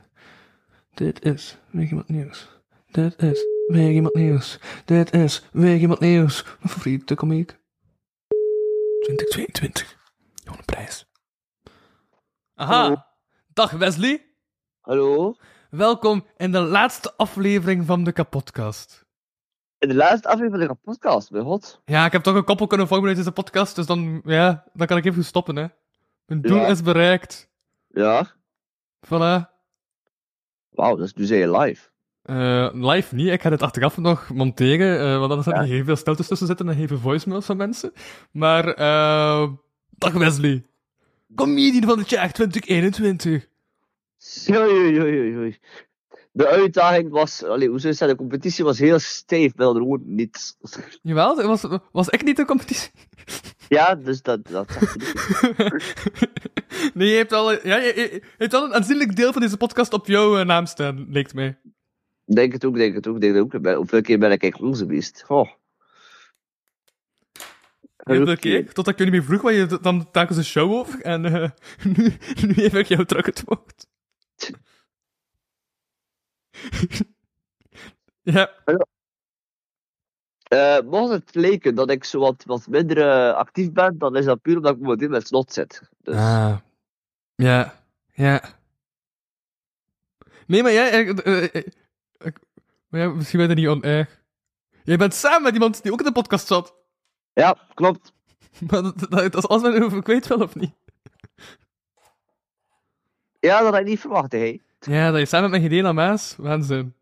Dit 0.93 1.25
is 1.25 1.57
Weer 1.69 1.87
Iemand 1.87 2.09
Nieuws. 2.09 2.49
Dit 2.87 3.21
is 3.21 3.45
Weer 3.67 3.91
Iemand 3.91 4.15
Nieuws. 4.15 4.59
Dit 4.85 5.13
is 5.13 5.47
Weer 5.51 5.77
Iemand 5.77 5.99
Nieuws. 5.99 6.43
Mijn 6.43 6.69
favoriete 6.69 7.15
komiek. 7.15 7.59
2022. 9.01 9.97
Gewoon 10.43 10.57
een 10.57 10.65
prijs. 10.65 11.05
Aha. 12.55 13.07
Dag 13.47 13.71
Wesley. 13.71 14.25
Hallo. 14.79 15.35
Welkom 15.69 16.25
in 16.37 16.51
de 16.51 16.61
laatste 16.61 17.13
aflevering 17.17 17.85
van 17.85 18.03
de 18.03 18.11
kapotkast. 18.11 19.05
In 19.77 19.87
de 19.87 19.95
laatste 19.95 20.27
aflevering 20.27 20.67
van 20.67 20.77
de 20.81 20.91
podcast, 20.91 21.31
mijn 21.31 21.43
god. 21.43 21.81
Ja, 21.85 22.05
ik 22.05 22.11
heb 22.11 22.23
toch 22.23 22.35
een 22.35 22.43
koppel 22.43 22.67
kunnen 22.67 22.87
vormen 22.87 23.07
uit 23.07 23.17
deze 23.17 23.31
podcast, 23.31 23.75
dus 23.75 23.85
dan, 23.85 24.21
ja, 24.25 24.63
dan 24.73 24.87
kan 24.87 24.97
ik 24.97 25.05
even 25.05 25.25
stoppen, 25.25 25.55
hè. 25.55 25.67
Mijn 26.31 26.43
doel 26.43 26.57
Ja. 26.57 26.67
is 26.67 26.81
bereikt. 26.81 27.49
Ja. 27.87 28.31
Voilà. 29.05 29.49
Wauw, 30.69 30.95
dat 30.95 31.11
is 31.15 31.27
zeer 31.27 31.57
live. 31.57 31.89
Eh, 32.21 32.69
live 32.73 33.15
niet, 33.15 33.27
ik 33.27 33.41
ga 33.41 33.49
dit 33.49 33.61
achteraf 33.61 33.97
nog 33.97 34.29
monteren, 34.29 34.99
eh, 34.99 35.27
want 35.27 35.43
dan 35.43 35.53
er 35.53 35.63
heel 35.63 35.83
veel 35.83 35.95
stiltes 35.95 36.27
tussen 36.27 36.47
zitten 36.47 36.69
en 36.69 36.75
heel 36.75 36.87
veel 36.87 36.97
voicemails 36.97 37.45
van 37.45 37.57
mensen. 37.57 37.91
Maar, 38.31 38.67
eh, 38.73 39.51
dag 39.89 40.13
Wesley. 40.13 40.65
Comedian 41.35 41.83
van 41.89 41.99
het 41.99 42.09
jaar 42.09 42.31
2021. 42.31 43.47
Oei, 44.49 44.99
oei, 44.99 45.01
oei, 45.01 45.37
oei. 45.37 45.57
De 46.31 46.47
uitdaging 46.47 47.09
was, 47.09 47.43
allee, 47.43 47.69
hoe 47.69 47.79
zou 47.79 47.91
je 47.91 47.97
zeggen, 47.97 48.17
de 48.17 48.23
competitie 48.23 48.63
was 48.63 48.79
heel 48.79 48.99
stijf, 48.99 49.59
andere 49.59 49.85
woorden 49.85 50.15
niet. 50.15 50.57
Jawel, 51.01 51.47
was, 51.47 51.65
was 51.91 52.09
ik 52.09 52.23
niet 52.23 52.35
de 52.37 52.45
competitie? 52.45 52.91
Ja, 53.71 53.95
dus 53.95 54.21
dat, 54.21 54.47
dat 54.47 54.67
Nee, 56.93 57.09
je 57.09 57.15
hebt 57.15 57.31
al, 57.31 57.51
ja, 57.51 57.77
je, 57.77 58.23
hebt 58.37 58.53
al 58.53 58.63
een 58.63 58.73
aanzienlijk 58.73 59.15
deel 59.15 59.31
van 59.31 59.41
deze 59.41 59.57
podcast 59.57 59.93
op 59.93 60.07
jouw 60.07 60.37
eh, 60.37 60.45
naam 60.45 60.65
staan, 60.65 61.07
lijkt 61.09 61.33
mij. 61.33 61.59
Denk 62.25 62.53
het 62.53 62.65
ook, 62.65 62.75
denk 62.75 62.95
het 62.95 63.07
ook, 63.07 63.21
denk 63.21 63.35
het 63.35 63.43
ook. 63.43 63.75
Hoeveel 63.75 64.01
keer 64.01 64.19
ben 64.19 64.31
ik 64.31 64.41
eigenlijk 64.41 64.71
onze 64.71 64.85
geweest? 64.85 65.25
Oh. 65.27 65.49
Heel 67.95 68.37
keer, 68.37 68.65
totdat 68.65 68.87
ik 68.87 68.97
je 68.97 69.03
niet 69.03 69.13
meer 69.13 69.23
vroeg, 69.23 69.41
waar 69.41 69.53
je 69.53 69.79
dan 69.81 70.11
telkens 70.11 70.37
een 70.37 70.43
show 70.43 70.71
over. 70.71 71.01
En 71.01 71.25
eh, 71.25 71.49
nu, 71.95 72.13
nu 72.47 72.53
heb 72.53 72.75
ik 72.75 72.85
jou 72.85 73.05
terug 73.05 73.25
het 73.25 73.43
woord. 73.45 73.87
ja. 78.35 78.49
Eh, 80.51 80.79
mocht 80.85 81.11
het 81.11 81.35
lijken 81.35 81.75
dat 81.75 81.89
ik 81.91 82.03
zo 82.03 82.19
wat, 82.19 82.43
wat 82.45 82.67
minder 82.67 82.97
eh, 82.97 83.33
actief 83.35 83.71
ben, 83.71 83.97
dan 83.97 84.15
is 84.15 84.25
dat 84.25 84.41
puur 84.41 84.55
omdat 84.55 84.75
ik 84.75 84.81
momenteel 84.81 85.09
met 85.09 85.27
slot 85.27 85.53
zit. 85.53 85.81
Dus, 86.01 86.15
Ah. 86.15 86.57
Ja. 87.35 87.83
Ja. 88.13 88.41
Nee, 90.47 90.63
maar 90.63 90.71
jij... 90.71 90.91
eh, 91.07 91.43
eh, 91.43 91.63
ik- 92.17 92.39
maar 92.87 93.01
ja, 93.01 93.09
misschien 93.09 93.39
ben 93.39 93.49
je 93.49 93.55
niet 93.55 93.67
on-air. 93.67 94.19
Jij 94.83 94.97
bent 94.97 95.13
samen 95.13 95.41
met 95.41 95.53
iemand 95.53 95.83
die 95.83 95.91
ook 95.91 95.99
in 95.99 96.05
de 96.05 96.11
podcast 96.11 96.47
zat. 96.47 96.75
Ja, 97.33 97.57
klopt. 97.73 98.13
Maar 98.69 98.81
dat, 98.83 98.99
dat, 98.99 99.11
dat 99.11 99.35
is 99.35 99.47
alles 99.47 99.61
wat 99.79 99.93
ik 99.93 100.03
kwijt 100.03 100.27
wel, 100.27 100.41
of 100.41 100.55
niet? 100.55 100.73
Ja, 103.39 103.61
dat 103.61 103.71
had 103.71 103.79
ik 103.81 103.85
niet 103.87 103.99
verwacht, 103.99 104.31
hè. 104.31 104.59
Ja, 104.79 105.11
dat 105.11 105.19
je 105.19 105.25
samen 105.25 105.49
met 105.49 105.61
Gedela 105.61 105.91
Maas... 105.91 106.35
Waanzin. 106.37 106.93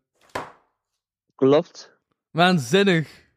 Klopt. 1.34 1.96
Waanzinnig. 2.30 3.28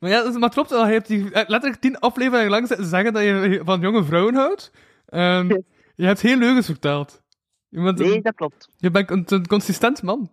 Maar 0.00 0.10
ja, 0.10 0.22
maar 0.30 0.40
het 0.42 0.52
klopt 0.52 0.70
wel. 0.70 0.86
Je 0.86 0.92
hebt 0.92 1.06
die 1.06 1.24
eh, 1.32 1.48
letterlijk 1.48 1.80
tien 1.80 1.98
afleveringen 1.98 2.50
lang 2.50 2.66
zitten 2.68 2.86
zeggen 2.86 3.12
dat 3.12 3.22
je 3.22 3.60
van 3.64 3.80
jonge 3.80 4.04
vrouwen 4.04 4.34
houdt. 4.34 4.70
Ehm, 5.06 5.48
je 5.96 6.04
hebt 6.04 6.20
heel 6.20 6.36
leugens 6.36 6.66
verteld. 6.66 7.22
Je 7.68 7.82
bent 7.82 8.00
een- 8.00 8.06
Nee, 8.08 8.22
dat 8.22 8.34
klopt. 8.34 8.68
Je 8.76 8.90
bent 8.90 9.10
een, 9.10 9.24
een 9.26 9.46
consistent 9.46 10.02
man. 10.02 10.32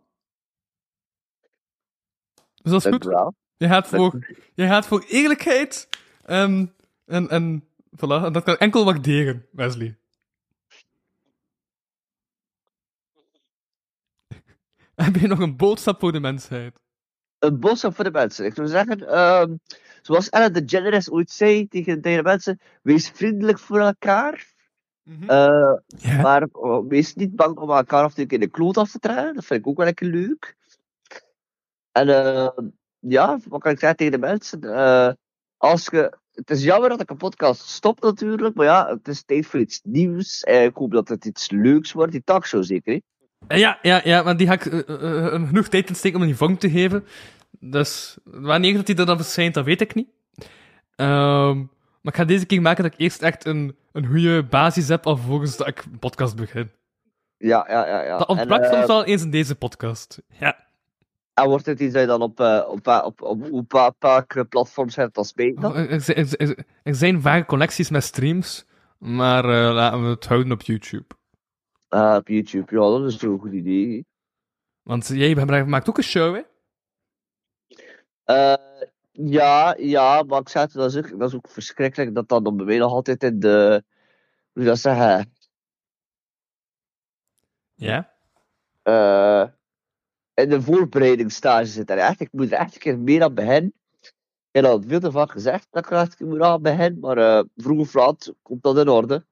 Dus 2.61 2.72
dat 2.72 2.86
is 2.86 2.91
goed. 2.91 3.03
wel. 3.03 3.36
Je 3.57 3.68
gaat 3.68 3.88
voor, 3.88 4.36
je 4.53 4.68
gaat 4.68 4.86
voor 4.88 5.03
eerlijkheid 5.07 5.89
ehm, 6.26 6.65
en, 7.05 7.30
en, 7.30 7.63
voilà, 7.95 8.24
en 8.26 8.34
dat 8.34 8.43
kan 8.43 8.57
enkel 8.57 8.86
waarderen, 8.86 9.45
Wesley. 9.51 9.97
Heb 14.95 15.15
je 15.15 15.28
nog 15.28 15.39
een 15.39 15.55
boodschap 15.57 15.99
voor 15.99 16.11
de 16.11 16.20
mensheid? 16.20 16.80
Een 17.39 17.59
boodschap 17.59 17.95
voor 17.95 18.03
de 18.03 18.11
mensen. 18.11 18.45
Ik 18.45 18.53
zou 18.53 18.67
zeggen, 18.67 19.07
ehm, 19.07 19.55
zoals 20.01 20.29
Ellen 20.29 20.53
DeGeneres 20.53 21.09
ooit 21.11 21.31
zei 21.31 21.67
tegen, 21.67 22.01
tegen 22.01 22.17
de 22.23 22.29
mensen, 22.29 22.59
wees 22.81 23.09
vriendelijk 23.09 23.59
voor 23.59 23.79
elkaar. 23.79 24.55
Eh, 25.27 25.73
Maar 26.21 26.47
oh, 26.51 26.88
wees 26.88 27.13
niet 27.15 27.35
bang 27.35 27.57
om 27.57 27.69
elkaar 27.69 28.03
af 28.03 28.09
en 28.17 28.27
toe 28.27 28.38
in 28.38 28.39
de 28.39 28.49
kloot 28.49 28.77
af 28.77 28.91
te 28.91 28.99
trekken. 28.99 29.35
Dat 29.35 29.45
vind 29.45 29.59
ik 29.59 29.67
ook 29.67 29.77
wel 29.77 29.85
lekker 29.85 30.07
leuk. 30.07 30.55
En 31.91 32.09
eh, 32.09 32.49
ja, 32.99 33.39
wat 33.47 33.61
kan 33.61 33.71
ik 33.71 33.79
zeggen 33.79 33.97
tegen 33.97 34.13
de 34.19 34.27
mensen? 34.27 34.61
Eh, 34.63 35.11
als 35.57 35.85
je, 35.85 36.17
het 36.31 36.49
is 36.49 36.63
jammer 36.63 36.89
dat 36.89 37.01
ik 37.01 37.09
een 37.09 37.17
podcast 37.17 37.61
stop 37.67 38.01
natuurlijk, 38.01 38.55
maar 38.55 38.65
ja, 38.65 38.88
het 38.88 39.07
is 39.07 39.23
tijd 39.23 39.45
voor 39.45 39.59
iets 39.59 39.79
nieuws. 39.83 40.43
Eh, 40.43 40.63
ik 40.63 40.75
hoop 40.75 40.91
dat 40.91 41.07
het 41.07 41.25
iets 41.25 41.49
leuks 41.51 41.91
wordt, 41.91 42.11
die 42.11 42.23
talkshow 42.23 42.63
zeker. 42.63 42.93
Hè? 42.93 42.99
Eh, 43.47 43.57
Ja, 43.59 43.79
ja, 43.81 44.01
ja, 44.03 44.23
maar 44.23 44.38
die 44.38 44.47
ga 44.47 44.53
ik 44.53 44.65
eh, 44.65 44.79
eh, 44.89 45.25
eh, 45.33 45.47
genoeg 45.47 45.67
tijd 45.67 45.89
in 45.89 45.95
steken 45.95 46.19
om 46.19 46.25
die 46.25 46.35
vorm 46.35 46.57
te 46.57 46.69
geven. 46.69 47.05
Dus 47.59 48.17
wanneer 48.23 48.73
dat 48.75 48.85
die 48.85 48.95
er 48.95 49.05
dan 49.05 49.17
verschijnt, 49.17 49.53
dat 49.53 49.65
weet 49.65 49.81
ik 49.81 49.95
niet. 49.95 50.07
Ehm, 50.95 51.57
maar 52.01 52.13
ik 52.13 52.15
ga 52.15 52.25
deze 52.25 52.45
keer 52.45 52.61
maken 52.61 52.83
dat 52.83 52.93
ik 52.93 52.99
eerst 52.99 53.21
echt 53.21 53.45
een, 53.45 53.75
een 53.91 54.05
goede 54.05 54.43
basis 54.43 54.88
heb 54.88 55.05
alvorens 55.05 55.57
dat 55.57 55.67
ik 55.67 55.83
een 55.91 55.99
podcast 55.99 56.35
begin. 56.35 56.71
Ja, 57.38 57.65
ja, 57.69 57.88
ja. 57.88 58.03
ja. 58.03 58.17
Dat 58.17 58.27
ontbrak 58.27 58.61
eh, 58.63 58.71
soms 58.71 58.85
wel 58.88 59.05
eens 59.05 59.21
in 59.21 59.31
deze 59.31 59.55
podcast. 59.55 60.21
Ja. 60.39 60.65
En 61.33 61.47
wordt 61.47 61.65
het 61.65 61.79
iets 61.79 61.93
dat 61.93 62.01
je 62.01 62.07
dan 62.07 62.21
op, 62.21 62.39
eh, 62.39 62.63
op, 62.67 62.88
op, 62.88 63.21
op, 63.21 63.51
op 63.51 63.71
welke 63.99 64.45
platforms 64.45 64.95
hebt 64.95 65.17
als 65.17 65.33
beter? 65.33 65.65
Oh, 65.69 65.77
Er, 65.77 65.89
er, 65.91 66.17
er- 66.17 66.39
er- 66.49 66.63
er 66.83 66.95
zijn 66.95 67.21
vage 67.21 67.45
connecties 67.45 67.89
met 67.89 68.03
streams, 68.03 68.65
maar 68.97 69.43
eh, 69.45 69.73
laten 69.73 70.03
we 70.03 70.07
het 70.09 70.25
houden 70.27 70.51
op 70.51 70.61
YouTube. 70.61 71.05
Ah, 71.88 72.15
op 72.15 72.27
YouTube, 72.27 72.75
ja, 72.75 72.81
dat 72.81 73.05
is 73.13 73.21
een 73.21 73.39
goed 73.39 73.53
idee. 73.53 74.05
Want 74.81 75.07
jij 75.07 75.65
maakt 75.65 75.89
ook 75.89 75.97
een 75.97 76.03
show, 76.03 76.35
hè? 76.35 76.41
Eh, 78.23 78.81
ja, 79.11 79.75
ja, 79.77 80.23
maar 80.23 80.39
ik 80.39 80.49
zeg 80.49 80.61
het, 80.61 80.73
dat 80.73 80.95
is, 80.95 80.97
ook, 80.97 81.19
dat 81.19 81.29
is 81.29 81.35
ook 81.35 81.49
verschrikkelijk 81.49 82.15
dat 82.15 82.29
dat 82.29 82.43
dan 82.43 82.57
bij 82.57 82.65
mij 82.65 82.77
nog 82.77 82.91
altijd 82.91 83.23
in 83.23 83.39
de. 83.39 83.83
Hoe 84.53 84.63
dat 84.63 84.79
zeggen? 84.79 85.33
Ja? 87.73 88.13
Eh, 88.83 89.47
in 90.33 90.49
de 90.49 90.61
voorbereidingsstage 90.61 91.65
zit. 91.65 91.89
En 91.89 91.97
echt, 91.97 92.19
ik 92.19 92.31
moet 92.31 92.51
er 92.51 92.57
echt 92.57 92.73
een 92.73 92.79
keer 92.79 92.99
meer 92.99 93.23
aan 93.23 93.33
beginnen. 93.33 93.73
Ik 94.51 94.63
heb 94.63 94.65
al 94.65 94.81
veel 94.88 94.99
te 94.99 95.11
vaak 95.11 95.31
gezegd 95.31 95.67
dat 95.69 95.85
ik 95.85 95.91
er 95.91 95.97
echt 95.97 96.11
een 96.11 96.17
keer 96.17 96.27
moet 96.27 96.41
aan 96.41 96.61
beginnen, 96.61 96.99
maar 96.99 97.17
eh, 97.17 97.43
vroeg 97.55 97.79
of 97.79 97.93
laat 97.93 98.33
komt 98.41 98.63
dat 98.63 98.77
in 98.77 98.89
orde. 98.89 99.25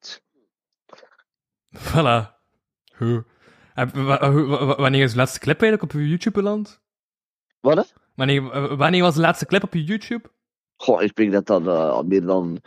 Voilà. 1.78 2.35
Wa- 3.94 4.76
wanneer 4.76 5.04
is 5.04 5.12
de 5.12 5.18
laatste 5.18 5.40
clip 5.40 5.62
eigenlijk 5.62 5.94
op 5.94 6.00
je 6.00 6.08
YouTube 6.08 6.42
beland? 6.42 6.82
Wat? 7.60 7.94
Wanneer, 8.16 8.76
wanneer 8.78 9.02
was 9.02 9.16
de 9.16 9.22
laatste 9.22 9.46
clip 9.46 9.64
op 9.64 9.74
je 9.74 9.84
YouTube? 9.84 10.30
Goh, 10.78 11.02
ik 11.02 11.16
denk 11.16 11.32
dat 11.32 11.46
dat 11.46 11.68
al 11.68 12.04
meer 12.04 12.26
dan 12.26 12.62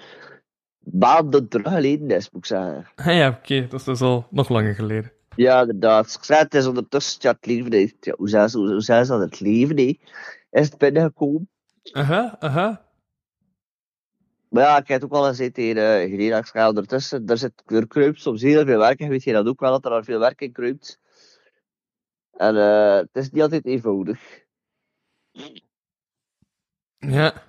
maanden 0.79 1.49
terug 1.49 1.73
geleden 1.73 2.11
is, 2.11 2.31
moet 2.31 2.41
ik 2.41 2.47
zeggen. 2.47 2.87
Ah 3.07 3.07
ja, 3.15 3.29
oké, 3.29 3.67
dat 3.69 3.81
is 3.81 3.85
dus 3.87 4.01
al 4.01 4.27
nog 4.31 4.49
langer 4.49 4.75
geleden. 4.75 5.13
Ja, 5.37 5.61
inderdaad. 5.61 6.19
Het 6.27 6.55
is 6.55 6.67
ondertussen, 6.67 7.19
ja, 7.23 7.31
het 7.31 7.47
leven, 7.47 7.93
ja, 8.01 8.15
hoe 8.17 8.29
zei 8.29 8.49
ze, 8.49 8.59
hoe, 8.59 8.81
dat, 8.81 9.21
het 9.21 9.41
leven, 9.41 9.77
hè. 9.77 9.99
is 10.51 10.67
het 10.69 10.79
binnengekomen. 10.79 11.49
Aha, 11.93 12.37
aha. 12.39 12.88
Maar 14.49 14.63
ja, 14.63 14.79
ik 14.79 14.89
heb 14.89 15.01
het 15.01 15.11
ook 15.11 15.17
al 15.17 15.25
gezegd 15.27 15.55
tegen 15.55 15.77
uh, 15.77 16.11
Gereda, 16.11 16.39
ik 16.39 16.47
zei, 16.47 16.69
ondertussen, 16.69 17.27
er, 17.27 17.39
zit, 17.39 17.63
er 17.67 17.87
kruipt 17.87 18.21
soms 18.21 18.43
heel 18.43 18.65
veel 18.65 18.79
werk 18.79 18.99
in, 18.99 19.09
weet 19.09 19.25
je 19.25 19.33
dat 19.33 19.47
ook 19.47 19.61
wel, 19.61 19.71
dat 19.71 19.85
er 19.85 19.91
al 19.91 20.05
veel 20.05 20.19
werk 20.19 20.41
in 20.41 20.53
kruipt. 20.53 21.01
En 22.39 22.57
eh, 22.57 22.95
het 22.95 23.09
is 23.13 23.31
niet 23.31 23.43
altijd 23.43 23.65
eenvoudig. 23.65 24.45
Ja. 26.99 27.43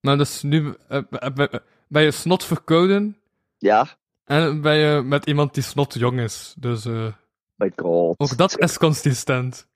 Maar 0.00 0.16
dus 0.16 0.42
nu 0.42 0.74
eh, 0.88 1.02
eh, 1.10 1.48
ben- 1.88 2.02
je 2.02 2.10
snot 2.10 2.44
verkouden. 2.44 3.16
Ja. 3.58 3.86
En 4.24 4.60
ben 4.60 4.76
je 4.76 5.02
met 5.02 5.26
iemand 5.26 5.54
die 5.54 5.62
snot 5.62 5.94
jong 5.94 6.20
is. 6.20 6.54
Dus 6.58 6.84
eh 6.84 7.12
My 7.54 7.72
god. 7.76 8.18
ook 8.18 8.36
dat 8.36 8.58
is 8.58 8.78
consistent. 8.78 9.68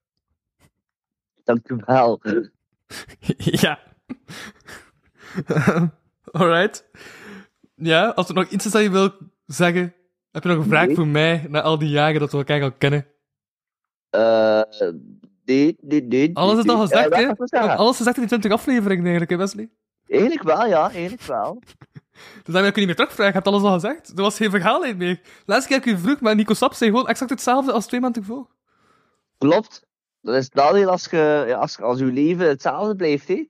Dank 1.44 1.68
u 1.68 1.82
wel. 1.86 2.20
ja. 3.62 3.78
Alright. 6.32 6.84
Ja, 7.74 8.08
als 8.08 8.28
er 8.28 8.34
nog 8.34 8.48
iets 8.48 8.66
is 8.66 8.72
dat 8.72 8.82
je 8.82 8.90
wilt 8.90 9.14
zeggen, 9.46 9.94
heb 10.30 10.42
je 10.42 10.48
nog 10.48 10.58
een 10.58 10.70
vraag 10.70 10.86
Nee. 10.86 10.94
voor 10.94 11.06
mij 11.06 11.46
na 11.48 11.62
al 11.62 11.78
die 11.78 11.88
jaren 11.88 12.20
dat 12.20 12.32
we 12.32 12.38
elkaar 12.38 12.62
al 12.62 12.72
kennen? 12.72 13.06
Eh, 14.10 14.62
nee, 15.44 15.76
nee, 15.80 16.02
nee. 16.02 16.30
Alles 16.36 16.64
is 16.64 16.70
al 16.70 16.80
gezegd, 16.80 17.14
hè? 17.14 17.76
Alles 17.76 17.90
is 17.90 17.96
gezegd 17.96 18.16
in 18.16 18.22
die 18.22 18.38
20 18.38 18.50
afleveringen 18.52 19.02
eigenlijk, 19.02 19.30
hè, 19.30 19.36
Wesley? 19.36 19.70
Eigenlijk 20.06 20.42
wel, 20.42 20.66
ja, 20.66 20.90
eigenlijk 20.90 21.22
wel. 21.22 21.62
Dus 22.44 22.54
daarmee 22.54 22.72
kun 22.72 22.80
je 22.82 22.86
niet 22.86 22.96
meer 22.96 23.06
terugvragen, 23.06 23.26
je 23.26 23.32
hebt 23.32 23.46
alles 23.46 23.62
al 23.62 23.72
gezegd. 23.72 24.08
Er 24.08 24.22
was 24.22 24.36
geen 24.36 24.50
verhaal 24.50 24.94
meer. 24.94 25.20
Laatste 25.46 25.68
keer 25.68 25.76
ik 25.76 25.84
u 25.84 25.98
vroeg, 25.98 26.20
maar 26.20 26.34
Nico 26.34 26.54
Sap 26.54 26.74
zei 26.74 26.90
gewoon 26.90 27.08
exact 27.08 27.30
hetzelfde 27.30 27.72
als 27.72 27.86
twee 27.86 28.00
maanden 28.00 28.22
tevoren. 28.22 28.48
Klopt. 29.38 29.86
Dat 30.20 30.34
is 30.34 30.44
het 30.44 30.54
nadeel 30.54 30.90
als, 30.90 31.04
je, 31.10 31.54
als, 31.58 31.80
als 31.80 31.98
je 31.98 32.04
leven 32.04 32.48
hetzelfde 32.48 32.96
blijft, 32.96 33.28
hè. 33.28 33.46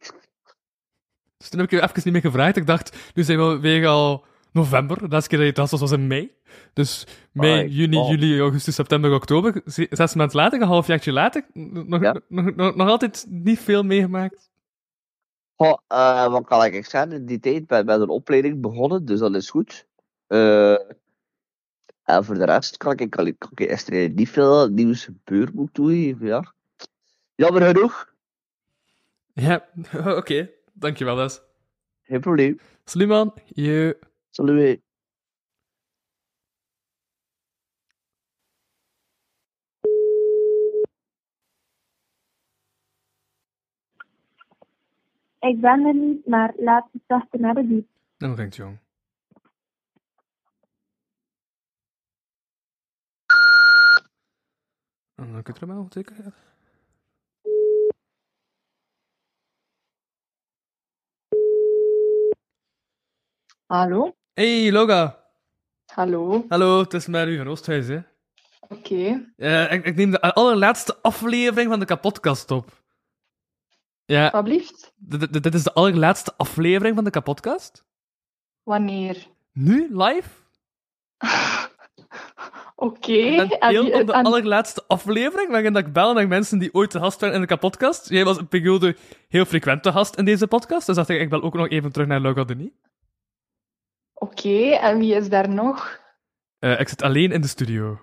Dus 1.42 1.50
toen 1.50 1.60
heb 1.60 1.72
ik 1.72 1.78
je 1.78 1.84
even 1.84 2.00
niet 2.04 2.12
meer 2.12 2.32
gevraagd. 2.32 2.56
Ik 2.56 2.66
dacht, 2.66 2.96
nu 3.14 3.22
zijn 3.22 3.38
we 3.38 3.58
weer 3.60 3.86
al 3.86 4.24
november. 4.52 4.98
De 4.98 5.08
laatste 5.08 5.28
keer 5.28 5.38
dat 5.38 5.56
je 5.56 5.60
het 5.62 5.70
was, 5.70 5.80
was 5.80 5.92
in 5.92 6.06
mei. 6.06 6.32
Dus 6.72 7.06
mei, 7.32 7.62
My 7.64 7.68
juni, 7.70 7.96
God. 7.96 8.08
juli, 8.10 8.40
augustus, 8.40 8.74
september, 8.74 9.12
oktober. 9.14 9.60
Zes 9.64 10.14
maanden 10.14 10.36
later, 10.36 10.60
een 10.60 10.66
halfjaartje 10.68 11.12
later. 11.12 11.44
Nog, 11.52 12.00
Ja. 12.02 12.20
nog, 12.28 12.54
nog, 12.54 12.74
nog 12.74 12.88
altijd 12.88 13.26
niet 13.28 13.58
veel 13.58 13.82
meegemaakt. 13.82 14.50
Goh, 15.56 15.78
eh, 15.88 16.30
wat 16.30 16.44
kan 16.46 16.64
ik 16.64 16.86
zeggen? 16.86 17.12
In 17.12 17.26
die 17.26 17.40
tijd 17.40 17.66
ben 17.66 17.80
ik 17.80 17.84
met 17.86 18.00
een 18.00 18.08
opleiding 18.08 18.60
begonnen, 18.60 19.04
dus 19.04 19.18
dat 19.18 19.34
is 19.34 19.50
goed. 19.50 19.86
Eh, 20.26 20.72
en 22.02 22.24
voor 22.24 22.34
de 22.34 22.44
rest 22.44 22.76
kan 22.76 22.96
ik, 22.96 23.10
kan 23.10 23.26
ik, 23.26 23.38
kan 23.38 23.50
ik 23.54 24.14
niet 24.14 24.30
veel 24.30 24.68
nieuws 24.68 25.04
gebeuren, 25.04 25.54
moet 25.54 25.74
toegeven, 25.74 26.26
ja. 26.26 26.54
Jammer 27.34 27.62
genoeg. 27.62 28.10
Ja, 29.34 29.68
oké. 30.18 30.50
Dankjewel, 30.82 31.16
Les. 31.16 31.40
Geen 32.02 32.20
probleem. 32.20 32.58
Sliman, 32.84 33.34
je... 33.46 33.98
Salut. 34.30 34.80
Ik 45.38 45.60
ben 45.60 45.84
er 45.84 45.94
niet, 45.94 46.26
maar 46.26 46.52
laat 46.56 46.88
het 46.92 47.02
zachter 47.06 47.40
naar 47.40 47.54
de 47.54 47.66
diep. 47.66 47.88
Dan 48.16 48.34
ringt 48.34 48.56
jong. 48.56 48.78
En 55.14 55.32
dan 55.32 55.42
kun 55.42 55.54
je 55.54 55.60
er 55.60 55.66
wel 55.66 55.86
zeker. 55.88 56.34
Hallo? 63.72 64.16
Hey, 64.34 64.70
Loga. 64.72 65.18
Hallo? 65.94 66.44
Hallo, 66.48 66.80
het 66.80 66.94
is 66.94 67.06
Mary 67.06 67.36
van 67.36 67.48
Oosthuis, 67.48 67.86
hè. 67.86 67.98
Oké. 68.68 69.32
Eh, 69.36 69.72
ik, 69.72 69.86
ik 69.86 69.96
neem 69.96 70.10
de 70.10 70.20
allerlaatste 70.20 70.96
aflevering 71.02 71.70
van 71.70 71.78
de 71.78 71.84
kapotkast 71.84 72.50
op. 72.50 72.82
Ja. 74.04 74.26
Alsjeblieft. 74.28 74.92
Dit, 74.96 75.54
is 75.54 75.62
de 75.62 75.72
allerlaatste 75.72 76.32
aflevering 76.36 76.94
van 76.94 77.04
de 77.04 77.10
kapotkast? 77.10 77.84
Wanneer? 78.62 79.26
Nu, 79.52 79.88
live? 79.96 80.28
Oké. 82.76 83.46
En 83.58 83.72
deel 83.72 83.90
van 83.90 84.06
de 84.06 84.12
en- 84.12 84.24
allerlaatste 84.24 84.84
aflevering, 84.86 85.50
waarin 85.50 85.72
dat 85.72 85.86
ik 85.86 85.92
bel 85.92 86.12
naar 86.12 86.28
mensen 86.28 86.58
die 86.58 86.74
ooit 86.74 86.90
te 86.90 86.98
gast 86.98 87.20
waren 87.20 87.34
in 87.34 87.40
de 87.40 87.46
kapotkast. 87.46 88.08
Jij 88.08 88.24
was 88.24 88.38
een 88.38 88.48
periode 88.48 88.96
heel 89.28 89.44
frequente 89.44 89.92
gast 89.92 90.16
in 90.16 90.24
deze 90.24 90.46
podcast, 90.46 90.86
dus 90.86 90.96
dacht 90.96 91.08
ik, 91.08 91.20
ik 91.20 91.30
bel 91.30 91.42
ook 91.42 91.54
nog 91.54 91.68
even 91.68 91.92
terug 91.92 92.08
naar 92.08 92.20
Loga 92.20 92.44
Denis. 92.44 92.70
Oké, 94.22 94.70
en 94.70 94.98
wie 94.98 95.14
is 95.14 95.28
daar 95.28 95.48
nog? 95.48 96.00
Eh, 96.58 96.80
ik 96.80 96.88
zit 96.88 97.02
alleen 97.02 97.32
in 97.32 97.40
de 97.40 97.46
studio. 97.46 98.00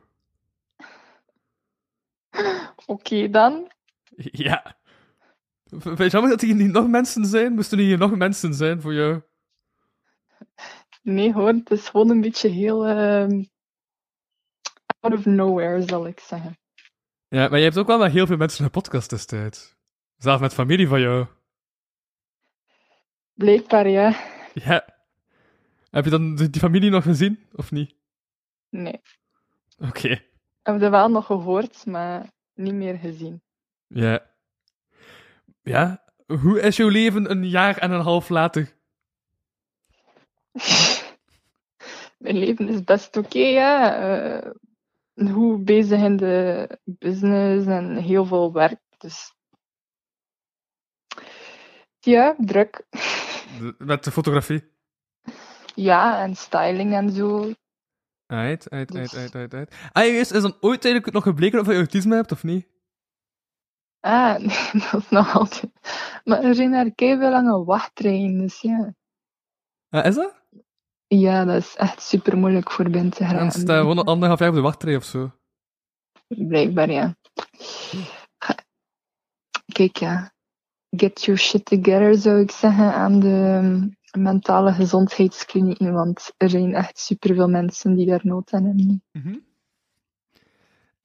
Oké 2.85 3.29
dan. 3.29 3.71
Ja. 4.45 4.77
Vind 5.63 5.97
je 5.97 6.07
jammer 6.07 6.29
dat 6.29 6.41
er 6.41 6.47
hier 6.47 6.55
niet 6.55 6.71
nog 6.71 6.87
mensen 6.87 7.25
zijn? 7.25 7.53
Moesten 7.53 7.77
er 7.77 7.83
hier 7.83 7.97
nog 7.97 8.15
mensen 8.15 8.53
zijn 8.53 8.81
voor 8.81 8.93
jou? 8.93 9.21
Nee 11.01 11.33
hoor, 11.33 11.47
het 11.47 11.71
is 11.71 11.89
gewoon 11.89 12.09
een 12.09 12.21
beetje 12.21 12.49
heel... 12.49 12.85
ehm, 12.85 13.43
out 14.99 15.13
of 15.13 15.25
nowhere, 15.25 15.81
zal 15.81 16.07
ik 16.07 16.19
zeggen. 16.19 16.57
Ja, 17.27 17.47
maar 17.47 17.57
je 17.57 17.63
hebt 17.63 17.77
ook 17.77 17.87
wel 17.87 17.97
met 17.97 18.11
heel 18.11 18.27
veel 18.27 18.37
mensen 18.37 18.63
een 18.63 18.71
podcast 18.71 19.09
destijds. 19.09 19.75
Zelfs 20.17 20.41
met 20.41 20.53
familie 20.53 20.87
van 20.87 21.01
jou. 21.01 21.25
Blijkbaar, 23.33 23.87
ja. 23.87 24.15
Ja. 24.53 24.98
Heb 25.91 26.03
je 26.03 26.09
dan 26.09 26.35
die 26.35 26.59
familie 26.59 26.89
nog 26.89 27.03
gezien, 27.03 27.47
of 27.55 27.71
niet? 27.71 27.95
Nee. 28.69 29.01
Oké. 29.77 30.09
Ik 30.09 30.29
heb 30.61 30.81
er 30.81 30.91
wel 30.91 31.09
nog 31.09 31.25
gehoord, 31.25 31.85
maar 31.85 32.31
niet 32.53 32.73
meer 32.73 32.97
gezien. 32.97 33.41
Ja. 33.87 34.31
Ja? 35.61 36.03
Hoe 36.25 36.61
is 36.61 36.77
jouw 36.77 36.87
leven 36.87 37.31
een 37.31 37.49
jaar 37.49 37.77
en 37.77 37.91
een 37.91 38.01
half 38.01 38.29
later? 38.29 38.77
Mijn 42.17 42.37
leven 42.37 42.67
is 42.67 42.83
best 42.83 43.17
oké, 43.17 43.39
ja. 43.39 43.95
Eh, 43.95 44.51
hoe 45.31 45.63
bezig 45.63 46.01
in 46.01 46.17
de 46.17 46.67
business 46.83 47.65
en 47.65 47.95
heel 47.95 48.25
veel 48.25 48.53
werk. 48.53 48.81
Dus 48.97 49.33
ja, 51.99 52.35
druk. 52.37 52.85
De- 53.59 53.75
met 53.77 54.03
de 54.03 54.11
fotografie? 54.11 54.77
Ja, 55.75 56.21
en 56.21 56.35
styling 56.35 56.93
en 56.93 57.11
zo. 57.11 57.51
Uit, 58.25 58.69
uit, 58.69 58.95
uit, 58.95 59.15
uit, 59.15 59.35
uit, 59.35 59.53
uit. 59.53 59.75
Ah, 59.91 60.05
is, 60.05 60.31
is 60.31 60.41
dan 60.41 60.55
ooit 60.59 60.85
eigenlijk 60.85 61.13
nog 61.13 61.23
gebleken 61.23 61.59
of 61.59 61.67
je 61.67 61.73
autisme 61.75 62.15
hebt, 62.15 62.31
of 62.31 62.43
niet? 62.43 62.67
Ah, 63.99 64.39
dat 64.91 65.01
is 65.01 65.09
nog 65.09 65.35
altijd. 65.35 65.71
Maar 66.23 66.43
er 66.43 66.55
zijn 66.55 66.71
daar 66.71 66.91
keihard 66.91 67.31
lange 67.31 67.63
wachtrijen, 67.63 68.37
dus 68.37 68.61
ja. 68.61 68.93
Ah, 69.89 70.05
is 70.05 70.15
dat? 70.15 70.37
Ja, 71.07 71.45
dat 71.45 71.55
is 71.55 71.75
echt 71.75 72.01
super 72.01 72.37
moeilijk 72.37 72.71
voor 72.71 72.89
binnen 72.89 73.11
te 73.11 73.19
Dan 73.19 73.27
geraken. 73.29 73.59
staat 73.59 73.79
gewoon 73.79 74.05
anderhalf 74.05 74.39
jaar 74.39 74.49
op 74.49 74.55
de 74.55 74.61
wachtrij 74.61 74.95
of 74.95 75.03
zo. 75.03 75.31
Blijkbaar, 76.27 76.91
ja. 76.91 77.15
Kijk, 79.73 79.97
ja. 79.97 80.31
Get 80.89 81.23
your 81.23 81.39
shit 81.39 81.65
together, 81.65 82.15
zou 82.15 82.39
ik 82.39 82.51
zeggen, 82.51 82.93
aan 82.93 83.19
de 83.19 83.97
mentale 84.11 84.73
gezondheidsklinieken, 84.73 85.93
want 85.93 86.33
er 86.37 86.49
zijn 86.49 86.73
echt 86.73 86.99
superveel 86.99 87.49
mensen 87.49 87.95
die 87.95 88.05
daar 88.05 88.21
nood 88.23 88.53
aan 88.53 88.65
hebben. 88.65 89.03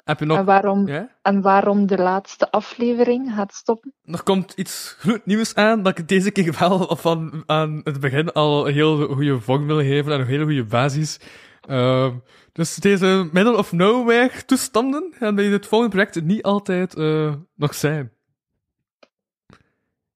Heb 0.04 0.18
je 0.18 0.24
nog... 0.24 0.38
En, 0.38 0.44
waarom, 0.44 0.88
en 1.22 1.40
waarom 1.40 1.86
de 1.86 1.98
laatste 1.98 2.50
aflevering 2.50 3.32
gaat 3.34 3.54
stoppen? 3.54 3.94
Er 4.04 4.22
komt 4.22 4.52
iets 4.52 4.96
gloednieuws 4.98 5.54
aan 5.54 5.82
dat 5.82 5.98
ik 5.98 6.08
deze 6.08 6.30
keer 6.30 6.56
wel 6.58 6.96
van 6.96 7.42
aan 7.46 7.80
het 7.84 8.00
begin 8.00 8.32
al 8.32 8.68
een 8.68 8.74
heel 8.74 9.06
goede 9.06 9.40
vorm 9.40 9.66
wil 9.66 9.78
geven 9.78 10.12
en 10.12 10.20
een 10.20 10.26
hele 10.26 10.44
goede 10.44 10.64
basis. 10.64 11.20
Ehm, 11.60 12.12
dus 12.52 12.74
deze 12.74 13.28
middle 13.32 13.56
of 13.56 13.72
nowhere 13.72 14.44
toestanden 14.44 15.12
gaan 15.18 15.34
bij 15.34 15.44
het 15.44 15.66
volgende 15.66 15.96
project 15.96 16.24
niet 16.24 16.42
altijd 16.42 16.94
eh, 16.94 17.34
nog 17.54 17.74
zijn. 17.74 18.12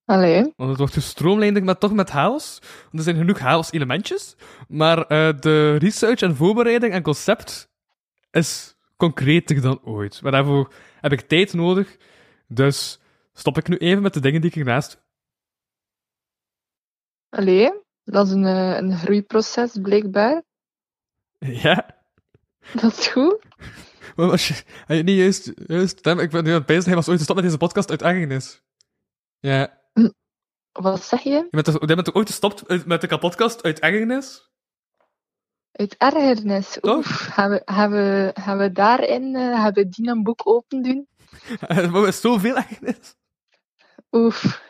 Allee. 0.08 0.52
Want 0.56 0.70
het 0.70 0.78
wordt 0.78 0.92
gestroomlijnd, 0.92 1.64
maar 1.64 1.78
toch 1.78 1.92
met 1.92 2.10
chaos. 2.10 2.58
Want 2.82 2.92
er 2.92 3.02
zijn 3.02 3.16
genoeg 3.16 3.38
chaos-elementjes. 3.38 4.36
Maar 4.68 4.98
eh, 5.06 5.38
de 5.40 5.76
research 5.76 6.20
en 6.20 6.36
voorbereiding 6.36 6.92
en 6.92 7.02
concept 7.02 7.70
is 8.30 8.76
concreter 8.96 9.60
dan 9.60 9.80
ooit. 9.84 10.22
Maar 10.22 10.32
daarvoor 10.32 10.72
heb 11.00 11.12
ik 11.12 11.20
tijd 11.20 11.52
nodig. 11.52 11.96
Dus 12.46 13.00
stop 13.32 13.58
ik 13.58 13.68
nu 13.68 13.76
even 13.76 14.02
met 14.02 14.14
de 14.14 14.20
dingen 14.20 14.40
die 14.40 14.50
ik 14.50 14.56
ernaast 14.56 15.02
Allee, 17.28 17.72
dat 18.04 18.26
is 18.26 18.32
een, 18.32 18.44
eh, 18.44 18.76
een 18.76 18.96
groeiproces, 18.96 19.78
blijkbaar. 19.82 20.42
Ja. 21.64 21.96
Dat 22.72 22.98
is 22.98 23.06
goed. 23.06 23.38
Maar 24.16 24.26
was 24.26 24.48
je, 24.48 24.54
had 24.86 24.96
je 24.96 25.02
niet 25.02 25.18
juist, 25.18 25.52
juist, 25.66 26.06
ik 26.06 26.30
ben 26.30 26.44
nu 26.44 26.50
aan 26.50 26.56
het 26.56 26.66
pijzen, 26.66 26.86
hij 26.86 26.94
was 26.94 27.08
ooit 27.08 27.18
gestopt 27.18 27.40
met 27.40 27.48
deze 27.48 27.58
podcast 27.58 27.90
uit 27.90 28.02
ergernis. 28.02 28.62
Ja. 29.40 29.77
Wat 30.78 31.02
zeg 31.02 31.20
je? 31.22 31.30
Je 31.30 31.46
bent, 31.50 31.64
toch- 31.64 31.78
bent 31.78 32.04
toch 32.04 32.14
ooit 32.14 32.28
gestopt 32.28 32.86
met 32.86 33.00
de 33.00 33.06
kapotkast 33.06 33.62
uit 33.62 33.78
ergernis? 33.80 34.50
Uit 35.72 35.96
ergernis. 35.96 36.78
Oef, 36.82 37.06
gaan 37.06 37.50
we, 37.50 37.62
gaan 37.64 37.90
we, 37.90 38.30
gaan 38.34 38.58
we 38.58 38.72
daarin, 38.72 39.34
eh, 39.34 39.42
gaan 39.54 39.72
we 39.72 39.88
die 39.88 40.08
een 40.08 40.22
boek 40.22 40.46
open 40.46 40.82
doen? 40.82 41.08
Maar 41.68 42.06
is 42.08 42.20
zoveel 42.20 42.56
ergernis. 42.56 43.14
Oef. 44.12 44.66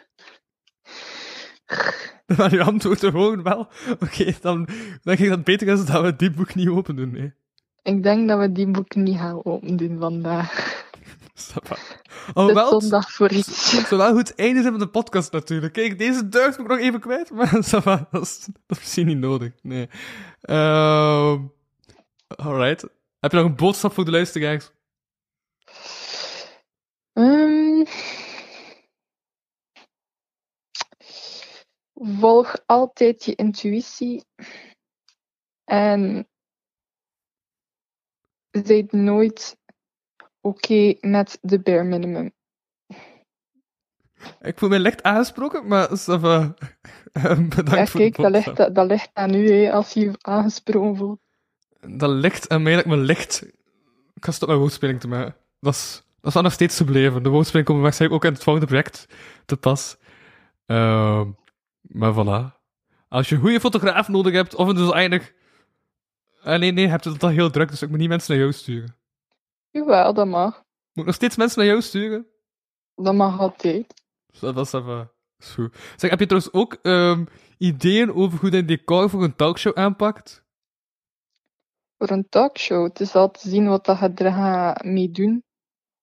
Maar 2.37 2.55
je 2.55 2.63
antwoord 2.63 3.03
er 3.03 3.11
gewoon 3.11 3.43
wel. 3.43 3.69
Oké, 4.01 4.35
dan 4.41 4.69
denk 5.03 5.19
ik 5.19 5.29
dat 5.29 5.37
het 5.37 5.45
beter 5.45 5.69
is 5.69 5.85
dat 5.87 6.03
we 6.03 6.17
die 6.17 6.31
boek 6.31 6.55
niet 6.55 6.69
open 6.69 6.97
doen. 6.97 7.11
Nee. 7.11 7.33
Ik 7.83 8.03
denk 8.03 8.29
dat 8.29 8.39
we 8.39 8.53
die 8.53 8.67
boek 8.71 8.95
niet 8.95 9.17
gaan 9.19 9.45
open 9.45 9.77
doen 9.77 9.99
vandaag. 9.99 10.53
Alhoewel, 12.35 12.81
zondag 12.81 13.11
voor 13.11 13.31
iets. 13.31 13.73
Het 13.73 13.87
zou 13.87 14.01
wel 14.01 14.13
goed 14.13 14.35
einde 14.35 14.61
zijn 14.61 14.73
van 14.73 14.83
de 14.83 14.89
podcast 14.89 15.33
natuurlijk. 15.33 15.73
Kijk, 15.73 15.99
deze 15.99 16.29
deugd 16.29 16.59
moet 16.59 16.67
ik 16.67 16.73
nog 16.73 16.87
even 16.87 17.01
kwijt, 17.01 17.31
maar 17.85 18.07
dat, 18.11 18.23
is, 18.23 18.49
dat 18.67 18.79
misschien 18.79 19.07
niet 19.07 19.19
nodig. 19.19 19.53
Nee. 19.63 19.89
Ehm 20.41 21.39
alright. 22.37 22.83
Heb 23.19 23.31
je 23.31 23.37
nog 23.37 23.47
een 23.47 23.57
boodschap 23.57 23.93
voor 23.93 24.05
de 24.05 24.11
luisteraars? 24.11 24.71
Ehm, 27.13 27.85
volg 31.95 32.57
altijd 32.67 33.25
je 33.25 33.35
intuïtie. 33.35 34.25
En 35.65 36.29
zijt 38.51 38.93
nooit 38.93 39.57
oké 40.49 40.95
met 41.01 41.39
de 41.43 41.61
bare 41.61 41.85
minimum. 41.85 42.33
Ik 44.41 44.59
voel 44.59 44.69
me 44.69 44.79
licht 44.79 45.03
aangesproken, 45.03 45.67
maar. 45.67 45.89
Ehm, 47.13 47.49
Bedankt 47.49 47.71
Ja, 47.71 47.87
voor 47.87 48.01
kijk, 48.01 48.17
dat 48.17 48.31
ligt, 48.31 48.57
dat 48.75 48.87
ligt 48.87 49.11
aan 49.13 49.35
u, 49.35 49.51
hè, 49.51 49.73
als 49.73 49.93
je 49.93 50.01
je 50.01 50.13
aangesproken 50.21 50.97
voelt. 50.97 51.21
Dat 51.81 52.11
ligt 52.11 52.49
aan 52.49 52.63
mij 52.63 52.73
dat 52.75 52.85
ik 52.85 52.91
me 52.91 52.97
licht... 52.97 53.43
Ik 54.15 54.25
ga 54.25 54.31
stoppen 54.31 54.49
met 54.49 54.59
woordspeling 54.59 55.01
te 55.01 55.09
maken. 55.09 55.35
Dat 55.61 55.75
is, 55.75 56.03
dat 56.21 56.35
is 56.35 56.43
nog 56.43 56.53
steeds 56.53 56.77
te 56.77 56.85
blijven. 56.85 57.23
De 57.23 57.29
woordspeling 57.29 57.67
komen 57.67 57.83
waarschijnlijk 57.83 58.23
ook 58.23 58.29
in 58.29 58.35
het 58.35 58.45
volgende 58.45 58.69
project 58.69 59.07
te 59.47 59.57
pas. 59.57 59.97
Ehm, 60.67 61.31
maar 61.81 62.13
voilà. 62.13 62.57
Als 63.09 63.29
je 63.29 63.35
een 63.35 63.41
goede 63.41 63.61
fotograaf 63.61 64.09
nodig 64.09 64.33
hebt, 64.33 64.55
of 64.55 64.69
een 64.69 64.75
dus 64.75 64.91
eindig... 64.91 65.33
Ah, 66.43 66.59
nee, 66.59 66.73
nee, 66.73 66.89
hebt 66.89 67.05
het 67.05 67.23
al 67.23 67.29
heel 67.29 67.51
druk, 67.51 67.69
dus 67.69 67.83
ik 67.83 67.89
moet 67.89 67.99
niet 67.99 68.09
mensen 68.09 68.33
naar 68.33 68.41
jou 68.41 68.53
sturen. 68.53 68.98
Jawel, 69.71 70.15
dat 70.15 70.27
mag. 70.27 70.55
Moet 70.55 70.65
ik 70.93 71.05
nog 71.05 71.15
steeds 71.15 71.37
mensen 71.37 71.59
naar 71.59 71.69
jou 71.69 71.83
sturen? 71.83 72.27
Dat 72.95 73.15
mag 73.15 73.41
altijd. 73.41 73.95
Dat 74.41 74.55
was 74.55 74.73
even... 74.73 75.11
is 75.39 75.51
goed. 75.51 75.77
Zeg, 75.97 76.11
heb 76.11 76.19
je 76.19 76.27
trouwens 76.27 76.53
ook 76.53 76.79
ehm, 76.83 77.25
ideeën 77.59 78.15
over 78.15 78.39
hoe 78.39 78.51
je 78.51 78.57
een 78.57 78.67
decor 78.67 79.11
voor 79.11 79.23
een 79.23 79.37
talkshow 79.37 79.77
aanpakt? 79.77 80.45
Voor 81.99 82.11
een 82.11 82.29
talkshow. 82.29 82.85
Het 82.85 83.01
is 83.01 83.15
al 83.15 83.31
te 83.31 83.49
zien 83.49 83.69
wat 83.69 83.85
dat 83.85 83.99
je 83.99 84.13
er 84.15 84.33
gaat 84.33 84.85
mee 84.85 85.11
doen. 85.11 85.45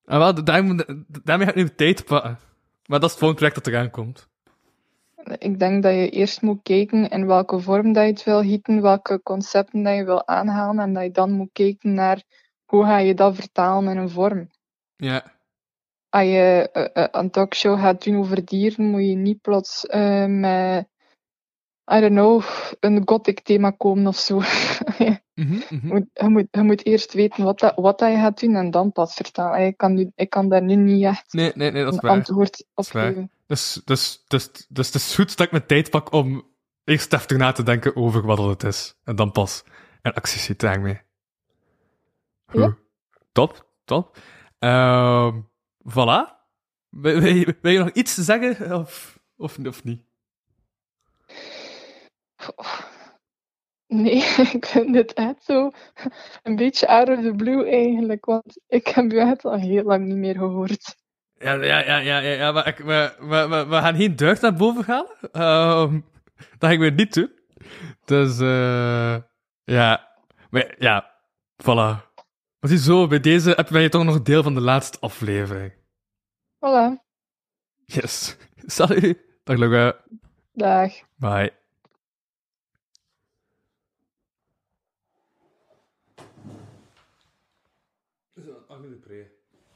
Ah, 0.05 0.17
wel, 0.17 0.43
daarmee, 0.43 0.85
daarmee 1.23 1.45
ga 1.45 1.53
ik 1.53 1.63
nu 1.63 1.75
tijd 1.75 2.05
pakken. 2.05 2.39
Maar 2.85 2.99
dat 2.99 3.09
is 3.09 3.15
het 3.15 3.19
volgende 3.19 3.35
project 3.35 3.55
dat 3.55 3.73
eraan 3.73 3.89
komt. 3.89 4.27
ik 5.37 5.59
denk 5.59 5.83
dat 5.83 5.93
je 5.93 6.09
eerst 6.09 6.41
moet 6.41 6.59
kijken 6.63 7.09
in 7.09 7.27
welke 7.27 7.59
vorm 7.59 7.93
dat 7.93 8.03
je 8.03 8.09
het 8.09 8.23
wil 8.23 8.41
gieten, 8.41 8.81
welke 8.81 9.21
concepten 9.23 9.83
dat 9.83 9.95
je 9.95 10.05
wil 10.05 10.27
aanhalen, 10.27 10.83
en 10.83 10.93
dat 10.93 11.03
je 11.03 11.11
dan 11.11 11.31
moet 11.31 11.49
kijken 11.53 11.93
naar 11.93 12.23
hoe 12.65 12.83
ga 12.83 12.97
je 12.97 13.13
dat 13.13 13.35
vertalen 13.35 13.91
in 13.91 13.97
een 13.97 14.09
vorm. 14.09 14.49
Ja. 14.95 15.33
Als 16.09 16.23
je 16.23 16.69
eh, 16.71 17.03
eh, 17.03 17.07
een 17.11 17.31
talkshow 17.31 17.79
gaat 17.79 18.03
doen 18.03 18.17
over 18.17 18.45
dieren, 18.45 18.85
moet 18.85 19.05
je 19.05 19.15
niet 19.15 19.41
plots 19.41 19.85
eh, 19.85 20.25
met, 20.25 20.87
I 21.93 21.99
don't 21.99 22.11
know, 22.11 22.43
een 22.79 23.01
gothic 23.05 23.39
thema 23.39 23.71
komen 23.71 24.07
of 24.07 24.17
zo. 24.17 24.41
je, 24.97 25.19
moet, 25.81 26.05
je, 26.13 26.29
moet, 26.29 26.47
je 26.51 26.61
moet 26.61 26.85
eerst 26.85 27.13
weten 27.13 27.43
wat, 27.43 27.59
dat, 27.59 27.75
wat 27.75 27.99
dat 27.99 28.11
je 28.11 28.17
gaat 28.17 28.39
doen 28.39 28.55
en 28.55 28.71
dan 28.71 28.91
pas 28.91 29.13
vertalen. 29.13 29.65
Ik 29.65 29.77
kan, 29.77 29.93
nu, 29.93 30.11
ik 30.15 30.29
kan 30.29 30.49
daar 30.49 30.61
nu 30.61 30.75
niet 30.75 31.03
echt 31.03 31.33
Nee, 31.33 31.51
nee, 31.55 31.71
nee, 31.71 31.83
dat 31.83 31.93
is 31.93 31.99
een 31.99 32.07
waar. 32.07 32.17
antwoord 32.17 32.65
op 32.73 32.85
geven. 32.85 33.31
Dus, 33.47 33.81
dus, 33.85 34.23
dus, 34.27 34.65
dus 34.69 34.85
het 34.85 34.95
is 34.95 35.15
goed 35.15 35.37
dat 35.37 35.45
ik 35.45 35.51
mijn 35.51 35.65
tijd 35.65 35.89
pak 35.89 36.11
om 36.11 36.43
eerst 36.83 37.11
heftig 37.11 37.37
na 37.37 37.51
te 37.51 37.63
denken 37.63 37.95
over 37.95 38.25
wat 38.25 38.37
het 38.37 38.63
is. 38.63 38.95
En 39.03 39.15
dan 39.15 39.31
pas 39.31 39.63
een 40.01 40.13
actie 40.13 40.39
ziet 40.39 40.59
daarmee. 40.59 41.04
Top, 43.31 43.65
top. 43.85 44.17
Ehm 44.59 45.41
voilà. 45.83 46.33
Wil, 46.89 47.19
wil, 47.19 47.33
je, 47.33 47.57
wil 47.61 47.71
je 47.71 47.79
nog 47.79 47.89
iets 47.89 48.13
zeggen 48.13 48.79
of, 48.79 49.19
of, 49.37 49.57
of 49.57 49.83
niet? 49.83 50.01
Nee, 53.87 54.15
ik 54.57 54.65
vind 54.65 54.93
dit 54.93 55.13
echt 55.13 55.43
zo 55.43 55.71
een 56.43 56.55
beetje 56.55 56.87
out 56.87 57.09
of 57.09 57.21
the 57.21 57.33
blue 57.35 57.69
eigenlijk, 57.69 58.25
want 58.25 58.59
ik 58.67 58.87
heb 58.87 59.11
u 59.11 59.19
echt 59.19 59.45
al 59.45 59.59
heel 59.59 59.83
lang 59.83 60.05
niet 60.05 60.17
meer 60.17 60.35
gehoord. 60.35 60.95
Ja, 61.33 61.53
ja, 61.53 61.79
ja, 61.79 61.97
ja, 61.97 62.19
ja, 62.19 62.51
maar 62.51 62.67
ik, 62.67 62.77
we, 62.77 63.15
we, 63.67 63.75
gaan 63.75 63.95
geen 63.95 64.15
deugd 64.15 64.41
naar 64.41 64.53
boven 64.53 64.83
gaan. 64.83 65.05
Ehm 65.31 65.99
dat 66.57 66.69
gaan 66.69 66.79
we 66.79 66.89
niet 66.89 67.13
doen. 67.13 67.31
Dus, 68.05 68.39
eh 68.39 69.17
ja. 69.63 70.09
Maar, 70.49 70.75
ja, 70.79 71.11
voilà. 71.63 72.13
Maar 72.65 72.73
zie 72.73 72.83
zo, 72.83 73.07
bij 73.07 73.19
deze 73.19 73.49
heb- 73.51 73.69
ben 73.69 73.81
je 73.81 73.89
toch 73.89 74.03
nog 74.03 74.21
deel 74.21 74.43
van 74.43 74.53
de 74.53 74.61
laatste 74.61 74.99
aflevering. 74.99 75.73
Voilà, 76.55 77.03
Yes. 77.85 78.35
Salut. 78.77 79.17
Dag, 79.43 79.57
Luca. 79.57 79.95
dag. 80.53 80.91
Bye. 81.15 81.53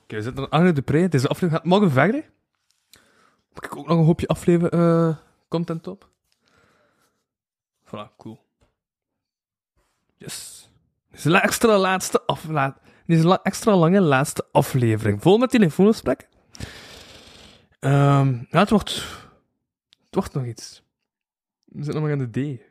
Oké, 0.04 0.16
we 0.16 0.22
zitten 0.22 0.44
aan 0.44 0.50
Arne 0.50 0.72
de 0.72 0.82
Pre. 0.82 1.08
Deze 1.08 1.28
aflevering 1.28 1.56
gaat 1.56 1.66
morgen 1.72 1.92
verder. 1.92 2.32
Heb 3.54 3.64
ik 3.64 3.76
ook 3.78 3.88
nog 3.88 3.98
een 3.98 4.06
hoopje 4.06 4.28
afleven 4.28 4.70
eh, 4.72 5.18
content 5.48 5.88
op. 5.88 6.10
Voilà, 7.86 8.16
cool. 8.18 8.40
Yes. 10.18 10.59
Dit 11.20 11.28
is 11.28 11.34
een 11.34 11.42
extra 11.42 11.78
laatste 11.78 12.26
afla 12.26 12.78
Dit 13.06 13.18
is 13.18 13.24
een 13.24 13.40
extra 13.42 13.76
lange 13.76 14.02
laatste 14.02 14.48
aflevering. 14.52 15.22
Vol 15.22 15.38
met 15.38 15.50
telefoongesprekken. 15.50 16.28
Ehm 17.80 18.34
ja, 18.50 18.60
het 18.60 18.70
wordt... 18.70 18.96
Het 20.06 20.16
wordt 20.16 20.34
nog 20.34 20.46
iets. 20.46 20.84
We 21.66 21.84
zitten 21.84 21.94
nog 21.94 22.04
maar 22.04 22.12
aan 22.12 22.32
de 22.32 22.58
D. 22.58 22.62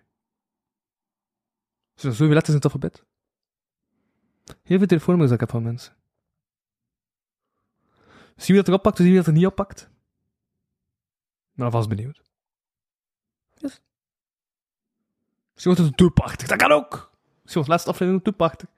Zo, 1.94 2.10
zoveel 2.10 2.26
letters 2.26 2.48
in 2.48 2.54
het 2.54 2.64
alfabet. 2.64 3.04
Heel 4.62 4.78
veel 4.78 4.86
telefoonnummers 4.86 5.40
ik 5.40 5.48
van 5.48 5.62
mensen. 5.62 5.96
Zien 8.36 8.46
wie 8.46 8.56
dat 8.56 8.68
er 8.68 8.74
oppakt, 8.74 8.96
zien 8.96 9.06
wie 9.06 9.16
dat 9.16 9.26
er 9.26 9.32
niet 9.32 9.46
oppakt. 9.46 9.90
Nou, 11.52 11.70
vast 11.70 11.88
benieuwd. 11.88 12.22
Yes. 13.54 13.80
Misschien 15.52 15.74
wordt 15.74 15.88
het 15.88 15.96
toepartig, 15.96 16.48
dat 16.48 16.58
kan 16.58 16.72
ook! 16.72 17.17
De 17.52 17.64
laatste 17.66 17.90
aflevering 17.90 18.16
een 18.16 18.22
toepartig. 18.22 18.68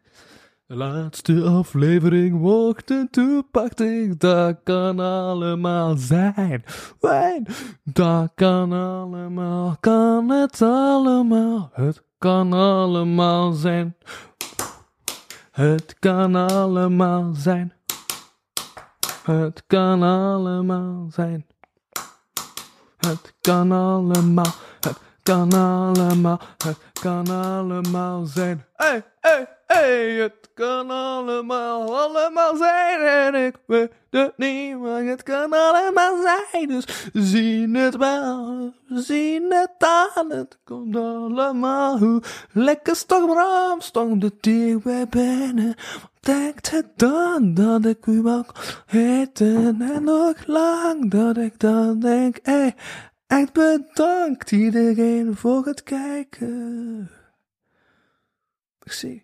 De 0.66 0.77
laatste 0.77 1.43
aflevering 1.43 2.39
wordt 2.39 2.91
een 2.91 3.11
toepartig, 3.11 4.16
dat 4.16 4.61
kan 4.64 5.01
allemaal 5.01 5.97
zijn. 5.97 6.64
Wijn, 7.01 7.47
dat 7.85 8.33
kan 8.35 8.73
allemaal, 8.73 9.77
kan 9.81 10.29
het 10.29 10.62
allemaal, 10.62 11.71
het 11.73 12.03
kan 12.18 12.53
allemaal 12.53 13.53
zijn. 13.53 13.97
Het 15.51 15.97
kan 15.99 16.35
allemaal 16.35 17.35
zijn. 17.35 17.73
Het 19.23 19.64
kan 19.66 20.03
allemaal 20.03 21.07
zijn. 21.11 21.47
Het 22.97 23.35
kan 23.41 23.73
allemaal, 23.73 24.55
het 24.81 24.99
kan 25.23 25.53
allemaal, 25.53 26.41
het 26.64 26.79
kan 27.01 27.29
allemaal 27.29 28.25
zijn. 28.25 28.65
Hey, 28.77 29.03
hey, 29.21 29.49
hey, 29.67 30.11
het 30.11 30.51
kan 30.55 30.91
allemaal, 30.91 31.99
allemaal 31.99 32.57
zijn. 32.57 33.01
En 33.01 33.35
ik 33.35 33.55
weet 33.67 33.93
het 34.11 34.33
niet, 34.37 34.79
maar 34.79 35.03
het 35.03 35.23
kan 35.23 35.53
allemaal 35.53 36.17
zijn. 36.23 36.69
Dus 36.69 36.85
zien 37.13 37.75
het 37.75 37.97
wel, 37.97 38.73
zien 38.89 39.53
het 39.53 39.75
aan. 39.79 40.31
Het 40.31 40.59
komt 40.65 40.97
allemaal, 40.97 41.99
hoe 41.99 42.23
lekker 42.53 42.97
stong 42.97 43.35
raam, 43.35 43.81
stong 43.81 44.21
de 44.21 44.33
dichtbij 44.41 45.07
binnen. 45.09 45.75
Denkt 46.21 46.71
het 46.71 46.87
dan 46.97 47.55
dat 47.55 47.85
ik 47.85 48.07
u 48.07 48.23
kon 48.23 48.45
heten 48.87 49.81
en 49.81 50.05
nog 50.05 50.47
lang 50.47 51.11
dat 51.11 51.37
ik 51.37 51.59
dan 51.59 51.99
denk, 51.99 52.39
hey, 52.43 52.75
echt 53.31 53.53
bedankt 53.53 54.53
iedereen 54.53 55.37
voor 55.37 55.64
het 55.64 55.83
kijken. 55.83 57.11
Merci. 58.85 59.22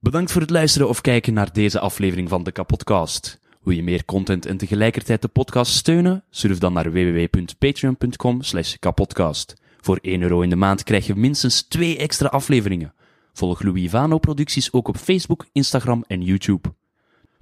Bedankt 0.00 0.32
voor 0.32 0.40
het 0.40 0.50
luisteren 0.50 0.88
of 0.88 1.00
kijken 1.00 1.34
naar 1.34 1.52
deze 1.52 1.80
aflevering 1.80 2.28
van 2.28 2.42
de 2.42 2.52
Kapodcast. 2.52 3.40
Wil 3.62 3.74
je 3.74 3.82
meer 3.82 4.04
content 4.04 4.46
en 4.46 4.56
tegelijkertijd 4.56 5.22
de 5.22 5.28
podcast 5.28 5.72
steunen? 5.72 6.24
Surf 6.30 6.58
dan 6.58 6.72
naar 6.72 6.92
www.patreon.com 6.92 8.42
slash 8.42 8.74
kapodcast. 8.78 9.54
Voor 9.80 9.98
1 10.00 10.22
euro 10.22 10.40
in 10.40 10.50
de 10.50 10.56
maand 10.56 10.82
krijg 10.82 11.06
je 11.06 11.14
minstens 11.14 11.62
2 11.62 11.98
extra 11.98 12.28
afleveringen. 12.28 12.94
Volg 13.32 13.62
Louis 13.62 13.90
Vano 13.90 14.18
producties 14.18 14.72
ook 14.72 14.88
op 14.88 14.96
Facebook, 14.96 15.46
Instagram 15.52 16.04
en 16.06 16.22
YouTube. 16.22 16.74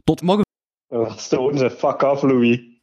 Tot 0.05 0.23
morgen. 0.23 0.45
Woorden 0.89 1.59
zijn 1.59 1.71
fuck 1.71 2.03
off, 2.03 2.23
Louis. 2.23 2.76